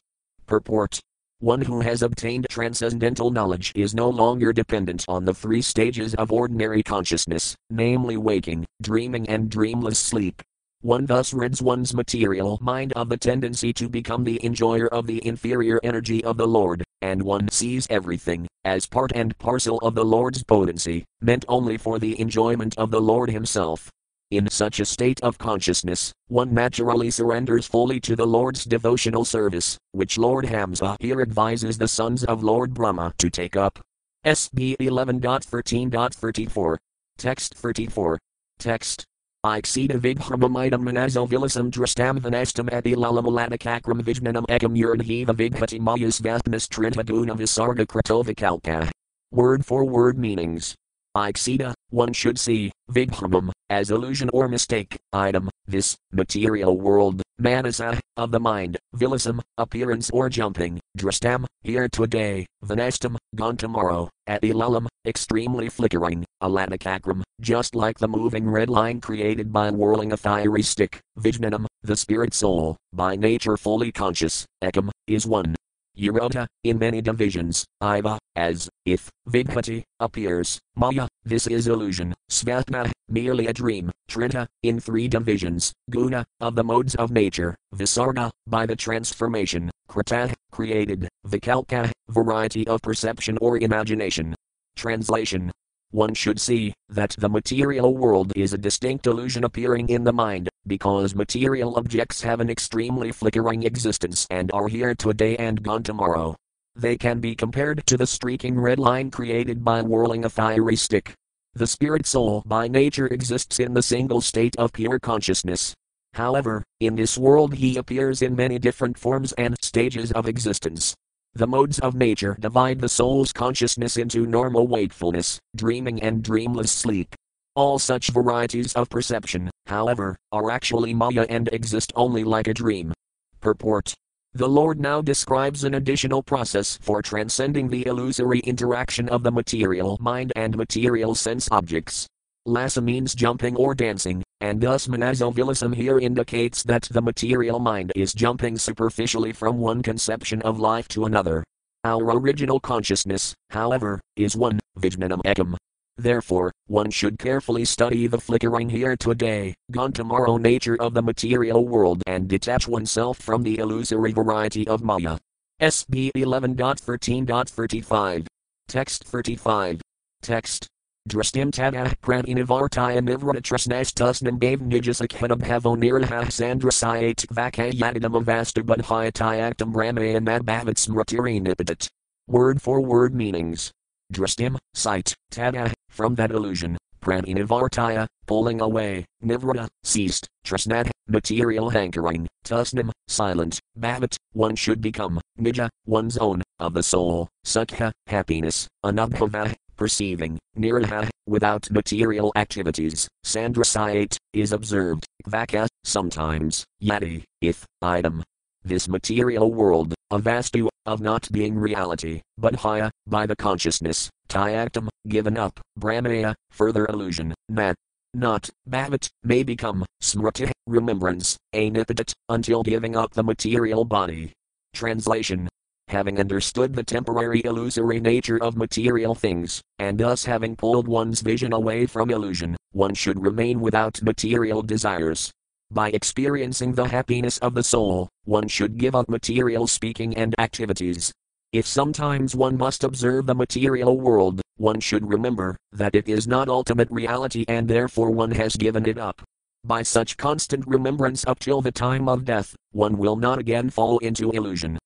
Purport 0.51 0.99
one 1.39 1.61
who 1.61 1.79
has 1.79 2.03
obtained 2.03 2.45
transcendental 2.49 3.31
knowledge 3.31 3.71
is 3.73 3.95
no 3.95 4.09
longer 4.09 4.51
dependent 4.51 5.05
on 5.07 5.23
the 5.23 5.33
three 5.33 5.61
stages 5.61 6.13
of 6.15 6.29
ordinary 6.29 6.83
consciousness, 6.83 7.55
namely 7.69 8.17
waking, 8.17 8.65
dreaming, 8.81 9.29
and 9.29 9.49
dreamless 9.49 9.97
sleep. 9.97 10.41
One 10.81 11.05
thus 11.05 11.33
rids 11.33 11.61
one's 11.61 11.93
material 11.93 12.59
mind 12.61 12.91
of 12.97 13.07
the 13.07 13.15
tendency 13.15 13.71
to 13.71 13.87
become 13.87 14.25
the 14.25 14.43
enjoyer 14.45 14.89
of 14.89 15.07
the 15.07 15.25
inferior 15.25 15.79
energy 15.83 16.21
of 16.25 16.35
the 16.35 16.47
Lord, 16.47 16.83
and 17.01 17.23
one 17.23 17.47
sees 17.47 17.87
everything 17.89 18.45
as 18.65 18.85
part 18.85 19.13
and 19.15 19.37
parcel 19.37 19.77
of 19.77 19.95
the 19.95 20.03
Lord's 20.03 20.43
potency, 20.43 21.05
meant 21.21 21.45
only 21.47 21.77
for 21.77 21.97
the 21.97 22.19
enjoyment 22.19 22.77
of 22.77 22.91
the 22.91 22.99
Lord 22.99 23.29
Himself. 23.31 23.89
In 24.31 24.49
such 24.49 24.79
a 24.79 24.85
state 24.85 25.21
of 25.23 25.37
consciousness, 25.37 26.13
one 26.29 26.53
naturally 26.53 27.11
surrenders 27.11 27.67
fully 27.67 27.99
to 27.99 28.15
the 28.15 28.25
Lord's 28.25 28.63
devotional 28.63 29.25
service, 29.25 29.77
which 29.91 30.17
Lord 30.17 30.45
Hamsa 30.45 30.95
here 31.01 31.21
advises 31.21 31.77
the 31.77 31.89
sons 31.89 32.23
of 32.23 32.41
Lord 32.41 32.73
Brahma 32.73 33.13
to 33.17 33.29
take 33.29 33.57
up. 33.57 33.77
SB 34.25 34.77
11.13.34. 34.77 36.77
Text 37.17 37.55
34. 37.55 38.19
Text. 38.57 39.03
Ixeta 39.45 39.99
vighramamitam 39.99 40.81
manazo 40.81 41.27
vilasam 41.27 41.69
drastam 41.69 42.19
vanastam 42.19 42.71
ati 42.71 42.95
lalamuladakakram 42.95 44.01
vijnanam 44.01 44.45
ekam 44.47 44.77
urdhiva 44.77 45.35
vighati 45.35 45.81
mayas 45.81 46.21
vastmas 46.21 46.69
trintaguna 46.69 47.35
visarga 47.35 47.85
kratovikalka. 47.85 48.89
Word 49.31 49.65
for 49.65 49.83
word 49.83 50.17
meanings. 50.17 50.75
Ixeta, 51.15 51.73
one 51.89 52.13
should 52.13 52.39
see, 52.39 52.71
Vighamam, 52.89 53.51
as 53.69 53.91
illusion 53.91 54.29
or 54.31 54.47
mistake, 54.47 54.97
item, 55.11 55.49
this, 55.67 55.97
material 56.13 56.77
world, 56.77 57.21
manasa, 57.37 57.99
of 58.15 58.31
the 58.31 58.39
mind, 58.39 58.77
vilasam, 58.95 59.41
appearance 59.57 60.09
or 60.11 60.29
jumping, 60.29 60.79
drastam, 60.97 61.45
here 61.63 61.89
today, 61.89 62.45
vanastam, 62.63 63.17
gone 63.35 63.57
tomorrow, 63.57 64.09
at 64.27 64.41
ilalam, 64.41 64.87
extremely 65.05 65.67
flickering, 65.67 66.23
aladakakram, 66.41 67.23
just 67.41 67.75
like 67.75 67.97
the 67.99 68.07
moving 68.07 68.49
red 68.49 68.69
line 68.69 69.01
created 69.01 69.51
by 69.51 69.69
whirling 69.69 70.13
a 70.13 70.17
fiery 70.17 70.61
stick, 70.61 70.99
vijnanam, 71.19 71.65
the 71.83 71.97
spirit 71.97 72.33
soul, 72.33 72.77
by 72.93 73.17
nature 73.17 73.57
fully 73.57 73.91
conscious, 73.91 74.45
ekam, 74.63 74.89
is 75.07 75.25
one, 75.25 75.55
Urota, 75.97 76.47
in 76.63 76.79
many 76.79 77.01
divisions, 77.01 77.65
Iva, 77.81 78.17
as, 78.35 78.69
if, 78.85 79.09
Vidhati, 79.27 79.83
appears, 79.99 80.59
Maya, 80.75 81.07
this 81.23 81.47
is 81.47 81.67
illusion, 81.67 82.13
Svatma, 82.29 82.91
merely 83.09 83.47
a 83.47 83.53
dream, 83.53 83.91
Trita, 84.09 84.47
in 84.63 84.79
three 84.79 85.07
divisions, 85.07 85.73
Guna, 85.89 86.25
of 86.39 86.55
the 86.55 86.63
modes 86.63 86.95
of 86.95 87.11
nature, 87.11 87.55
Visarga, 87.75 88.31
by 88.47 88.65
the 88.65 88.75
transformation, 88.75 89.69
Krata, 89.89 90.33
created, 90.51 91.09
Vikalka, 91.27 91.91
variety 92.09 92.65
of 92.67 92.81
perception 92.81 93.37
or 93.41 93.57
imagination. 93.57 94.33
Translation 94.75 95.51
one 95.91 96.13
should 96.13 96.39
see 96.39 96.73
that 96.89 97.15
the 97.19 97.29
material 97.29 97.95
world 97.95 98.31
is 98.35 98.53
a 98.53 98.57
distinct 98.57 99.07
illusion 99.07 99.43
appearing 99.43 99.89
in 99.89 100.03
the 100.03 100.13
mind, 100.13 100.49
because 100.67 101.15
material 101.15 101.75
objects 101.77 102.21
have 102.21 102.39
an 102.39 102.49
extremely 102.49 103.11
flickering 103.11 103.63
existence 103.63 104.25
and 104.29 104.51
are 104.53 104.67
here 104.67 104.95
today 104.95 105.35
and 105.37 105.63
gone 105.63 105.83
tomorrow. 105.83 106.35
They 106.75 106.97
can 106.97 107.19
be 107.19 107.35
compared 107.35 107.85
to 107.87 107.97
the 107.97 108.07
streaking 108.07 108.59
red 108.59 108.79
line 108.79 109.11
created 109.11 109.63
by 109.63 109.81
whirling 109.81 110.25
a 110.25 110.29
fiery 110.29 110.75
stick. 110.75 111.13
The 111.53 111.67
spirit 111.67 112.05
soul 112.05 112.43
by 112.45 112.69
nature 112.69 113.07
exists 113.07 113.59
in 113.59 113.73
the 113.73 113.83
single 113.83 114.21
state 114.21 114.55
of 114.57 114.71
pure 114.71 114.99
consciousness. 114.99 115.73
However, 116.13 116.63
in 116.79 116.95
this 116.95 117.17
world 117.17 117.55
he 117.55 117.77
appears 117.77 118.21
in 118.21 118.35
many 118.35 118.57
different 118.57 118.97
forms 118.97 119.33
and 119.33 119.55
stages 119.61 120.11
of 120.13 120.27
existence. 120.27 120.95
The 121.33 121.47
modes 121.47 121.79
of 121.79 121.95
nature 121.95 122.35
divide 122.39 122.81
the 122.81 122.89
soul's 122.89 123.31
consciousness 123.31 123.95
into 123.95 124.27
normal 124.27 124.67
wakefulness, 124.67 125.39
dreaming, 125.55 126.01
and 126.03 126.21
dreamless 126.21 126.73
sleep. 126.73 127.15
All 127.55 127.79
such 127.79 128.09
varieties 128.09 128.73
of 128.73 128.89
perception, 128.89 129.49
however, 129.65 130.17
are 130.33 130.51
actually 130.51 130.93
Maya 130.93 131.25
and 131.29 131.47
exist 131.53 131.93
only 131.95 132.25
like 132.25 132.49
a 132.49 132.53
dream. 132.53 132.91
Purport 133.39 133.93
The 134.33 134.49
Lord 134.49 134.81
now 134.81 135.01
describes 135.01 135.63
an 135.63 135.75
additional 135.75 136.21
process 136.21 136.77
for 136.81 137.01
transcending 137.01 137.69
the 137.69 137.85
illusory 137.87 138.39
interaction 138.39 139.07
of 139.07 139.23
the 139.23 139.31
material 139.31 139.97
mind 140.01 140.33
and 140.35 140.57
material 140.57 141.15
sense 141.15 141.47
objects. 141.49 142.07
Lasa 142.45 142.81
means 142.81 143.15
jumping 143.15 143.55
or 143.55 143.73
dancing, 143.73 144.21
and 144.41 144.59
thus 144.59 144.87
Manazovilism 144.87 145.73
here 145.73 145.99
indicates 145.99 146.63
that 146.63 146.89
the 146.91 147.01
material 147.01 147.59
mind 147.59 147.93
is 147.95 148.13
jumping 148.13 148.57
superficially 148.57 149.31
from 149.31 149.59
one 149.59 149.81
conception 149.81 150.41
of 150.41 150.59
life 150.59 150.89
to 150.89 151.05
another. 151.05 151.45
Our 151.83 152.17
original 152.17 152.59
consciousness, 152.59 153.35
however, 153.51 154.01
is 154.15 154.35
one, 154.35 154.59
Vijnanam 154.77 155.21
Ekam. 155.23 155.55
Therefore, 155.97 156.51
one 156.67 156.89
should 156.89 157.19
carefully 157.19 157.65
study 157.65 158.07
the 158.07 158.19
flickering 158.19 158.69
here 158.69 158.95
today, 158.95 159.53
gone 159.69 159.91
tomorrow 159.91 160.37
nature 160.37 160.81
of 160.81 160.95
the 160.95 161.03
material 161.03 161.67
world 161.67 162.01
and 162.07 162.27
detach 162.27 162.67
oneself 162.67 163.19
from 163.19 163.43
the 163.43 163.59
illusory 163.59 164.11
variety 164.11 164.67
of 164.67 164.83
Maya. 164.83 165.17
SB 165.61 166.09
11.13.35. 166.15 168.25
Text 168.67 169.03
35. 169.03 169.81
Text. 170.23 170.67
Drastim 171.09 171.49
tadah 171.49 171.95
pradinavartaya 171.99 173.01
nivratrasnastusnam 173.01 174.39
gave 174.39 174.59
nijasakhadam 174.59 175.41
havoniraha 175.41 176.29
sandrasayat 176.29 177.25
vakayadidam 177.25 178.21
avasta 178.21 178.61
budhyatayaktam 178.61 179.73
ramayan 179.73 180.23
madbhavat 180.23 180.77
smratirinipidit. 180.77 181.89
Word 182.27 182.61
for 182.61 182.81
word 182.81 183.15
meanings. 183.15 183.71
Drastim, 184.13 184.57
sight, 184.75 185.15
tadah, 185.31 185.73
from 185.89 186.13
that 186.15 186.29
illusion, 186.29 186.77
pradinavartaya, 187.01 188.05
pulling 188.27 188.61
away, 188.61 189.03
nivrata, 189.23 189.67
ceased, 189.83 190.27
trasnad, 190.45 190.91
material 191.07 191.71
hankering, 191.71 192.27
tusnam, 192.45 192.91
silent, 193.07 193.59
bhavat, 193.79 194.15
one 194.33 194.55
should 194.55 194.81
become, 194.81 195.19
nija, 195.39 195.67
one's 195.87 196.19
own, 196.19 196.43
of 196.59 196.73
the 196.75 196.83
soul, 196.83 197.27
sukha, 197.43 197.91
happiness, 198.05 198.67
anubhava, 198.85 199.55
perceiving, 199.81 200.37
niraha, 200.55 201.09
without 201.25 201.67
material 201.71 202.31
activities, 202.35 203.07
sandrasayate, 203.25 204.15
is 204.31 204.51
observed, 204.51 205.07
vaka, 205.25 205.67
sometimes, 205.83 206.63
yati, 206.83 207.23
if, 207.41 207.65
item. 207.81 208.21
This 208.63 208.87
material 208.87 209.51
world, 209.51 209.95
a 210.11 210.19
vastu, 210.19 210.69
of 210.85 211.01
not 211.01 211.27
being 211.31 211.55
reality, 211.57 212.21
but 212.37 212.57
haya, 212.57 212.91
by 213.07 213.25
the 213.25 213.35
consciousness, 213.35 214.07
tyaktam, 214.29 214.87
given 215.07 215.35
up, 215.35 215.59
brahmaya, 215.79 216.35
further 216.51 216.85
illusion, 216.85 217.33
nat, 217.49 217.73
not, 218.13 218.51
bhavat, 218.69 219.09
may 219.23 219.41
become, 219.41 219.83
smriti, 220.03 220.51
remembrance, 220.67 221.37
anipidat, 221.55 222.13
until 222.29 222.61
giving 222.61 222.95
up 222.95 223.13
the 223.13 223.23
material 223.23 223.83
body. 223.83 224.31
Translation 224.75 225.49
Having 225.91 226.21
understood 226.21 226.73
the 226.73 226.85
temporary 226.85 227.41
illusory 227.43 227.99
nature 227.99 228.41
of 228.41 228.55
material 228.55 229.13
things, 229.13 229.61
and 229.77 229.97
thus 229.97 230.23
having 230.23 230.55
pulled 230.55 230.87
one's 230.87 231.19
vision 231.19 231.51
away 231.51 231.85
from 231.85 232.09
illusion, 232.09 232.55
one 232.71 232.93
should 232.93 233.21
remain 233.21 233.59
without 233.59 234.01
material 234.01 234.61
desires. 234.61 235.29
By 235.69 235.89
experiencing 235.89 236.75
the 236.75 236.87
happiness 236.87 237.39
of 237.39 237.55
the 237.55 237.63
soul, 237.63 238.07
one 238.23 238.47
should 238.47 238.77
give 238.77 238.95
up 238.95 239.09
material 239.09 239.67
speaking 239.67 240.15
and 240.15 240.33
activities. 240.39 241.11
If 241.51 241.67
sometimes 241.67 242.37
one 242.37 242.57
must 242.57 242.85
observe 242.85 243.25
the 243.25 243.35
material 243.35 243.99
world, 243.99 244.39
one 244.55 244.79
should 244.79 245.09
remember 245.09 245.57
that 245.73 245.93
it 245.93 246.07
is 246.07 246.25
not 246.25 246.47
ultimate 246.47 246.89
reality 246.89 247.43
and 247.49 247.67
therefore 247.67 248.11
one 248.11 248.31
has 248.31 248.55
given 248.55 248.85
it 248.85 248.97
up. 248.97 249.21
By 249.65 249.81
such 249.81 250.15
constant 250.15 250.65
remembrance 250.67 251.25
up 251.27 251.39
till 251.39 251.61
the 251.61 251.73
time 251.73 252.07
of 252.07 252.23
death, 252.23 252.55
one 252.71 252.97
will 252.97 253.17
not 253.17 253.39
again 253.39 253.69
fall 253.69 253.97
into 253.97 254.31
illusion. 254.31 254.79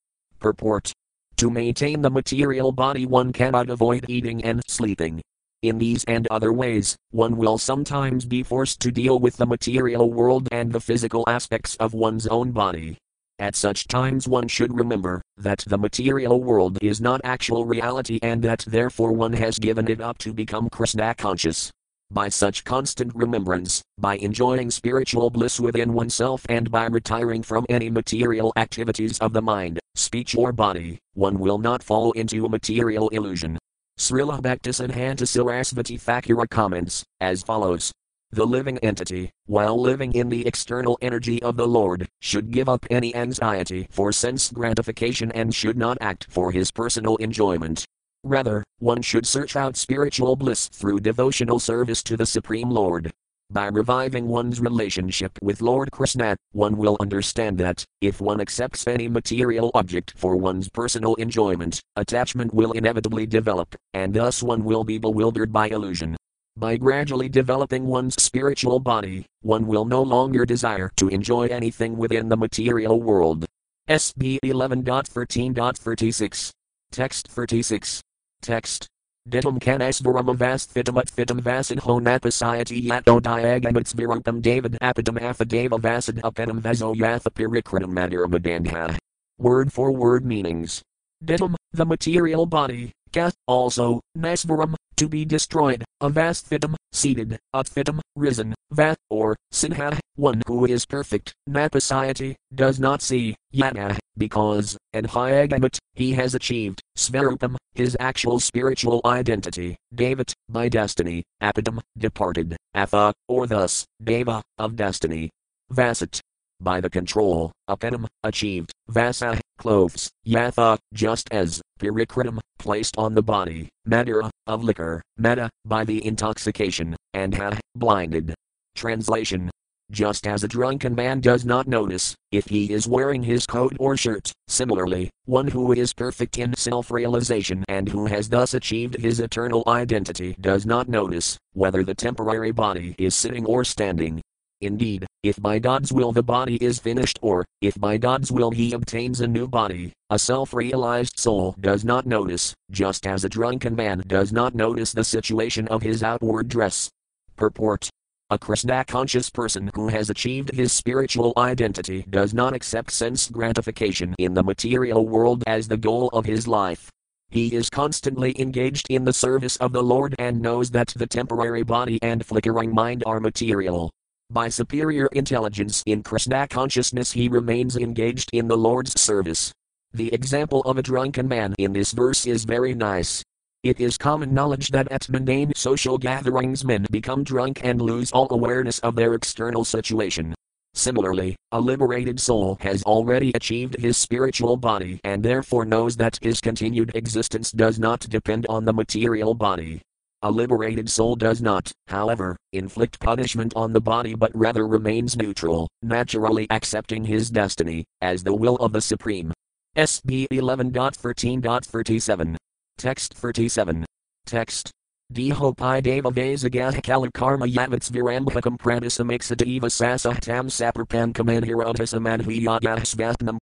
Purport 0.46 0.94
To 1.38 1.50
maintain 1.50 2.04
the 2.04 2.12
material 2.12 2.72
body, 2.72 3.08
one 3.08 3.34
cannot 3.34 3.72
avoid 3.72 4.06
eating 4.08 4.46
and 4.46 4.62
sleeping. 4.68 5.20
In 5.64 5.80
these 5.80 6.04
and 6.04 6.28
other 6.28 6.54
ways, 6.54 6.96
one 7.10 7.36
will 7.36 7.58
sometimes 7.58 8.26
be 8.26 8.44
forced 8.44 8.80
to 8.82 8.92
deal 8.92 9.18
with 9.18 9.38
the 9.38 9.48
material 9.48 10.14
world 10.14 10.48
and 10.52 10.72
the 10.72 10.80
physical 10.80 11.24
aspects 11.28 11.76
of 11.78 11.96
one's 11.96 12.28
own 12.28 12.52
body. 12.52 12.96
At 13.40 13.56
such 13.56 13.88
times, 13.88 14.28
one 14.28 14.48
should 14.48 14.78
remember 14.78 15.24
that 15.36 15.64
the 15.66 15.80
material 15.80 16.40
world 16.44 16.78
is 16.80 17.02
not 17.02 17.22
actual 17.24 17.66
reality 17.66 18.20
and 18.22 18.44
that 18.44 18.66
therefore 18.68 19.14
one 19.14 19.34
has 19.34 19.58
given 19.58 19.90
it 19.90 20.00
up 20.00 20.20
to 20.20 20.32
become 20.32 20.70
Krishna 20.70 21.16
conscious. 21.16 21.72
By 22.16 22.30
such 22.30 22.64
constant 22.64 23.14
remembrance, 23.14 23.84
by 23.98 24.16
enjoying 24.16 24.72
spiritual 24.72 25.30
bliss 25.30 25.60
within 25.60 25.92
oneself 25.92 26.46
and 26.48 26.72
by 26.72 26.86
retiring 26.86 27.44
from 27.44 27.66
any 27.68 27.90
material 27.90 28.54
activities 28.56 29.20
of 29.20 29.34
the 29.34 29.42
mind, 29.42 29.80
speech, 29.96 30.34
or 30.34 30.54
body, 30.54 30.98
one 31.16 31.38
will 31.38 31.58
not 31.58 31.84
fall 31.84 32.14
into 32.14 32.46
a 32.46 32.50
material 32.50 33.10
illusion. 33.10 33.58
Srila 34.00 34.40
Bhaktisiddhanta 34.42 35.28
Sarasvati 35.28 36.00
Thakura 36.00 36.50
comments, 36.50 37.04
as 37.20 37.44
follows 37.44 37.92
The 38.32 38.48
living 38.48 38.78
entity, 38.78 39.32
while 39.48 39.78
living 39.78 40.14
in 40.14 40.30
the 40.30 40.48
external 40.48 40.98
energy 41.02 41.44
of 41.44 41.58
the 41.58 41.68
Lord, 41.68 42.08
should 42.22 42.50
give 42.50 42.70
up 42.70 42.86
any 42.90 43.14
anxiety 43.14 43.88
for 43.92 44.14
sense 44.14 44.52
gratification 44.52 45.34
and 45.34 45.54
should 45.54 45.78
not 45.78 45.98
act 46.00 46.28
for 46.30 46.54
his 46.54 46.72
personal 46.72 47.18
enjoyment. 47.18 47.84
Rather, 48.26 48.64
one 48.80 49.02
should 49.04 49.28
search 49.28 49.56
out 49.56 49.78
spiritual 49.78 50.36
bliss 50.36 50.68
through 50.68 51.00
devotional 51.00 51.60
service 51.60 52.02
to 52.02 52.18
the 52.18 52.26
Supreme 52.26 52.72
Lord. 52.72 53.12
By 53.52 53.68
reviving 53.68 54.28
one's 54.28 54.60
relationship 54.60 55.38
with 55.44 55.62
Lord 55.62 55.92
Krishna, 55.92 56.36
one 56.52 56.76
will 56.76 56.98
understand 57.00 57.60
that, 57.60 57.86
if 58.02 58.20
one 58.20 58.42
accepts 58.42 58.88
any 58.88 59.08
material 59.08 59.70
object 59.76 60.14
for 60.18 60.36
one's 60.36 60.68
personal 60.70 61.14
enjoyment, 61.16 61.80
attachment 61.98 62.52
will 62.52 62.72
inevitably 62.72 63.28
develop, 63.28 63.76
and 63.94 64.12
thus 64.12 64.42
one 64.42 64.64
will 64.64 64.84
be 64.84 64.98
bewildered 64.98 65.54
by 65.54 65.68
illusion. 65.68 66.18
By 66.58 66.78
gradually 66.78 67.30
developing 67.30 67.86
one's 67.86 68.20
spiritual 68.20 68.80
body, 68.80 69.28
one 69.44 69.68
will 69.68 69.86
no 69.86 70.02
longer 70.02 70.48
desire 70.48 70.90
to 70.96 71.10
enjoy 71.10 71.46
anything 71.50 71.96
within 71.96 72.30
the 72.30 72.38
material 72.38 73.00
world. 73.00 73.46
SB 73.88 74.40
11.13.36. 74.44 76.50
Text 76.92 77.28
36. 77.28 78.02
Text. 78.46 78.86
Ditum 79.28 79.58
canasvaram 79.58 80.30
avast 80.30 80.72
fitum 80.72 81.00
ut 81.02 81.10
fitum 81.10 81.42
vasid 81.42 81.80
honapasayati 81.80 82.86
yato 82.86 83.20
diagamats 83.20 83.96
virupam 83.98 84.40
david 84.40 84.78
apadam 84.82 85.18
affidava 85.18 85.80
vasid 85.82 86.22
upenam 86.22 86.62
vaso 86.62 86.94
yatha 86.94 87.32
pirikritam 87.34 87.90
madirabadandha. 87.98 89.00
Word 89.40 89.74
for 89.74 89.92
word 89.92 90.26
meanings. 90.26 90.84
Ditum, 91.26 91.56
the 91.74 91.88
material 91.88 92.46
body, 92.46 92.92
kath, 93.12 93.34
also, 93.48 94.00
nasvaram, 94.16 94.76
to 94.98 95.08
be 95.08 95.26
destroyed, 95.26 95.84
avasthitam, 96.02 96.76
seated, 96.92 97.38
utfitam, 97.54 98.00
risen, 98.16 98.54
vat, 98.72 98.98
or, 99.10 99.36
sinha, 99.54 100.00
one 100.16 100.42
who 100.48 100.66
is 100.66 100.86
perfect, 100.86 101.34
napasayati, 101.50 102.36
does 102.54 102.80
not 102.80 103.02
see, 103.02 103.36
yata, 103.54 103.98
because, 104.18 104.78
and 104.94 105.08
hyagamat, 105.08 105.78
he 105.94 106.14
has 106.14 106.36
achieved, 106.36 106.82
svarupam, 106.98 107.56
his 107.74 107.98
actual 108.00 108.40
spiritual 108.40 109.02
identity, 109.06 109.76
David, 109.94 110.34
by 110.50 110.70
destiny, 110.70 111.24
apadam, 111.42 111.80
departed, 111.98 112.56
atha, 112.74 113.14
or 113.28 113.48
thus, 113.48 113.86
deva, 114.04 114.42
of 114.58 114.76
destiny. 114.76 115.30
Vasat, 115.72 116.22
by 116.62 116.80
the 116.80 116.90
control, 116.90 117.52
apenam, 117.70 118.06
achieved, 118.24 118.72
vasa, 118.88 119.40
clothes, 119.58 120.10
yatha, 120.26 120.78
just 120.94 121.28
as, 121.32 121.62
pirikritam, 121.80 122.40
placed 122.60 122.98
on 122.98 123.14
the 123.14 123.22
body, 123.22 123.70
madira, 123.88 124.30
of 124.48 124.64
liquor, 124.64 125.02
meta, 125.18 125.50
by 125.66 125.84
the 125.84 126.06
intoxication, 126.06 126.96
and 127.14 127.36
ha, 127.36 127.58
blinded. 127.76 128.34
Translation 128.76 129.50
just 129.92 130.26
as 130.26 130.44
a 130.44 130.48
drunken 130.48 130.96
man 130.96 131.20
does 131.20 131.46
not 131.46 131.68
notice 131.68 132.16
if 132.32 132.48
he 132.48 132.74
is 132.74 132.88
wearing 132.88 133.22
his 133.22 133.46
coat 133.46 133.76
or 133.80 133.96
shirt, 133.96 134.32
similarly, 134.48 135.12
one 135.26 135.48
who 135.48 135.72
is 135.74 135.94
perfect 135.94 136.40
in 136.40 136.56
self 136.56 136.90
realization 136.90 137.64
and 137.68 137.88
who 137.88 138.08
has 138.08 138.28
thus 138.30 138.56
achieved 138.56 138.96
his 138.96 139.20
eternal 139.20 139.64
identity 139.68 140.36
does 140.42 140.66
not 140.66 140.90
notice 140.90 141.38
whether 141.54 141.84
the 141.84 141.94
temporary 141.94 142.52
body 142.52 142.96
is 142.98 143.14
sitting 143.14 143.46
or 143.46 143.64
standing. 143.64 144.22
Indeed, 144.62 145.06
if 145.24 145.42
by 145.42 145.60
God's 145.60 145.92
will 145.92 146.12
the 146.12 146.24
body 146.24 146.56
is 146.58 146.80
finished 146.80 147.20
or, 147.22 147.46
if 147.62 147.80
by 147.80 147.98
God's 147.98 148.32
will 148.32 148.52
he 148.52 148.74
obtains 148.74 149.22
a 149.22 149.28
new 149.28 149.48
body, 149.48 149.92
a 150.10 150.18
self 150.18 150.54
realized 150.54 151.20
soul 151.20 151.56
does 151.60 151.84
not 151.84 152.06
notice, 152.06 152.54
just 152.72 153.06
as 153.06 153.24
a 153.24 153.30
drunken 153.30 153.76
man 153.76 154.04
does 154.08 154.32
not 154.32 154.56
notice 154.56 154.92
the 154.92 155.04
situation 155.04 155.68
of 155.68 155.82
his 155.82 156.04
outward 156.04 156.48
dress. 156.48 156.90
Purport 157.36 157.90
a 158.32 158.40
Krishna 158.40 158.84
conscious 158.84 159.30
person 159.30 159.70
who 159.76 159.88
has 159.88 160.10
achieved 160.10 160.50
his 160.52 160.74
spiritual 160.74 161.32
identity 161.38 162.04
does 162.10 162.34
not 162.34 162.56
accept 162.56 162.90
sense 162.90 163.30
gratification 163.30 164.16
in 164.18 164.34
the 164.34 164.42
material 164.42 165.06
world 165.06 165.44
as 165.46 165.68
the 165.68 165.78
goal 165.78 166.10
of 166.12 166.26
his 166.26 166.48
life. 166.48 166.90
He 167.30 167.54
is 167.54 167.70
constantly 167.70 168.34
engaged 168.42 168.88
in 168.90 169.06
the 169.06 169.14
service 169.14 169.58
of 169.58 169.74
the 169.74 169.84
Lord 169.84 170.16
and 170.18 170.42
knows 170.42 170.72
that 170.72 170.88
the 170.96 171.06
temporary 171.06 171.62
body 171.62 172.00
and 172.02 172.26
flickering 172.26 172.74
mind 172.74 173.04
are 173.06 173.20
material. 173.20 173.92
By 174.32 174.50
superior 174.50 175.06
intelligence 175.12 175.84
in 175.86 176.02
Krishna 176.02 176.48
consciousness, 176.48 177.12
he 177.12 177.30
remains 177.30 177.78
engaged 177.78 178.32
in 178.34 178.48
the 178.48 178.58
Lord's 178.58 179.00
service. 179.00 179.54
The 179.94 180.12
example 180.14 180.62
of 180.62 180.80
a 180.80 180.82
drunken 180.82 181.28
man 181.28 181.54
in 181.60 181.74
this 181.74 181.92
verse 181.92 182.26
is 182.26 182.44
very 182.44 182.74
nice. 182.74 183.24
It 183.62 183.80
is 183.80 184.00
common 184.00 184.34
knowledge 184.34 184.72
that 184.72 184.92
at 184.92 185.08
mundane 185.10 185.54
social 185.56 186.00
gatherings 186.00 186.66
men 186.66 186.88
become 186.90 187.24
drunk 187.24 187.62
and 187.64 187.80
lose 187.80 188.12
all 188.12 188.28
awareness 188.32 188.80
of 188.80 188.96
their 188.96 189.14
external 189.14 189.64
situation. 189.64 190.34
Similarly, 190.74 191.36
a 191.52 191.62
liberated 191.62 192.20
soul 192.20 192.58
has 192.62 192.82
already 192.84 193.32
achieved 193.36 193.80
his 193.80 193.96
spiritual 193.96 194.58
body 194.58 195.00
and 195.04 195.24
therefore 195.24 195.66
knows 195.66 195.96
that 195.98 196.18
his 196.22 196.42
continued 196.42 196.96
existence 196.96 197.52
does 197.52 197.78
not 197.78 198.02
depend 198.10 198.48
on 198.50 198.66
the 198.66 198.74
material 198.74 199.36
body. 199.36 199.82
A 200.26 200.32
liberated 200.32 200.90
soul 200.90 201.16
does 201.16 201.40
not, 201.40 201.72
however, 201.86 202.36
inflict 202.52 203.00
punishment 203.00 203.54
on 203.56 203.74
the 203.74 203.80
body 203.80 204.16
but 204.16 204.32
rather 204.34 204.68
remains 204.68 205.16
neutral, 205.16 205.70
naturally 205.84 206.48
accepting 206.50 207.06
his 207.06 207.30
destiny, 207.30 207.86
as 208.02 208.24
the 208.24 208.34
will 208.34 208.56
of 208.56 208.72
the 208.72 208.82
Supreme. 208.82 209.32
SB 209.78 210.26
11.13.37. 210.32 212.36
Text 212.76 213.14
37. 213.14 213.86
Text. 214.26 214.72
Dehopai 215.14 215.84
deva 215.84 216.10
vasagah 216.10 216.82
kala 216.82 217.12
karma 217.12 217.46
yavats 217.46 217.92
virambhakam 217.92 218.58
pranasam 218.58 219.16
iksadeva 219.16 219.70
sasahtam 219.70 220.50
saparpan 220.50 221.14
kamanhirodhasamadhviyadahsvatnam. 221.14 223.38